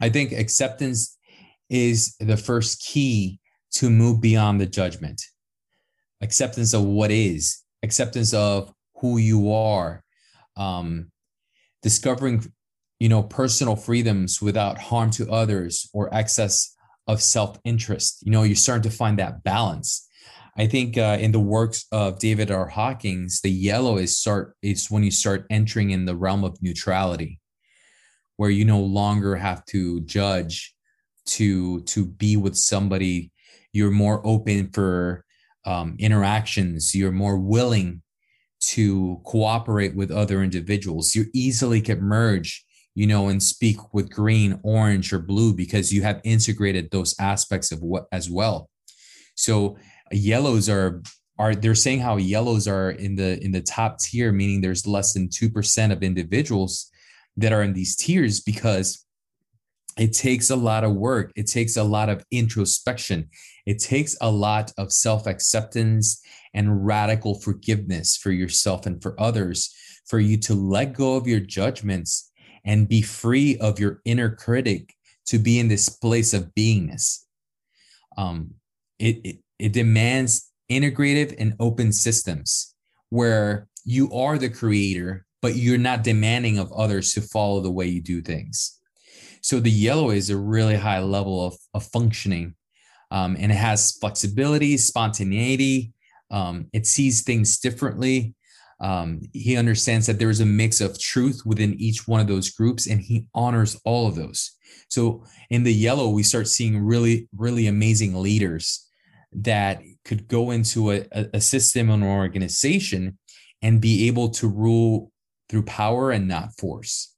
I 0.01 0.10
think 0.10 0.32
acceptance 0.32 1.18
is 1.70 2.16
the 2.20 2.38
first 2.38 2.82
key 2.82 3.39
to 3.72 3.89
move 3.89 4.22
beyond 4.22 4.60
the 4.60 4.66
judgment. 4.66 5.22
Acceptance 6.22 6.74
of 6.74 6.84
what 6.84 7.12
is 7.12 7.64
acceptance 7.84 8.34
of 8.34 8.74
who 8.95 9.18
you 9.18 9.53
are 9.53 10.03
um, 10.60 11.12
discovering 11.82 12.53
you 12.99 13.10
know 13.10 13.24
personal 13.24 13.76
freedoms 13.76 14.41
without 14.41 14.78
harm 14.78 15.10
to 15.12 15.32
others 15.32 15.89
or 15.93 16.14
excess 16.14 16.76
of 17.07 17.22
self-interest. 17.22 18.22
You 18.24 18.32
know 18.32 18.43
you're 18.43 18.55
starting 18.55 18.89
to 18.91 18.95
find 18.95 19.18
that 19.18 19.43
balance. 19.43 20.07
I 20.57 20.68
think 20.68 20.97
uh, 20.97 21.18
in 21.20 21.32
the 21.32 21.39
works 21.39 21.86
of 21.91 22.20
david 22.20 22.51
r. 22.51 22.68
Hawkins 22.68 23.41
the 23.41 23.49
yellow 23.49 23.97
is 23.97 24.20
start 24.20 24.55
is 24.62 24.91
when 24.91 25.03
you 25.03 25.12
start 25.12 25.47
entering 25.49 25.89
in 25.91 26.05
the 26.05 26.16
realm 26.16 26.43
of 26.43 26.62
neutrality 26.62 27.39
where 28.39 28.49
you 28.49 28.64
no 28.64 28.80
longer 28.80 29.36
have 29.36 29.66
to 29.66 29.99
judge 30.01 30.74
to 31.26 31.82
to 31.82 32.05
be 32.05 32.38
with 32.38 32.55
somebody. 32.57 33.32
You're 33.74 33.91
more 33.91 34.26
open 34.26 34.70
for 34.72 35.26
um, 35.66 35.97
interactions. 35.99 36.95
You're 36.95 37.12
more 37.12 37.38
willing 37.38 38.01
to 38.62 39.22
cooperate 39.26 39.95
with 39.95 40.12
other 40.12 40.43
individuals. 40.43 41.16
You 41.16 41.26
easily 41.34 41.82
can 41.82 42.01
merge, 42.01 42.66
you 42.95 43.07
know, 43.07 43.30
and 43.30 43.41
speak 43.41 43.93
with 43.93 44.12
green, 44.12 44.60
orange, 44.64 45.14
or 45.14 45.20
blue 45.20 45.53
because 45.53 45.93
you 45.93 46.01
have 46.01 46.22
integrated 46.24 46.91
those 46.91 47.16
aspects 47.20 47.72
of 47.72 47.82
what 47.82 48.07
as 48.12 48.30
well. 48.30 48.70
So 49.36 49.78
yellows 50.12 50.70
are 50.70 51.01
are 51.38 51.55
they're 51.55 51.76
saying 51.76 52.01
how 52.01 52.18
yellows 52.18 52.68
are 52.68 52.91
in 52.91 53.16
the 53.16 53.41
in 53.43 53.51
the 53.51 53.62
top 53.62 53.99
tier, 53.99 54.32
meaning 54.32 54.60
there's 54.62 54.86
less 54.86 55.14
than 55.14 55.30
two 55.30 55.49
percent 55.49 55.93
of 55.93 56.03
individuals 56.03 56.91
that 57.38 57.53
are 57.53 57.64
in 57.64 57.74
these 57.74 57.95
tiers 57.95 58.41
because 58.41 59.05
it 60.00 60.14
takes 60.14 60.50
a 60.50 60.56
lot 60.56 60.86
of 60.86 60.93
work. 60.93 61.32
It 61.36 61.47
takes 61.47 61.76
a 61.76 61.84
lot 61.84 62.08
of 62.08 62.24
introspection. 62.32 63.30
It 63.66 63.80
takes 63.80 64.16
a 64.22 64.32
lot 64.32 64.72
of 64.78 64.93
self 64.93 65.28
acceptance 65.28 66.22
and 66.54 66.86
radical 66.86 67.39
forgiveness 67.39 68.16
for 68.16 68.32
yourself 68.32 68.86
and 68.86 69.02
for 69.04 69.20
others, 69.20 69.76
for 70.08 70.20
you 70.20 70.38
to 70.38 70.54
let 70.56 70.93
go 70.93 71.18
of 71.18 71.28
your 71.28 71.41
judgments 71.41 72.32
and 72.64 72.88
be 72.88 73.02
free 73.02 73.58
of 73.58 73.78
your 73.78 74.02
inner 74.06 74.34
critic 74.34 74.93
to 75.28 75.38
be 75.38 75.60
in 75.60 75.68
this 75.68 75.89
place 75.89 76.34
of 76.34 76.56
beingness. 76.58 77.26
Um, 78.18 78.52
it, 79.00 79.20
it, 79.24 79.38
it 79.60 79.74
demands 79.74 80.50
integrative 80.72 81.36
and 81.38 81.56
open 81.60 81.91
systems 81.91 82.74
where 83.10 83.68
you 83.84 84.12
are 84.14 84.38
the 84.38 84.50
creator, 84.50 85.26
but 85.41 85.56
you're 85.56 85.78
not 85.78 86.04
demanding 86.04 86.58
of 86.58 86.72
others 86.72 87.14
to 87.14 87.22
follow 87.22 87.60
the 87.60 87.72
way 87.72 87.86
you 87.86 88.02
do 88.02 88.22
things. 88.22 88.79
So 89.42 89.60
the 89.60 89.72
yellow 89.72 90.12
is 90.12 90.30
a 90.30 90.38
really 90.38 90.76
high 90.76 91.00
level 91.00 91.46
of, 91.46 91.56
of 91.74 91.86
functioning 91.86 92.56
um, 93.12 93.36
and 93.40 93.52
it 93.52 93.56
has 93.56 93.94
flexibility, 93.94 94.78
spontaneity, 94.78 95.94
um, 96.32 96.68
it 96.74 96.86
sees 96.86 97.24
things 97.24 97.58
differently. 97.60 98.36
um, 98.82 99.22
he 99.34 99.58
understands 99.58 100.08
that 100.08 100.20
there 100.20 100.30
is 100.30 100.40
a 100.40 100.46
mix 100.46 100.82
of 100.82 101.00
truth 101.00 101.42
within 101.46 101.76
each 101.80 102.08
one 102.08 102.22
of 102.22 102.28
those 102.28 102.50
groups 102.50 102.88
and 102.88 103.02
he 103.02 103.26
honors 103.34 103.80
all 103.84 104.08
of 104.08 104.16
those 104.16 104.52
so 104.90 105.24
in 105.50 105.64
the 105.64 105.74
yellow 105.74 106.10
we 106.10 106.24
start 106.24 106.48
seeing 106.48 106.80
really 106.84 107.28
really 107.38 107.68
amazing 107.68 108.16
leaders 108.16 108.88
that 109.32 109.82
could 110.06 110.28
go 110.28 110.52
into 110.52 110.92
a, 110.92 111.06
a 111.34 111.42
system 111.42 111.90
and 111.90 112.04
organization 112.04 113.18
and 113.62 113.82
be 113.82 114.08
able 114.08 114.30
to 114.30 114.48
rule 114.48 115.12
through 115.50 115.64
power 115.64 116.12
and 116.12 116.28
not 116.28 116.50
force 116.58 117.16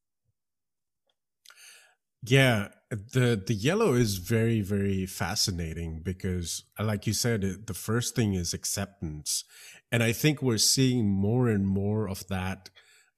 yeah 2.23 2.67
the 2.89 3.41
the 3.47 3.53
yellow 3.53 3.93
is 3.93 4.17
very 4.17 4.61
very 4.61 5.05
fascinating 5.05 6.01
because 6.03 6.63
uh, 6.79 6.83
like 6.83 7.07
you 7.07 7.13
said 7.13 7.41
the 7.67 7.73
first 7.73 8.15
thing 8.15 8.33
is 8.33 8.53
acceptance 8.53 9.43
and 9.91 10.01
I 10.01 10.13
think 10.13 10.41
we're 10.41 10.57
seeing 10.57 11.09
more 11.09 11.49
and 11.49 11.67
more 11.67 12.07
of 12.07 12.25
that 12.27 12.69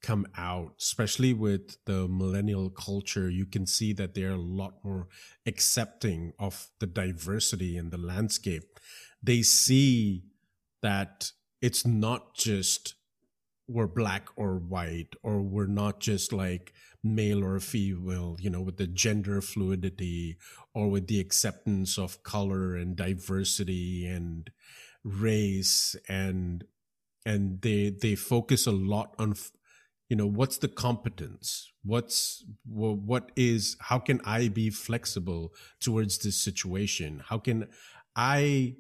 come 0.02 0.26
out, 0.38 0.74
especially 0.82 1.34
with 1.34 1.78
the 1.86 2.08
millennial 2.08 2.70
culture. 2.70 3.30
You 3.30 3.46
can 3.46 3.68
see 3.68 3.94
that 3.94 4.16
they're 4.16 4.32
a 4.32 4.38
lot 4.38 4.84
more 4.84 5.08
accepting 5.46 6.34
of 6.40 6.70
the 6.80 6.88
diversity 6.88 7.78
in 7.78 7.92
the 7.92 7.98
landscape. 7.98 8.80
They 9.22 9.44
see 9.44 10.24
that 10.82 11.32
it's 11.62 11.86
not 11.86 12.36
just 12.36 12.96
we're 13.74 13.88
black 13.88 14.30
or 14.36 14.58
white, 14.58 15.16
or 15.24 15.42
we're 15.42 15.66
not 15.66 16.00
just 16.00 16.32
like 16.32 16.74
male 17.04 17.44
or 17.44 17.60
female, 17.60 18.38
you 18.40 18.50
know, 18.50 18.62
with 18.62 18.78
the 18.78 18.88
gender 18.88 19.42
fluidity 19.42 20.38
or 20.74 20.90
with 20.90 21.08
the 21.08 21.20
acceptance 21.20 21.98
of 21.98 22.24
color 22.24 22.76
and 22.76 22.96
diversity 22.96 24.06
and 24.06 24.52
race 25.04 25.96
and 26.08 26.64
and 27.26 27.62
they 27.62 27.90
they 27.90 28.16
focus 28.16 28.68
a 28.68 28.72
lot 28.72 29.16
on 29.20 29.36
you 30.10 30.16
know 30.16 30.28
what's 30.28 30.58
the 30.58 30.68
competence? 30.68 31.72
What's 31.84 32.46
what 32.66 33.32
is 33.36 33.76
how 33.80 34.00
can 34.00 34.22
i 34.26 34.48
be 34.48 34.70
flexible 34.70 35.54
towards 35.80 36.20
this 36.20 36.38
situation? 36.38 37.24
How 37.28 37.40
can 37.40 37.68
i 38.16 38.76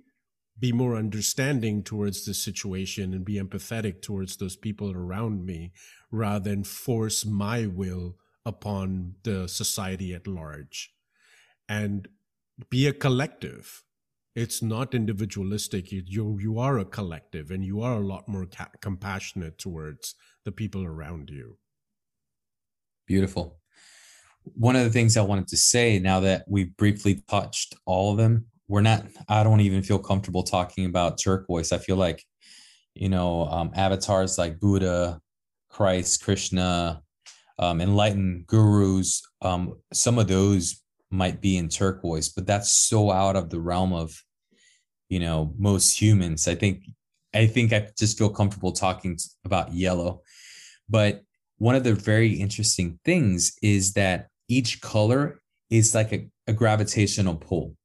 be 0.59 0.71
more 0.71 0.95
understanding 0.95 1.83
towards 1.83 2.25
the 2.25 2.33
situation 2.33 3.13
and 3.13 3.25
be 3.25 3.35
empathetic 3.35 4.01
towards 4.01 4.37
those 4.37 4.55
people 4.55 4.91
around 4.91 5.45
me 5.45 5.71
rather 6.11 6.49
than 6.49 6.63
force 6.63 7.25
my 7.25 7.65
will 7.65 8.15
upon 8.45 9.15
the 9.23 9.47
society 9.47 10.13
at 10.13 10.27
large. 10.27 10.93
And 11.67 12.07
be 12.69 12.87
a 12.87 12.93
collective. 12.93 13.83
It's 14.35 14.61
not 14.61 14.93
individualistic. 14.93 15.91
You 15.91 16.37
you 16.39 16.59
are 16.59 16.77
a 16.77 16.85
collective 16.85 17.51
and 17.51 17.63
you 17.63 17.81
are 17.81 17.95
a 17.95 18.05
lot 18.05 18.27
more 18.27 18.45
ca- 18.45 18.69
compassionate 18.81 19.57
towards 19.57 20.15
the 20.43 20.51
people 20.51 20.83
around 20.83 21.29
you. 21.29 21.57
Beautiful. 23.07 23.59
One 24.43 24.75
of 24.75 24.83
the 24.83 24.89
things 24.89 25.15
i 25.17 25.21
wanted 25.21 25.47
to 25.47 25.57
say 25.57 25.99
now 25.99 26.19
that 26.19 26.45
we 26.47 26.65
briefly 26.65 27.23
touched 27.27 27.75
all 27.85 28.11
of 28.11 28.17
them 28.17 28.47
we're 28.67 28.81
not 28.81 29.05
i 29.27 29.43
don't 29.43 29.61
even 29.61 29.83
feel 29.83 29.99
comfortable 29.99 30.43
talking 30.43 30.85
about 30.85 31.17
turquoise 31.17 31.71
i 31.71 31.77
feel 31.77 31.95
like 31.95 32.23
you 32.95 33.09
know 33.09 33.45
um, 33.45 33.71
avatars 33.75 34.37
like 34.37 34.59
buddha 34.59 35.19
christ 35.69 36.23
krishna 36.23 37.01
um, 37.59 37.81
enlightened 37.81 38.47
gurus 38.47 39.21
um, 39.41 39.75
some 39.91 40.17
of 40.17 40.27
those 40.27 40.83
might 41.13 41.39
be 41.39 41.57
in 41.57 41.69
turquoise, 41.69 42.29
but 42.29 42.45
that's 42.45 42.73
so 42.73 43.11
out 43.11 43.35
of 43.35 43.49
the 43.49 43.59
realm 43.59 43.93
of, 43.93 44.21
you 45.09 45.19
know, 45.19 45.53
most 45.57 46.01
humans. 46.01 46.47
I 46.47 46.55
think, 46.55 46.83
I 47.33 47.45
think 47.45 47.71
I 47.71 47.89
just 47.97 48.17
feel 48.17 48.29
comfortable 48.29 48.71
talking 48.71 49.17
about 49.45 49.73
yellow. 49.73 50.21
But 50.89 51.21
one 51.59 51.75
of 51.75 51.83
the 51.83 51.93
very 51.93 52.33
interesting 52.33 52.99
things 53.05 53.53
is 53.61 53.93
that 53.93 54.27
each 54.49 54.81
color 54.81 55.39
is 55.69 55.95
like 55.95 56.11
a, 56.11 56.27
a 56.47 56.53
gravitational 56.53 57.35
pull. 57.35 57.75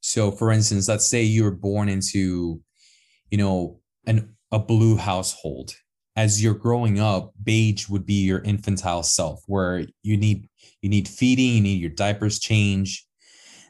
So, 0.00 0.30
for 0.30 0.50
instance, 0.50 0.88
let's 0.88 1.06
say 1.06 1.22
you 1.22 1.44
were 1.44 1.50
born 1.50 1.88
into, 1.88 2.60
you 3.30 3.38
know, 3.38 3.80
an 4.06 4.36
a 4.50 4.58
blue 4.58 4.96
household 4.96 5.74
as 6.16 6.42
you're 6.42 6.54
growing 6.54 7.00
up, 7.00 7.32
beige 7.42 7.88
would 7.88 8.04
be 8.04 8.24
your 8.24 8.40
infantile 8.40 9.02
self, 9.02 9.42
where 9.46 9.86
you 10.02 10.16
need 10.16 10.48
you 10.82 10.88
need 10.88 11.08
feeding, 11.08 11.54
you 11.54 11.60
need 11.62 11.80
your 11.80 11.90
diapers 11.90 12.38
change. 12.38 13.06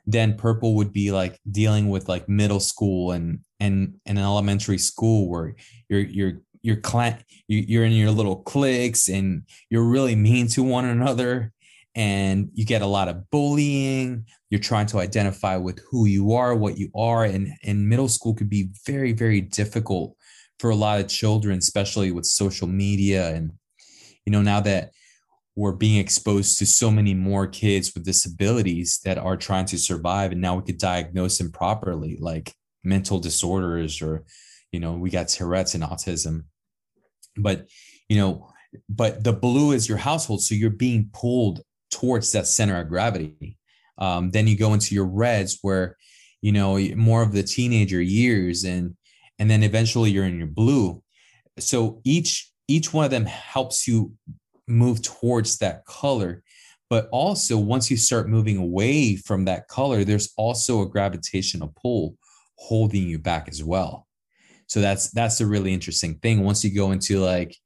Then 0.07 0.37
purple 0.37 0.75
would 0.77 0.93
be 0.93 1.13
like 1.13 1.39
dealing 1.51 1.89
with 1.91 2.09
like 2.09 2.29
middle 2.29 2.61
school 2.61 3.13
and 3.13 3.41
and 3.61 3.95
and 4.07 4.19
elementary 4.19 4.79
school 4.79 5.29
where 5.29 5.55
you're 5.89 6.01
you're 6.01 6.41
you're 6.63 6.77
clan 6.77 7.23
you're 7.49 7.85
in 7.85 7.93
your 7.93 8.11
little 8.11 8.43
cliques 8.43 9.09
and 9.09 9.43
you're 9.71 9.85
really 9.89 10.17
mean 10.17 10.47
to 10.49 10.63
one 10.63 10.85
another 10.85 11.53
and 11.95 12.49
you 12.55 12.65
get 12.65 12.83
a 12.83 12.87
lot 12.87 13.09
of 13.09 13.29
bullying 13.31 14.25
you're 14.49 14.61
trying 14.61 14.87
to 14.87 14.99
identify 14.99 15.57
with 15.57 15.81
who 15.91 16.07
you 16.07 16.33
are 16.33 16.55
what 16.55 16.79
you 16.79 16.89
are 16.95 17.25
and 17.25 17.49
in 17.63 17.89
middle 17.89 18.09
school 18.09 18.33
could 18.33 18.49
be 18.49 18.69
very 18.87 19.13
very 19.13 19.41
difficult 19.41 20.15
for 20.61 20.71
a 20.71 20.77
lot 20.77 21.01
of 21.01 21.09
children, 21.09 21.59
especially 21.59 22.13
with 22.13 22.27
social 22.27 22.69
media. 22.69 23.35
And, 23.35 23.53
you 24.27 24.31
know, 24.31 24.43
now 24.43 24.61
that 24.61 24.91
we're 25.57 25.73
being 25.73 25.99
exposed 25.99 26.59
to 26.59 26.67
so 26.67 26.91
many 26.91 27.15
more 27.15 27.47
kids 27.47 27.93
with 27.95 28.05
disabilities 28.05 29.01
that 29.05 29.17
are 29.17 29.39
trying 29.39 29.65
to 29.67 29.79
survive, 29.79 30.33
and 30.33 30.41
now 30.41 30.57
we 30.57 30.63
could 30.63 30.79
diagnose 30.79 31.39
them 31.39 31.51
properly, 31.51 32.19
like 32.21 32.55
mental 32.85 33.19
disorders 33.19 34.03
or, 34.03 34.25
you 34.71 34.81
know, 34.81 34.93
we 34.93 35.09
got 35.09 35.29
Tourette's 35.29 35.75
and 35.75 35.83
autism. 35.83 36.45
But, 37.39 37.67
you 38.11 38.19
know, 38.19 38.53
but 38.89 39.25
the 39.25 39.33
blue 39.33 39.73
is 39.73 39.89
your 39.89 39.99
household. 39.99 40.43
So 40.43 40.55
you're 40.55 40.69
being 40.69 41.09
pulled 41.15 41.63
towards 41.91 42.33
that 42.33 42.47
center 42.47 42.81
of 42.81 42.89
gravity. 42.89 43.59
Um, 43.99 44.31
then 44.31 44.47
you 44.47 44.57
go 44.57 44.73
into 44.75 44.95
your 44.95 45.07
reds 45.07 45.59
where, 45.63 45.97
you 46.41 46.53
know, 46.53 46.79
more 46.97 47.23
of 47.23 47.33
the 47.33 47.43
teenager 47.43 48.01
years 48.01 48.65
and 48.65 48.97
and 49.39 49.51
then 49.51 49.63
eventually 49.63 50.11
you're 50.11 50.27
in 50.27 50.39
your 50.39 50.47
blue. 50.47 51.03
So 51.59 52.01
each 52.05 52.51
each 52.69 52.93
one 52.93 53.05
of 53.05 53.11
them 53.11 53.27
helps 53.27 53.89
you 53.89 54.15
move 54.67 55.03
towards 55.03 55.59
that 55.59 55.85
color. 55.85 56.43
But 56.89 57.09
also 57.13 57.59
once 57.59 57.91
you 57.91 57.97
start 57.97 58.29
moving 58.29 58.57
away 58.57 59.17
from 59.17 59.45
that 59.45 59.69
color 59.69 60.03
there's 60.05 60.33
also 60.37 60.83
a 60.83 60.89
gravitational 60.89 61.73
pull 61.81 62.17
holding 62.57 63.07
you 63.07 63.19
back 63.19 63.49
as 63.49 63.63
well. 63.63 64.07
So 64.67 64.81
that's 64.81 65.11
that's 65.11 65.41
a 65.41 65.47
really 65.47 65.75
interesting 65.75 66.15
thing. 66.19 66.45
Once 66.45 66.65
you 66.65 66.75
go 66.75 66.93
into 66.93 67.19
like 67.19 67.57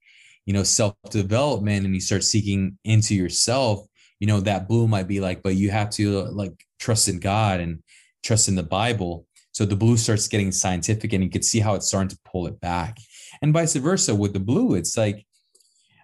you 0.47 0.53
know 0.53 0.62
self 0.62 0.95
development 1.11 1.85
and 1.85 1.95
you 1.95 2.01
start 2.01 2.25
seeking 2.25 2.79
into 2.85 3.14
yourself 3.14 3.87
you 4.21 4.27
know 4.27 4.41
that 4.41 4.69
blue 4.69 4.87
might 4.87 5.09
be 5.09 5.21
like 5.21 5.43
but 5.43 5.57
you 5.57 5.71
have 5.71 5.91
to 5.91 6.23
like 6.23 6.53
trust 6.79 7.09
in 7.09 7.19
god 7.19 7.61
and 7.61 7.83
trust 8.23 8.49
in 8.49 8.55
the 8.55 8.62
bible 8.62 9.27
so 9.55 9.65
the 9.65 9.77
blue 9.77 9.97
starts 9.97 10.27
getting 10.27 10.51
scientific 10.51 11.12
and 11.12 11.23
you 11.23 11.31
can 11.31 11.43
see 11.43 11.61
how 11.61 11.75
it's 11.75 11.87
starting 11.87 12.09
to 12.09 12.19
pull 12.25 12.49
it 12.49 12.61
back. 12.61 12.99
And 13.41 13.53
vice 13.53 13.77
versa 13.77 14.12
with 14.15 14.33
the 14.33 14.41
blue, 14.41 14.75
it's 14.75 14.97
like 14.97 15.25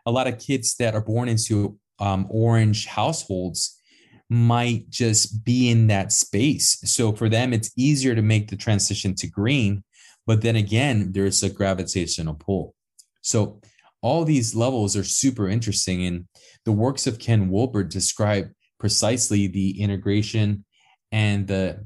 a 0.07 0.13
lot 0.13 0.29
of 0.29 0.39
kids 0.39 0.77
that 0.77 0.95
are 0.95 1.01
born 1.01 1.29
into 1.29 1.77
um, 1.99 2.29
orange 2.31 2.87
households 2.87 3.77
might 4.29 4.89
just 4.89 5.45
be 5.45 5.69
in 5.69 5.89
that 5.89 6.13
space. 6.13 6.79
So 6.85 7.13
for 7.13 7.29
them, 7.29 7.53
it's 7.53 7.73
easier 7.77 8.15
to 8.15 8.23
make 8.23 8.49
the 8.49 8.57
transition 8.57 9.17
to 9.17 9.27
green. 9.27 9.83
But 10.27 10.43
then 10.43 10.55
again, 10.55 11.11
there's 11.11 11.43
a 11.43 11.51
gravitational 11.51 12.35
pull. 12.35 12.77
So 13.21 13.61
all 14.01 14.25
these 14.25 14.55
levels 14.55 14.97
are 14.97 15.05
super 15.05 15.49
interesting. 15.49 16.07
And 16.07 16.29
the 16.65 16.73
works 16.73 17.07
of 17.07 17.19
Ken 17.19 17.49
Wilber 17.49 17.85
describe 17.85 18.51
precisely 18.79 19.47
the 19.47 19.81
integration 19.81 20.65
and 21.13 21.47
the 21.47 21.85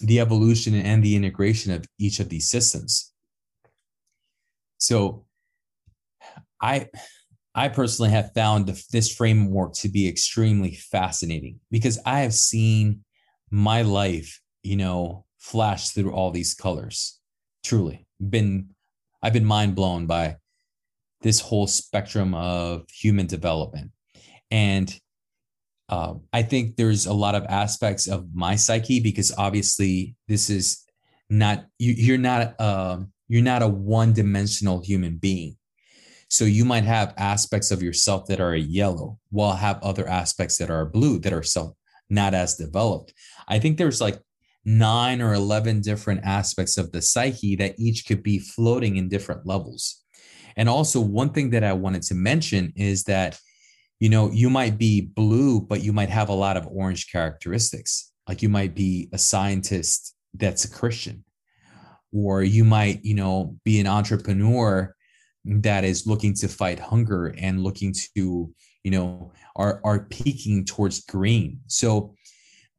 the 0.00 0.20
evolution 0.20 0.74
and 0.74 1.02
the 1.02 1.16
integration 1.16 1.72
of 1.72 1.84
each 1.98 2.20
of 2.20 2.28
these 2.28 2.48
systems. 2.48 3.12
So 4.78 5.24
I 6.60 6.88
I 7.54 7.68
personally 7.68 8.10
have 8.10 8.32
found 8.34 8.68
this 8.92 9.12
framework 9.12 9.74
to 9.74 9.88
be 9.88 10.08
extremely 10.08 10.74
fascinating 10.74 11.58
because 11.70 11.98
I 12.06 12.20
have 12.20 12.34
seen 12.34 13.04
my 13.50 13.82
life, 13.82 14.40
you 14.62 14.76
know, 14.76 15.24
flash 15.38 15.90
through 15.90 16.12
all 16.12 16.30
these 16.30 16.54
colors. 16.54 17.18
Truly, 17.64 18.06
been 18.20 18.70
I've 19.22 19.32
been 19.32 19.44
mind 19.44 19.74
blown 19.74 20.06
by 20.06 20.36
this 21.22 21.40
whole 21.40 21.66
spectrum 21.66 22.34
of 22.34 22.84
human 22.90 23.26
development. 23.26 23.90
And 24.50 24.94
uh, 25.88 26.14
I 26.32 26.42
think 26.42 26.76
there's 26.76 27.06
a 27.06 27.12
lot 27.12 27.34
of 27.34 27.44
aspects 27.48 28.06
of 28.06 28.34
my 28.34 28.56
psyche 28.56 29.00
because 29.00 29.32
obviously 29.36 30.14
this 30.26 30.50
is 30.50 30.84
not 31.30 31.66
you, 31.78 31.92
you're 31.92 32.18
not 32.18 32.54
uh, 32.58 32.98
you're 33.28 33.42
not 33.42 33.62
a 33.62 33.68
one 33.68 34.12
dimensional 34.12 34.82
human 34.82 35.16
being. 35.16 35.56
So 36.30 36.44
you 36.44 36.64
might 36.64 36.84
have 36.84 37.14
aspects 37.16 37.70
of 37.70 37.82
yourself 37.82 38.26
that 38.26 38.40
are 38.40 38.54
yellow, 38.54 39.18
while 39.30 39.56
have 39.56 39.82
other 39.82 40.06
aspects 40.06 40.58
that 40.58 40.70
are 40.70 40.84
blue 40.84 41.18
that 41.20 41.32
are 41.32 41.42
self 41.42 41.72
not 42.10 42.34
as 42.34 42.56
developed. 42.56 43.12
I 43.48 43.58
think 43.58 43.76
there's 43.76 44.00
like 44.00 44.18
nine 44.64 45.22
or 45.22 45.34
11 45.34 45.80
different 45.80 46.24
aspects 46.24 46.76
of 46.76 46.92
the 46.92 47.02
psyche 47.02 47.56
that 47.56 47.78
each 47.78 48.06
could 48.06 48.22
be 48.22 48.38
floating 48.38 48.96
in 48.96 49.08
different 49.08 49.46
levels. 49.46 50.04
And 50.58 50.68
also, 50.68 51.00
one 51.00 51.30
thing 51.30 51.50
that 51.50 51.64
I 51.64 51.72
wanted 51.72 52.02
to 52.02 52.14
mention 52.14 52.72
is 52.76 53.04
that, 53.04 53.38
you 54.00 54.08
know, 54.08 54.30
you 54.30 54.50
might 54.50 54.76
be 54.76 55.00
blue, 55.00 55.60
but 55.60 55.82
you 55.82 55.92
might 55.92 56.10
have 56.10 56.28
a 56.28 56.34
lot 56.34 56.56
of 56.56 56.66
orange 56.66 57.10
characteristics. 57.10 58.12
Like 58.28 58.42
you 58.42 58.50
might 58.50 58.74
be 58.74 59.08
a 59.12 59.18
scientist 59.18 60.14
that's 60.34 60.64
a 60.64 60.70
Christian, 60.70 61.24
or 62.12 62.42
you 62.42 62.64
might, 62.64 63.04
you 63.04 63.14
know, 63.14 63.56
be 63.64 63.80
an 63.80 63.86
entrepreneur 63.86 64.94
that 65.44 65.84
is 65.84 66.06
looking 66.06 66.34
to 66.34 66.48
fight 66.48 66.78
hunger 66.78 67.34
and 67.38 67.62
looking 67.62 67.94
to, 68.16 68.52
you 68.82 68.90
know, 68.90 69.32
are 69.56 69.80
are 69.84 70.06
peaking 70.10 70.64
towards 70.64 71.04
green. 71.04 71.60
So 71.68 72.14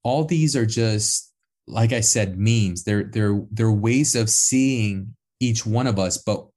all 0.04 0.26
these 0.26 0.56
are 0.56 0.66
just 0.66 1.30
like 1.70 1.94
I 1.94 2.02
said, 2.02 2.38
memes. 2.38 2.84
They're 2.84 3.04
they're 3.04 3.42
they're 3.52 3.72
ways 3.72 4.16
of 4.16 4.30
seeing 4.30 5.16
each 5.40 5.66
one 5.66 5.88
of 5.88 5.98
us. 5.98 6.18
But 6.18 6.48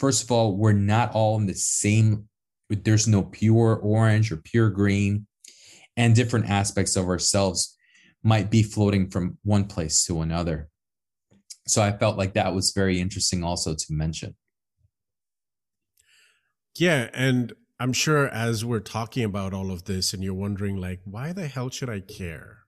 first 0.00 0.24
of 0.24 0.32
all, 0.32 0.56
we're 0.56 0.72
not 0.72 1.12
all 1.12 1.36
in 1.36 1.44
the 1.44 1.54
same. 1.54 2.26
There's 2.70 3.06
no 3.06 3.22
pure 3.22 3.76
orange 3.76 4.32
or 4.32 4.38
pure 4.38 4.70
green, 4.70 5.26
and 5.96 6.14
different 6.14 6.48
aspects 6.48 6.96
of 6.96 7.06
ourselves 7.06 7.76
might 8.22 8.50
be 8.50 8.62
floating 8.62 9.10
from 9.10 9.36
one 9.44 9.64
place 9.64 10.04
to 10.06 10.22
another. 10.22 10.68
So 11.66 11.82
I 11.82 11.92
felt 11.92 12.16
like 12.16 12.32
that 12.34 12.54
was 12.54 12.72
very 12.74 12.98
interesting 12.98 13.44
also 13.44 13.74
to 13.74 13.86
mention. 13.90 14.34
Yeah, 16.76 17.10
and 17.12 17.52
I'm 17.78 17.92
sure 17.92 18.28
as 18.28 18.64
we're 18.64 18.80
talking 18.80 19.24
about 19.24 19.52
all 19.52 19.70
of 19.70 19.84
this 19.84 20.14
and 20.14 20.24
you're 20.24 20.32
wondering 20.32 20.76
like 20.78 21.00
why 21.04 21.32
the 21.32 21.46
hell 21.46 21.68
should 21.68 21.90
I 21.90 22.00
care? 22.00 22.60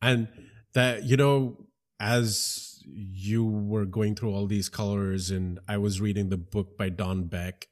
And 0.00 0.28
that 0.74 1.04
you 1.04 1.16
know 1.16 1.66
as 1.98 2.71
you 2.84 3.44
were 3.44 3.84
going 3.84 4.14
through 4.14 4.32
all 4.32 4.46
these 4.46 4.68
colors 4.68 5.30
and 5.30 5.58
I 5.68 5.78
was 5.78 6.00
reading 6.00 6.28
the 6.28 6.36
book 6.36 6.76
by 6.76 6.88
Don 6.88 7.24
Beck. 7.24 7.68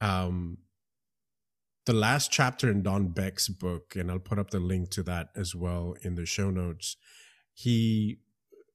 Um 0.00 0.58
the 1.86 1.92
last 1.94 2.30
chapter 2.30 2.70
in 2.70 2.82
Don 2.82 3.08
Beck's 3.08 3.48
book 3.48 3.96
and 3.96 4.10
I'll 4.10 4.18
put 4.18 4.38
up 4.38 4.50
the 4.50 4.60
link 4.60 4.90
to 4.90 5.02
that 5.04 5.30
as 5.34 5.54
well 5.54 5.94
in 6.02 6.16
the 6.16 6.26
show 6.26 6.50
notes 6.50 6.96
he 7.54 8.18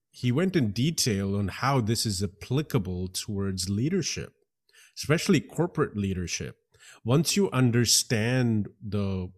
he 0.10 0.32
went 0.32 0.56
in 0.56 0.72
detail 0.72 1.36
on 1.36 1.48
how 1.48 1.80
this 1.80 2.06
is 2.06 2.24
applicable 2.24 3.08
towards 3.10 3.70
leadership 3.70 4.34
especially 4.98 5.40
corporate 5.40 5.96
leadership 5.96 6.58
once 7.04 7.36
you 7.36 7.50
understand 7.52 8.68
the 8.82 9.30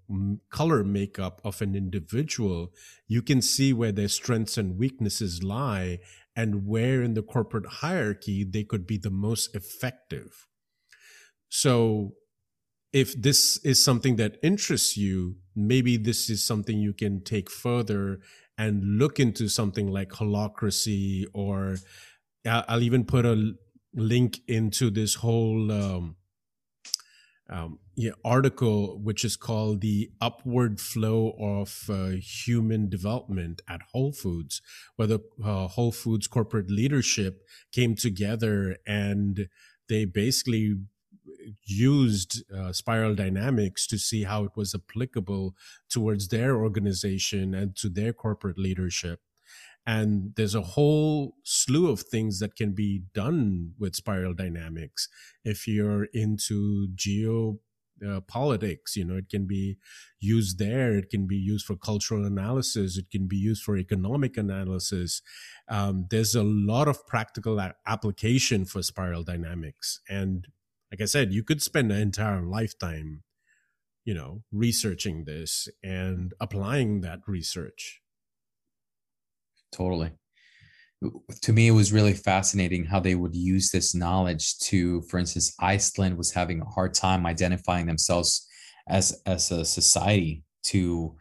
color 0.49 0.83
makeup 0.83 1.41
of 1.43 1.61
an 1.61 1.75
individual, 1.75 2.71
you 3.07 3.21
can 3.21 3.41
see 3.41 3.73
where 3.73 3.91
their 3.91 4.07
strengths 4.07 4.57
and 4.57 4.77
weaknesses 4.77 5.43
lie 5.43 5.99
and 6.35 6.67
where 6.67 7.01
in 7.01 7.13
the 7.13 7.23
corporate 7.23 7.65
hierarchy 7.65 8.43
they 8.43 8.63
could 8.63 8.85
be 8.85 8.97
the 8.97 9.09
most 9.09 9.55
effective. 9.55 10.47
So, 11.49 12.13
if 12.91 13.19
this 13.21 13.59
is 13.65 13.83
something 13.83 14.15
that 14.17 14.37
interests 14.41 14.95
you, 14.95 15.35
maybe 15.55 15.97
this 15.97 16.29
is 16.29 16.45
something 16.45 16.79
you 16.79 16.93
can 16.93 17.23
take 17.23 17.51
further 17.51 18.19
and 18.57 18.97
look 18.97 19.19
into 19.19 19.49
something 19.49 19.87
like 19.87 20.09
holacracy, 20.09 21.25
or 21.33 21.77
I'll 22.45 22.83
even 22.83 23.03
put 23.03 23.25
a 23.25 23.53
link 23.93 24.39
into 24.47 24.89
this 24.89 25.15
whole 25.15 25.71
um, 25.71 26.15
um, 27.49 27.79
yeah, 27.95 28.11
article, 28.23 28.99
which 28.99 29.23
is 29.23 29.35
called 29.35 29.81
The 29.81 30.09
Upward 30.19 30.79
Flow 30.79 31.35
of 31.39 31.89
uh, 31.89 32.17
Human 32.19 32.89
Development 32.89 33.61
at 33.67 33.81
Whole 33.91 34.11
Foods, 34.11 34.61
where 34.95 35.07
the 35.07 35.19
uh, 35.43 35.67
Whole 35.67 35.91
Foods 35.91 36.27
corporate 36.27 36.71
leadership 36.71 37.43
came 37.71 37.95
together 37.95 38.77
and 38.87 39.47
they 39.87 40.05
basically 40.05 40.75
used 41.65 42.43
uh, 42.51 42.71
spiral 42.71 43.13
dynamics 43.13 43.85
to 43.87 43.97
see 43.97 44.23
how 44.23 44.43
it 44.43 44.51
was 44.55 44.73
applicable 44.73 45.55
towards 45.89 46.29
their 46.29 46.55
organization 46.55 47.53
and 47.53 47.75
to 47.75 47.89
their 47.89 48.13
corporate 48.13 48.57
leadership 48.57 49.19
and 49.85 50.33
there's 50.35 50.55
a 50.55 50.61
whole 50.61 51.35
slew 51.43 51.89
of 51.89 52.01
things 52.01 52.39
that 52.39 52.55
can 52.55 52.73
be 52.73 53.03
done 53.13 53.73
with 53.79 53.95
spiral 53.95 54.33
dynamics 54.33 55.07
if 55.43 55.67
you're 55.67 56.05
into 56.13 56.87
geo 56.95 57.59
uh, 58.05 58.19
politics 58.21 58.97
you 58.97 59.05
know 59.05 59.15
it 59.15 59.29
can 59.29 59.47
be 59.47 59.77
used 60.19 60.59
there 60.59 60.97
it 60.97 61.09
can 61.09 61.25
be 61.27 61.37
used 61.37 61.65
for 61.65 61.77
cultural 61.77 62.25
analysis 62.25 62.97
it 62.97 63.09
can 63.09 63.25
be 63.25 63.37
used 63.37 63.63
for 63.63 63.77
economic 63.77 64.35
analysis. 64.37 65.21
Um, 65.69 66.07
there's 66.09 66.35
a 66.35 66.43
lot 66.43 66.87
of 66.89 67.07
practical 67.07 67.59
application 67.87 68.65
for 68.65 68.83
spiral 68.83 69.23
dynamics. 69.23 70.01
And 70.09 70.47
like 70.91 71.01
i 71.01 71.05
said 71.05 71.33
you 71.33 71.43
could 71.43 71.61
spend 71.61 71.91
an 71.91 71.99
entire 71.99 72.41
lifetime 72.41 73.23
you 74.03 74.13
know 74.13 74.43
researching 74.51 75.25
this 75.25 75.67
and 75.83 76.33
applying 76.39 77.01
that 77.01 77.19
research 77.27 78.01
Totally. 79.75 80.11
To 81.41 81.51
me, 81.51 81.67
it 81.67 81.71
was 81.71 81.91
really 81.91 82.13
fascinating 82.13 82.85
how 82.85 83.01
they 83.01 83.15
would 83.15 83.35
use 83.35 83.69
this 83.69 83.93
knowledge 83.93 84.57
to, 84.59 85.01
for 85.03 85.17
instance, 85.19 85.53
Iceland 85.59 86.17
was 86.17 86.31
having 86.31 86.61
a 86.61 86.65
hard 86.65 86.93
time 86.93 87.25
identifying 87.25 87.85
themselves 87.85 88.47
as 88.87 89.21
as 89.25 89.51
a 89.51 89.65
society 89.65 90.43
to 90.67 91.15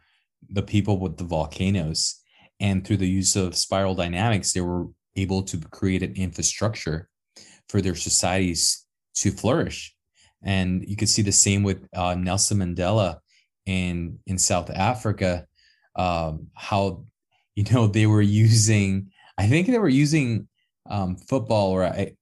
the 0.48 0.62
people 0.62 1.00
with 1.00 1.16
the 1.16 1.24
volcanoes. 1.24 2.20
And 2.60 2.86
through 2.86 2.98
the 2.98 3.08
use 3.08 3.34
of 3.34 3.56
spiral 3.56 3.96
dynamics, 3.96 4.52
they 4.52 4.60
were 4.60 4.86
able 5.16 5.42
to 5.42 5.58
create 5.58 6.04
an 6.04 6.14
infrastructure 6.14 7.08
for 7.68 7.80
their 7.82 7.96
societies 7.96 8.86
to 9.16 9.32
flourish. 9.32 9.96
And 10.44 10.84
you 10.86 10.96
could 10.96 11.08
see 11.08 11.22
the 11.22 11.32
same 11.32 11.64
with 11.64 11.88
uh, 11.94 12.14
Nelson 12.14 12.58
Mandela 12.58 13.18
in 13.66 14.20
in 14.26 14.38
South 14.38 14.70
Africa, 14.70 15.46
um, 15.96 16.46
how 16.54 17.04
you 17.64 17.64
know 17.64 17.86
they 17.86 18.06
were 18.06 18.22
using 18.22 19.10
i 19.38 19.46
think 19.46 19.66
they 19.66 19.78
were 19.78 19.88
using 19.88 20.48
um, 20.90 21.16
football 21.16 21.70
or 21.70 21.84
I, 21.84 22.12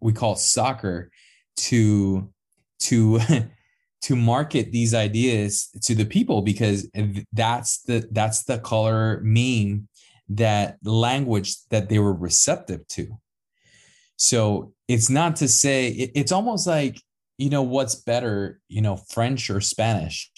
we 0.00 0.12
call 0.12 0.36
soccer 0.36 1.10
to 1.56 2.28
to 2.80 3.20
to 4.02 4.16
market 4.16 4.70
these 4.70 4.94
ideas 4.94 5.68
to 5.82 5.94
the 5.94 6.04
people 6.04 6.42
because 6.42 6.88
that's 7.32 7.82
the 7.82 8.08
that's 8.12 8.44
the 8.44 8.58
color 8.58 9.20
meme 9.22 9.88
that 10.28 10.76
language 10.84 11.56
that 11.70 11.88
they 11.88 11.98
were 11.98 12.12
receptive 12.12 12.86
to. 12.88 13.18
So 14.16 14.74
it's 14.86 15.08
not 15.08 15.36
to 15.36 15.48
say 15.48 15.88
it, 15.88 16.12
it's 16.14 16.32
almost 16.32 16.66
like 16.66 17.00
you 17.38 17.50
know 17.50 17.62
what's 17.62 17.94
better 17.94 18.60
you 18.68 18.82
know 18.82 18.96
french 18.96 19.50
or 19.50 19.60
spanish? 19.60 20.30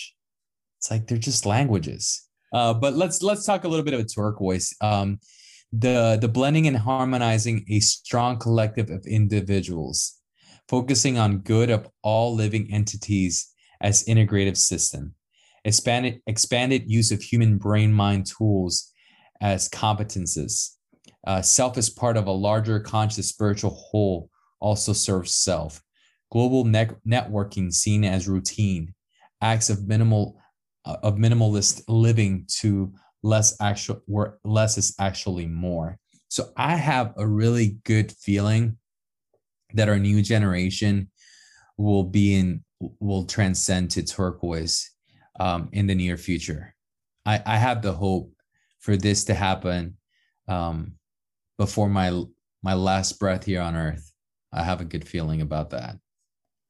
It's 0.78 0.90
like 0.90 1.06
they're 1.06 1.18
just 1.18 1.44
languages 1.44 2.26
uh, 2.52 2.74
but 2.74 2.94
let's 2.94 3.22
let's 3.22 3.44
talk 3.44 3.64
a 3.64 3.68
little 3.68 3.84
bit 3.84 3.94
about 3.94 4.06
turquoise. 4.14 4.74
Um, 4.80 5.20
the 5.72 6.18
the 6.20 6.28
blending 6.28 6.66
and 6.66 6.76
harmonizing 6.76 7.64
a 7.70 7.80
strong 7.80 8.38
collective 8.38 8.90
of 8.90 9.06
individuals, 9.06 10.18
focusing 10.68 11.18
on 11.18 11.38
good 11.38 11.70
of 11.70 11.88
all 12.02 12.34
living 12.34 12.68
entities 12.72 13.52
as 13.80 14.04
integrative 14.04 14.56
system, 14.56 15.14
expanded 15.64 16.20
expanded 16.26 16.90
use 16.90 17.12
of 17.12 17.22
human 17.22 17.58
brain 17.58 17.92
mind 17.92 18.26
tools 18.26 18.92
as 19.40 19.68
competences. 19.68 20.70
Uh, 21.26 21.42
self 21.42 21.78
is 21.78 21.90
part 21.90 22.16
of 22.16 22.26
a 22.26 22.32
larger 22.32 22.80
conscious 22.80 23.28
spiritual 23.28 23.70
whole. 23.70 24.28
Also 24.58 24.92
serves 24.92 25.34
self. 25.34 25.82
Global 26.30 26.64
ne- 26.64 26.96
networking 27.06 27.72
seen 27.72 28.04
as 28.04 28.28
routine, 28.28 28.94
acts 29.40 29.70
of 29.70 29.88
minimal 29.88 30.39
of 30.84 31.16
minimalist 31.16 31.82
living 31.88 32.46
to 32.60 32.92
less 33.22 33.56
actual 33.60 34.02
where 34.06 34.38
less 34.44 34.78
is 34.78 34.94
actually 34.98 35.46
more. 35.46 35.98
So 36.28 36.50
I 36.56 36.76
have 36.76 37.12
a 37.16 37.26
really 37.26 37.78
good 37.84 38.12
feeling 38.12 38.78
that 39.74 39.88
our 39.88 39.98
new 39.98 40.22
generation 40.22 41.10
will 41.76 42.04
be 42.04 42.34
in 42.34 42.64
will 42.98 43.24
transcend 43.24 43.90
to 43.90 44.02
turquoise 44.02 44.90
um, 45.38 45.68
in 45.72 45.86
the 45.86 45.94
near 45.94 46.16
future. 46.16 46.74
I, 47.26 47.42
I 47.44 47.56
have 47.56 47.82
the 47.82 47.92
hope 47.92 48.32
for 48.78 48.96
this 48.96 49.24
to 49.24 49.34
happen 49.34 49.96
um, 50.48 50.94
before 51.58 51.88
my 51.88 52.22
my 52.62 52.74
last 52.74 53.18
breath 53.18 53.44
here 53.44 53.60
on 53.60 53.76
earth. 53.76 54.12
I 54.52 54.64
have 54.64 54.80
a 54.80 54.84
good 54.84 55.06
feeling 55.06 55.40
about 55.40 55.70
that. 55.70 55.96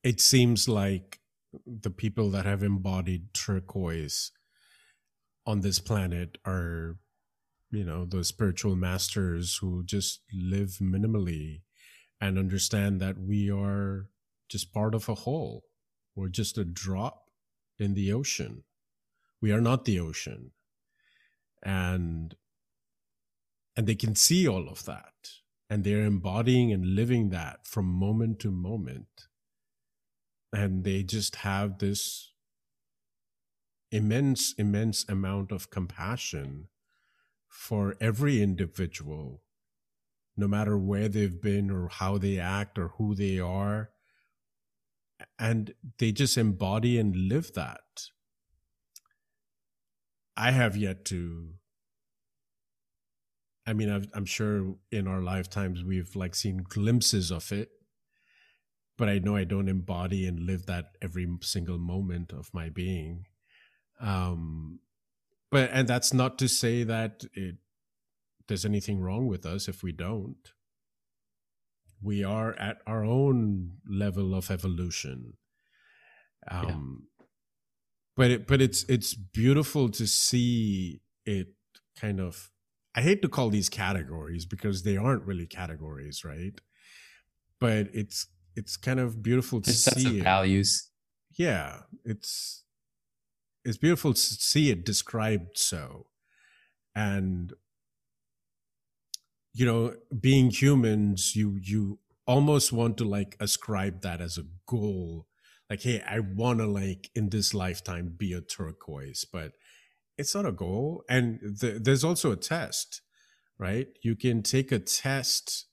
It 0.02 0.20
seems 0.20 0.68
like 0.68 1.19
the 1.66 1.90
people 1.90 2.30
that 2.30 2.46
have 2.46 2.62
embodied 2.62 3.34
turquoise 3.34 4.32
on 5.46 5.60
this 5.60 5.78
planet 5.78 6.38
are 6.46 6.96
you 7.70 7.84
know 7.84 8.04
the 8.04 8.24
spiritual 8.24 8.76
masters 8.76 9.58
who 9.60 9.82
just 9.84 10.20
live 10.32 10.78
minimally 10.80 11.62
and 12.20 12.38
understand 12.38 13.00
that 13.00 13.18
we 13.18 13.50
are 13.50 14.10
just 14.48 14.72
part 14.72 14.94
of 14.94 15.08
a 15.08 15.14
whole. 15.14 15.64
We're 16.14 16.28
just 16.28 16.58
a 16.58 16.64
drop 16.64 17.30
in 17.78 17.94
the 17.94 18.12
ocean. 18.12 18.64
We 19.40 19.52
are 19.52 19.60
not 19.60 19.84
the 19.84 19.98
ocean. 19.98 20.50
And 21.62 22.34
and 23.76 23.86
they 23.86 23.94
can 23.94 24.14
see 24.14 24.46
all 24.46 24.68
of 24.68 24.84
that. 24.84 25.14
And 25.70 25.84
they're 25.84 26.04
embodying 26.04 26.72
and 26.72 26.96
living 26.96 27.30
that 27.30 27.64
from 27.64 27.86
moment 27.86 28.40
to 28.40 28.50
moment 28.50 29.28
and 30.52 30.84
they 30.84 31.02
just 31.02 31.36
have 31.36 31.78
this 31.78 32.32
immense, 33.90 34.54
immense 34.54 35.08
amount 35.08 35.52
of 35.52 35.70
compassion 35.70 36.68
for 37.48 37.96
every 38.00 38.40
individual, 38.42 39.42
no 40.36 40.48
matter 40.48 40.78
where 40.78 41.08
they've 41.08 41.40
been 41.40 41.70
or 41.70 41.88
how 41.88 42.18
they 42.18 42.38
act 42.38 42.78
or 42.78 42.88
who 42.98 43.14
they 43.14 43.38
are. 43.38 43.90
And 45.38 45.74
they 45.98 46.12
just 46.12 46.38
embody 46.38 46.98
and 46.98 47.14
live 47.14 47.52
that. 47.54 48.08
I 50.36 50.52
have 50.52 50.76
yet 50.76 51.04
to. 51.06 51.50
I 53.66 53.74
mean, 53.74 53.90
i 53.90 54.16
am 54.16 54.24
sure 54.24 54.76
in 54.90 55.06
our 55.06 55.20
lifetimes 55.20 55.84
we've 55.84 56.16
like 56.16 56.34
seen 56.34 56.64
glimpses 56.66 57.30
of 57.30 57.52
it, 57.52 57.68
but 59.00 59.08
I 59.08 59.18
know 59.18 59.34
I 59.34 59.44
don't 59.44 59.70
embody 59.70 60.26
and 60.26 60.40
live 60.40 60.66
that 60.66 60.90
every 61.00 61.26
single 61.40 61.78
moment 61.78 62.34
of 62.34 62.52
my 62.52 62.68
being. 62.68 63.24
Um, 63.98 64.80
but 65.50 65.70
and 65.72 65.88
that's 65.88 66.12
not 66.12 66.38
to 66.40 66.48
say 66.48 66.82
that 66.82 67.24
it, 67.32 67.56
there's 68.46 68.66
anything 68.66 69.00
wrong 69.00 69.26
with 69.26 69.46
us 69.46 69.68
if 69.68 69.82
we 69.82 69.90
don't. 69.90 70.52
We 72.02 72.22
are 72.22 72.52
at 72.58 72.82
our 72.86 73.02
own 73.02 73.78
level 73.88 74.34
of 74.34 74.50
evolution. 74.50 75.32
Um, 76.50 77.06
yeah. 77.08 77.26
But 78.18 78.30
it, 78.30 78.46
but 78.46 78.60
it's 78.60 78.84
it's 78.84 79.14
beautiful 79.14 79.88
to 79.88 80.06
see 80.06 81.00
it 81.24 81.54
kind 81.98 82.20
of. 82.20 82.50
I 82.94 83.00
hate 83.00 83.22
to 83.22 83.28
call 83.28 83.48
these 83.48 83.70
categories 83.70 84.44
because 84.44 84.82
they 84.82 84.98
aren't 84.98 85.24
really 85.24 85.46
categories, 85.46 86.22
right? 86.22 86.60
But 87.58 87.88
it's 87.94 88.26
it's 88.56 88.76
kind 88.76 89.00
of 89.00 89.22
beautiful 89.22 89.60
to 89.60 89.70
There's 89.70 89.84
see 89.84 90.18
it. 90.18 90.22
values. 90.24 90.90
Yeah, 91.38 91.82
it's 92.04 92.64
it's 93.64 93.78
beautiful 93.78 94.14
to 94.14 94.20
see 94.20 94.70
it 94.70 94.84
described 94.84 95.58
so, 95.58 96.06
and 96.94 97.52
you 99.52 99.66
know, 99.66 99.94
being 100.18 100.50
humans, 100.50 101.34
you 101.34 101.58
you 101.62 101.98
almost 102.26 102.72
want 102.72 102.96
to 102.98 103.04
like 103.04 103.36
ascribe 103.40 104.02
that 104.02 104.20
as 104.20 104.38
a 104.38 104.44
goal. 104.66 105.26
Like, 105.68 105.82
hey, 105.82 106.02
I 106.06 106.20
want 106.20 106.58
to 106.60 106.66
like 106.66 107.10
in 107.14 107.30
this 107.30 107.54
lifetime 107.54 108.14
be 108.16 108.32
a 108.32 108.40
turquoise, 108.40 109.24
but 109.24 109.52
it's 110.18 110.34
not 110.34 110.46
a 110.46 110.52
goal. 110.52 111.04
And 111.08 111.56
th- 111.60 111.82
there's 111.82 112.04
also 112.04 112.32
a 112.32 112.36
test, 112.36 113.02
right? 113.58 113.88
You 114.02 114.16
can 114.16 114.42
take 114.42 114.72
a 114.72 114.78
test 114.78 115.66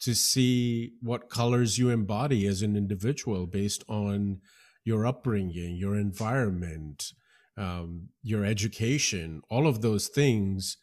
to 0.00 0.14
see 0.14 0.94
what 1.00 1.28
colors 1.28 1.78
you 1.78 1.90
embody 1.90 2.46
as 2.46 2.62
an 2.62 2.76
individual 2.76 3.46
based 3.46 3.84
on 3.88 4.40
your 4.84 5.06
upbringing, 5.06 5.76
your 5.76 5.94
environment, 5.94 7.12
um, 7.56 8.08
your 8.22 8.44
education, 8.44 9.42
all 9.50 9.66
of 9.66 9.82
those 9.82 10.08
things 10.08 10.78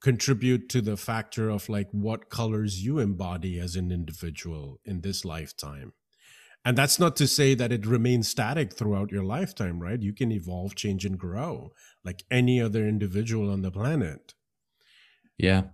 contribute 0.00 0.68
to 0.70 0.80
the 0.80 0.96
factor 0.96 1.50
of 1.50 1.68
like 1.68 1.88
what 1.90 2.30
colors 2.30 2.82
you 2.84 2.98
embody 2.98 3.58
as 3.58 3.76
an 3.76 3.92
individual 3.92 4.80
in 4.84 5.02
this 5.02 5.24
lifetime. 5.24 5.92
And 6.64 6.76
that's 6.76 6.98
not 6.98 7.14
to 7.16 7.28
say 7.28 7.54
that 7.54 7.72
it 7.72 7.86
remains 7.86 8.28
static 8.28 8.72
throughout 8.72 9.12
your 9.12 9.22
lifetime, 9.22 9.80
right? 9.80 10.02
You 10.02 10.12
can 10.12 10.32
evolve, 10.32 10.74
change, 10.74 11.04
and 11.04 11.18
grow 11.18 11.72
like 12.04 12.24
any 12.30 12.60
other 12.60 12.88
individual 12.88 13.50
on 13.50 13.62
the 13.62 13.70
planet. 13.70 14.34
Yeah 15.38 15.64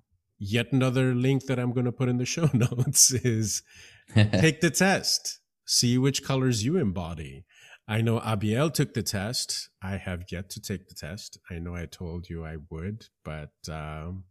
yet 0.43 0.73
another 0.73 1.15
link 1.15 1.47
that 1.47 1.59
I'm 1.59 1.73
going 1.73 1.87
to 1.87 1.93
put 1.93 2.09
in 2.09 2.19
the 2.19 2.27
show 2.27 2.51
notes 2.53 3.13
is 3.13 3.63
take 4.15 4.61
the 4.61 4.71
test, 4.71 5.41
see 5.65 5.97
which 5.99 6.25
colors 6.25 6.65
you 6.65 6.77
embody. 6.77 7.45
I 7.89 8.01
know 8.01 8.21
Abiel 8.21 8.71
took 8.71 8.95
the 8.95 9.03
test. 9.03 9.69
I 9.83 9.97
have 9.97 10.25
yet 10.31 10.51
to 10.51 10.61
take 10.61 10.89
the 10.89 10.95
test. 10.95 11.39
I 11.51 11.59
know 11.59 11.75
I 11.75 11.87
told 11.87 12.29
you 12.29 12.45
I 12.45 12.57
would, 12.71 13.07
but 13.25 13.53
um, 13.69 14.25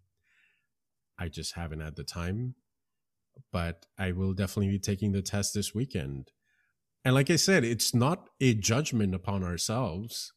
I 1.17 1.27
just 1.27 1.55
haven't 1.55 1.81
had 1.81 1.95
the 1.95 2.03
time. 2.03 2.55
But 3.51 3.85
I 3.97 4.11
will 4.11 4.33
definitely 4.33 4.71
be 4.71 4.79
taking 4.79 5.13
the 5.13 5.21
test 5.21 5.53
this 5.53 5.73
weekend. 5.73 6.31
And 7.03 7.15
like 7.15 7.29
I 7.29 7.37
said, 7.37 7.63
it's 7.63 7.95
not 7.95 8.29
a 8.39 8.53
judgment 8.53 9.15
upon 9.15 9.43
ourselves, 9.43 10.33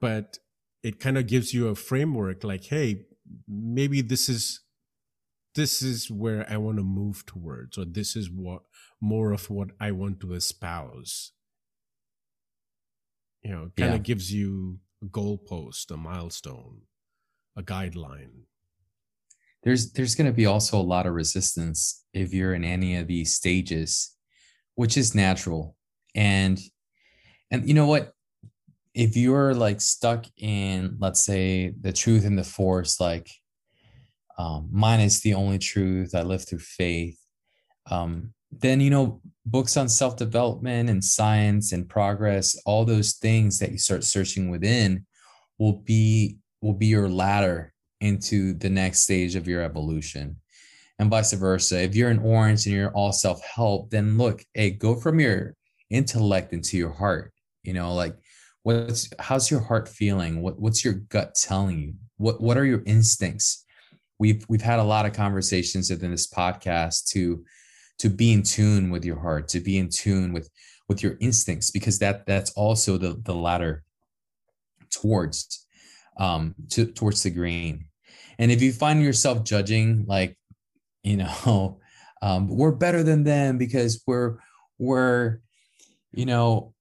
but 0.00 0.38
it 0.82 1.00
kind 1.00 1.18
of 1.18 1.26
gives 1.26 1.52
you 1.52 1.68
a 1.68 1.74
framework 1.74 2.42
like, 2.44 2.64
hey, 2.64 3.06
maybe 3.48 4.00
this 4.02 4.28
is 4.28 4.60
this 5.54 5.82
is 5.82 6.10
where 6.10 6.46
I 6.48 6.56
want 6.56 6.78
to 6.78 6.84
move 6.84 7.26
towards, 7.26 7.76
or 7.76 7.84
this 7.84 8.16
is 8.16 8.30
what 8.30 8.62
more 9.00 9.32
of 9.32 9.50
what 9.50 9.68
I 9.80 9.92
want 9.92 10.20
to 10.20 10.32
espouse. 10.32 11.32
You 13.42 13.50
know, 13.50 13.70
kind 13.76 13.90
of 13.90 13.98
yeah. 13.98 14.02
gives 14.02 14.32
you 14.32 14.78
a 15.02 15.06
goalpost, 15.06 15.90
a 15.90 15.96
milestone, 15.96 16.82
a 17.56 17.62
guideline. 17.62 18.44
There's 19.62 19.92
there's 19.92 20.14
going 20.14 20.26
to 20.26 20.32
be 20.32 20.46
also 20.46 20.80
a 20.80 20.82
lot 20.82 21.06
of 21.06 21.14
resistance 21.14 22.04
if 22.12 22.32
you're 22.32 22.54
in 22.54 22.64
any 22.64 22.96
of 22.96 23.06
these 23.06 23.34
stages, 23.34 24.16
which 24.74 24.96
is 24.96 25.14
natural. 25.14 25.76
And 26.14 26.58
and 27.50 27.68
you 27.68 27.74
know 27.74 27.86
what? 27.86 28.14
If 28.94 29.16
you're 29.16 29.54
like 29.54 29.80
stuck 29.80 30.26
in 30.36 30.96
let's 30.98 31.24
say 31.24 31.72
the 31.80 31.92
truth 31.92 32.24
and 32.24 32.38
the 32.38 32.44
force 32.44 33.00
like 33.00 33.30
um, 34.38 34.68
mine 34.70 35.00
is 35.00 35.20
the 35.20 35.34
only 35.34 35.58
truth 35.58 36.14
i 36.14 36.22
live 36.22 36.46
through 36.46 36.58
faith 36.58 37.18
um, 37.90 38.32
then 38.50 38.80
you 38.80 38.90
know 38.90 39.20
books 39.46 39.76
on 39.76 39.88
self-development 39.88 40.90
and 40.90 41.02
science 41.02 41.72
and 41.72 41.88
progress 41.88 42.56
all 42.66 42.84
those 42.84 43.14
things 43.14 43.58
that 43.58 43.72
you 43.72 43.78
start 43.78 44.04
searching 44.04 44.50
within 44.50 45.06
will 45.58 45.72
be 45.72 46.38
will 46.60 46.74
be 46.74 46.86
your 46.86 47.08
ladder 47.08 47.72
into 48.00 48.52
the 48.54 48.68
next 48.68 49.00
stage 49.00 49.36
of 49.36 49.48
your 49.48 49.62
evolution 49.62 50.36
and 50.98 51.10
vice 51.10 51.32
versa. 51.32 51.80
If 51.80 51.96
you're 51.96 52.10
an 52.10 52.18
orange 52.18 52.66
and 52.66 52.74
you're 52.74 52.92
all 52.92 53.12
self-help 53.12 53.90
then 53.90 54.18
look 54.18 54.44
hey 54.54 54.70
go 54.70 54.96
from 54.96 55.18
your 55.18 55.54
intellect 55.90 56.52
into 56.52 56.76
your 56.76 56.92
heart 56.92 57.32
you 57.62 57.72
know 57.72 57.94
like 57.94 58.16
what's 58.62 59.10
how's 59.18 59.50
your 59.50 59.60
heart 59.60 59.88
feeling? 59.88 60.42
What 60.42 60.60
what's 60.60 60.84
your 60.84 60.94
gut 60.94 61.34
telling 61.34 61.78
you? 61.78 61.94
What 62.16 62.40
what 62.40 62.56
are 62.56 62.64
your 62.64 62.82
instincts? 62.86 63.64
We've 64.18 64.44
we've 64.48 64.62
had 64.62 64.78
a 64.78 64.84
lot 64.84 65.06
of 65.06 65.12
conversations 65.12 65.90
within 65.90 66.10
this 66.10 66.28
podcast 66.28 67.06
to 67.10 67.44
to 67.98 68.08
be 68.08 68.32
in 68.32 68.42
tune 68.42 68.90
with 68.90 69.04
your 69.04 69.20
heart 69.20 69.48
to 69.48 69.60
be 69.60 69.78
in 69.78 69.88
tune 69.88 70.32
with 70.32 70.50
with 70.88 71.02
your 71.02 71.16
instincts 71.20 71.70
because 71.70 71.98
that 72.00 72.26
that's 72.26 72.50
also 72.52 72.98
the 72.98 73.20
the 73.24 73.34
ladder 73.34 73.84
towards 74.90 75.66
um 76.18 76.54
to 76.68 76.86
towards 76.86 77.22
the 77.22 77.30
green 77.30 77.86
and 78.38 78.50
if 78.50 78.60
you 78.60 78.72
find 78.72 79.02
yourself 79.02 79.44
judging 79.44 80.04
like 80.08 80.36
you 81.02 81.16
know 81.16 81.80
um 82.22 82.48
we're 82.48 82.72
better 82.72 83.02
than 83.02 83.24
them 83.24 83.56
because 83.56 84.02
we're 84.06 84.36
we're 84.78 85.38
you 86.12 86.26
know 86.26 86.71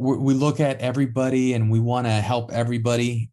we 0.00 0.32
look 0.32 0.60
at 0.60 0.80
everybody 0.80 1.52
and 1.52 1.70
we 1.70 1.78
want 1.78 2.06
to 2.06 2.12
help 2.12 2.50
everybody. 2.52 3.30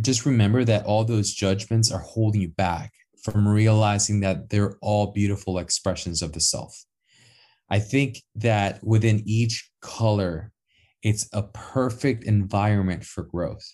Just 0.00 0.26
remember 0.26 0.64
that 0.64 0.84
all 0.84 1.04
those 1.04 1.32
judgments 1.32 1.92
are 1.92 2.00
holding 2.00 2.40
you 2.40 2.48
back 2.48 2.92
from 3.22 3.46
realizing 3.46 4.20
that 4.20 4.50
they're 4.50 4.76
all 4.80 5.12
beautiful 5.12 5.58
expressions 5.58 6.20
of 6.20 6.32
the 6.32 6.40
self. 6.40 6.84
I 7.70 7.78
think 7.78 8.22
that 8.34 8.82
within 8.82 9.22
each 9.26 9.70
color 9.80 10.52
it's 11.02 11.28
a 11.32 11.44
perfect 11.44 12.24
environment 12.24 13.04
for 13.04 13.22
growth. 13.22 13.70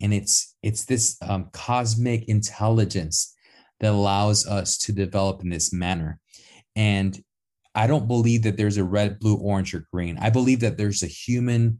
And 0.00 0.14
it's 0.14 0.56
it's 0.62 0.86
this 0.86 1.18
um, 1.20 1.50
cosmic 1.52 2.28
intelligence 2.28 3.34
that 3.80 3.92
allows 3.92 4.46
us 4.46 4.78
to 4.78 4.92
develop 4.92 5.42
in 5.42 5.50
this 5.50 5.72
manner. 5.72 6.18
And 6.74 7.22
I 7.74 7.86
don't 7.86 8.06
believe 8.06 8.42
that 8.42 8.56
there's 8.56 8.76
a 8.76 8.84
red, 8.84 9.18
blue, 9.18 9.36
orange, 9.36 9.74
or 9.74 9.86
green. 9.92 10.18
I 10.18 10.30
believe 10.30 10.60
that 10.60 10.76
there's 10.76 11.02
a 11.02 11.06
human 11.06 11.78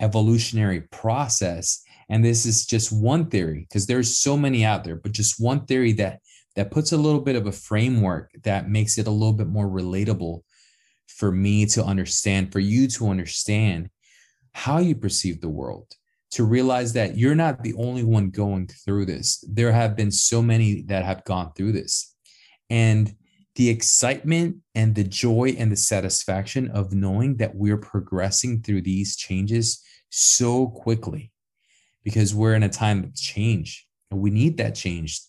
evolutionary 0.00 0.82
process. 0.82 1.82
And 2.08 2.24
this 2.24 2.44
is 2.44 2.66
just 2.66 2.92
one 2.92 3.30
theory 3.30 3.66
because 3.68 3.86
there's 3.86 4.18
so 4.18 4.36
many 4.36 4.64
out 4.64 4.84
there, 4.84 4.96
but 4.96 5.12
just 5.12 5.40
one 5.40 5.64
theory 5.64 5.92
that 5.92 6.20
that 6.54 6.70
puts 6.70 6.92
a 6.92 6.98
little 6.98 7.20
bit 7.20 7.36
of 7.36 7.46
a 7.46 7.52
framework 7.52 8.30
that 8.42 8.68
makes 8.68 8.98
it 8.98 9.06
a 9.06 9.10
little 9.10 9.32
bit 9.32 9.46
more 9.46 9.68
relatable 9.68 10.42
for 11.08 11.32
me 11.32 11.66
to 11.66 11.84
understand, 11.84 12.52
for 12.52 12.60
you 12.60 12.86
to 12.88 13.08
understand 13.08 13.88
how 14.52 14.78
you 14.78 14.94
perceive 14.94 15.40
the 15.40 15.48
world, 15.48 15.86
to 16.30 16.44
realize 16.44 16.92
that 16.92 17.16
you're 17.16 17.34
not 17.34 17.62
the 17.62 17.74
only 17.74 18.04
one 18.04 18.28
going 18.28 18.66
through 18.66 19.06
this. 19.06 19.42
There 19.48 19.72
have 19.72 19.96
been 19.96 20.10
so 20.10 20.42
many 20.42 20.82
that 20.82 21.04
have 21.04 21.24
gone 21.24 21.52
through 21.56 21.72
this. 21.72 22.14
And 22.68 23.14
the 23.54 23.68
excitement 23.68 24.56
and 24.74 24.94
the 24.94 25.04
joy 25.04 25.54
and 25.58 25.70
the 25.70 25.76
satisfaction 25.76 26.70
of 26.70 26.92
knowing 26.92 27.36
that 27.36 27.54
we're 27.54 27.76
progressing 27.76 28.62
through 28.62 28.82
these 28.82 29.16
changes 29.16 29.82
so 30.08 30.68
quickly. 30.68 31.30
Because 32.04 32.34
we're 32.34 32.54
in 32.54 32.64
a 32.64 32.68
time 32.68 33.04
of 33.04 33.14
change 33.14 33.86
and 34.10 34.20
we 34.20 34.30
need 34.30 34.56
that 34.56 34.74
change 34.74 35.20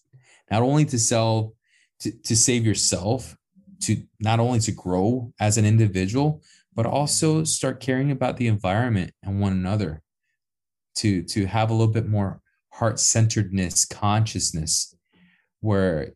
not 0.52 0.62
only 0.62 0.86
to 0.86 1.00
sell 1.00 1.54
to, 2.00 2.12
to 2.12 2.36
save 2.36 2.66
yourself 2.66 3.36
to 3.82 4.04
not 4.20 4.40
only 4.40 4.60
to 4.60 4.72
grow 4.72 5.34
as 5.40 5.58
an 5.58 5.66
individual 5.66 6.42
but 6.76 6.86
also 6.86 7.44
start 7.44 7.80
caring 7.80 8.12
about 8.12 8.38
the 8.38 8.48
environment 8.48 9.12
and 9.24 9.40
one 9.40 9.54
another 9.54 10.02
to 10.96 11.24
to 11.24 11.46
have 11.46 11.70
a 11.70 11.74
little 11.74 11.94
bit 11.94 12.08
more 12.08 12.42
heart-centeredness 12.74 13.86
consciousness 13.86 14.96
where 15.62 16.14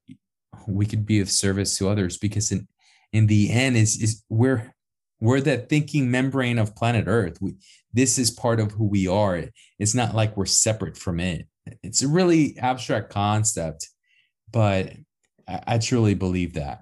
we 0.67 0.85
could 0.85 1.05
be 1.05 1.19
of 1.19 1.29
service 1.29 1.77
to 1.77 1.89
others 1.89 2.17
because 2.17 2.51
in 2.51 2.67
in 3.13 3.27
the 3.27 3.51
end 3.51 3.77
is 3.77 4.01
is 4.01 4.23
we're 4.29 4.73
we're 5.19 5.41
that 5.41 5.69
thinking 5.69 6.11
membrane 6.11 6.59
of 6.59 6.75
planet 6.75 7.05
earth. 7.07 7.37
We 7.41 7.55
this 7.93 8.19
is 8.19 8.29
part 8.29 8.59
of 8.59 8.71
who 8.71 8.85
we 8.85 9.07
are. 9.07 9.43
It's 9.79 9.95
not 9.95 10.13
like 10.13 10.37
we're 10.37 10.45
separate 10.45 10.97
from 10.97 11.19
it. 11.19 11.47
It's 11.83 12.03
a 12.03 12.07
really 12.07 12.57
abstract 12.59 13.09
concept 13.09 13.89
but 14.51 14.93
i, 15.47 15.61
I 15.67 15.77
truly 15.77 16.13
believe 16.13 16.53
that. 16.53 16.81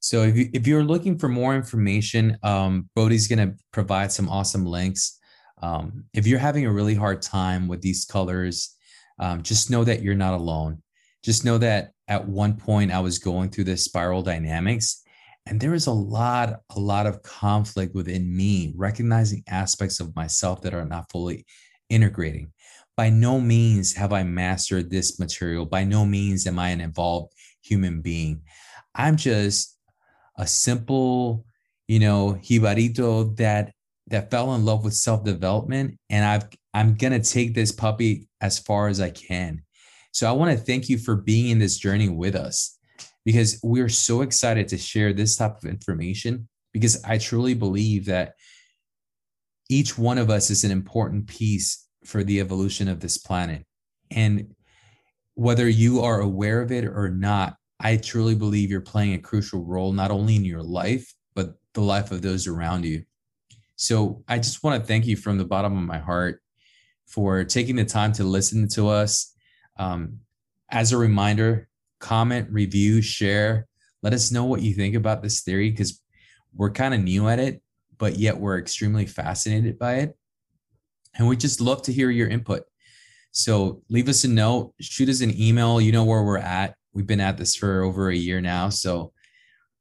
So 0.00 0.22
if, 0.22 0.36
you, 0.36 0.50
if 0.52 0.66
you're 0.66 0.82
looking 0.82 1.18
for 1.18 1.28
more 1.28 1.54
information 1.54 2.38
um, 2.42 2.88
bodhi's 2.94 3.28
going 3.28 3.50
to 3.50 3.56
provide 3.72 4.12
some 4.12 4.28
awesome 4.28 4.66
links. 4.66 5.18
Um, 5.62 6.04
if 6.12 6.26
you're 6.26 6.40
having 6.40 6.66
a 6.66 6.72
really 6.72 6.94
hard 6.94 7.22
time 7.22 7.68
with 7.68 7.82
these 7.82 8.04
colors 8.04 8.76
um, 9.18 9.42
just 9.42 9.70
know 9.70 9.84
that 9.84 10.02
you're 10.02 10.14
not 10.14 10.34
alone 10.34 10.82
just 11.22 11.44
know 11.44 11.58
that 11.58 11.92
at 12.08 12.28
one 12.28 12.56
point 12.56 12.92
I 12.92 13.00
was 13.00 13.18
going 13.18 13.50
through 13.50 13.64
this 13.64 13.84
spiral 13.84 14.22
dynamics 14.22 15.02
and 15.46 15.60
there 15.60 15.70
was 15.70 15.86
a 15.86 15.92
lot 15.92 16.60
a 16.76 16.80
lot 16.80 17.06
of 17.06 17.22
conflict 17.22 17.94
within 17.94 18.34
me 18.34 18.72
recognizing 18.76 19.42
aspects 19.48 20.00
of 20.00 20.14
myself 20.14 20.62
that 20.62 20.74
are 20.74 20.84
not 20.84 21.10
fully 21.10 21.46
integrating. 21.88 22.52
By 22.96 23.10
no 23.10 23.40
means 23.40 23.94
have 23.94 24.12
i 24.12 24.22
mastered 24.22 24.90
this 24.90 25.18
material. 25.18 25.66
By 25.66 25.84
no 25.84 26.04
means 26.04 26.46
am 26.46 26.58
i 26.58 26.68
an 26.68 26.80
evolved 26.80 27.32
human 27.62 28.00
being. 28.00 28.42
I'm 28.94 29.16
just 29.16 29.78
a 30.36 30.46
simple 30.46 31.44
you 31.88 31.98
know 31.98 32.38
jibarito 32.42 33.36
that 33.36 33.72
that 34.08 34.30
fell 34.30 34.54
in 34.54 34.64
love 34.64 34.84
with 34.84 34.94
self-development 34.94 35.98
and 36.10 36.24
i've 36.24 36.48
i'm 36.74 36.94
gonna 36.94 37.22
take 37.22 37.54
this 37.54 37.72
puppy 37.72 38.26
as 38.40 38.58
far 38.58 38.88
as 38.88 39.00
i 39.00 39.10
can 39.10 39.62
so 40.12 40.28
I 40.28 40.32
want 40.32 40.56
to 40.56 40.64
thank 40.64 40.88
you 40.88 40.98
for 40.98 41.16
being 41.16 41.48
in 41.48 41.58
this 41.58 41.78
journey 41.78 42.10
with 42.10 42.36
us 42.36 42.78
because 43.24 43.58
we're 43.62 43.88
so 43.88 44.20
excited 44.20 44.68
to 44.68 44.78
share 44.78 45.12
this 45.12 45.36
type 45.36 45.56
of 45.56 45.64
information 45.64 46.48
because 46.72 47.02
I 47.02 47.18
truly 47.18 47.54
believe 47.54 48.06
that 48.06 48.34
each 49.70 49.96
one 49.96 50.18
of 50.18 50.28
us 50.28 50.50
is 50.50 50.64
an 50.64 50.70
important 50.70 51.26
piece 51.26 51.88
for 52.04 52.22
the 52.22 52.40
evolution 52.40 52.88
of 52.88 53.00
this 53.00 53.16
planet. 53.16 53.64
And 54.10 54.54
whether 55.34 55.66
you 55.66 56.02
are 56.02 56.20
aware 56.20 56.60
of 56.60 56.70
it 56.72 56.84
or 56.84 57.08
not, 57.08 57.56
I 57.80 57.96
truly 57.96 58.34
believe 58.34 58.70
you're 58.70 58.82
playing 58.82 59.14
a 59.14 59.18
crucial 59.18 59.64
role, 59.64 59.92
not 59.92 60.10
only 60.10 60.36
in 60.36 60.44
your 60.44 60.62
life, 60.62 61.10
but 61.34 61.54
the 61.72 61.80
life 61.80 62.10
of 62.10 62.20
those 62.20 62.46
around 62.46 62.84
you. 62.84 63.04
So 63.76 64.22
I 64.28 64.36
just 64.38 64.62
want 64.62 64.80
to 64.80 64.86
thank 64.86 65.06
you 65.06 65.16
from 65.16 65.38
the 65.38 65.44
bottom 65.46 65.76
of 65.76 65.84
my 65.84 65.98
heart 65.98 66.42
for 67.06 67.44
taking 67.44 67.76
the 67.76 67.84
time 67.84 68.12
to 68.14 68.24
listen 68.24 68.68
to 68.68 68.88
us 68.88 69.31
um, 69.82 70.20
as 70.70 70.92
a 70.92 70.96
reminder, 70.96 71.68
comment, 71.98 72.48
review, 72.50 73.02
share. 73.02 73.66
Let 74.02 74.12
us 74.12 74.30
know 74.30 74.44
what 74.44 74.62
you 74.62 74.74
think 74.74 74.94
about 74.94 75.22
this 75.22 75.42
theory 75.42 75.70
because 75.70 76.00
we're 76.54 76.70
kind 76.70 76.94
of 76.94 77.00
new 77.00 77.28
at 77.28 77.38
it, 77.38 77.62
but 77.98 78.16
yet 78.16 78.38
we're 78.38 78.58
extremely 78.58 79.06
fascinated 79.06 79.78
by 79.78 79.94
it. 79.96 80.16
And 81.14 81.28
we 81.28 81.36
just 81.36 81.60
love 81.60 81.82
to 81.82 81.92
hear 81.92 82.10
your 82.10 82.28
input. 82.28 82.62
So 83.32 83.82
leave 83.88 84.08
us 84.08 84.24
a 84.24 84.28
note, 84.28 84.72
shoot 84.80 85.08
us 85.08 85.20
an 85.20 85.38
email. 85.40 85.80
You 85.80 85.92
know 85.92 86.04
where 86.04 86.22
we're 86.22 86.38
at. 86.38 86.74
We've 86.92 87.06
been 87.06 87.20
at 87.20 87.38
this 87.38 87.56
for 87.56 87.82
over 87.82 88.08
a 88.08 88.16
year 88.16 88.40
now. 88.40 88.68
So 88.68 89.12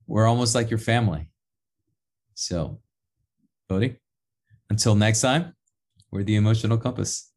we're 0.08 0.28
almost 0.28 0.56
like 0.56 0.70
your 0.70 0.80
family. 0.80 1.30
So, 2.34 2.80
Bodhi, 3.70 3.98
until 4.70 4.96
next 4.96 5.22
time, 5.22 5.54
we're 6.12 6.24
the 6.24 6.36
emotional 6.36 6.78
compass. 6.78 7.31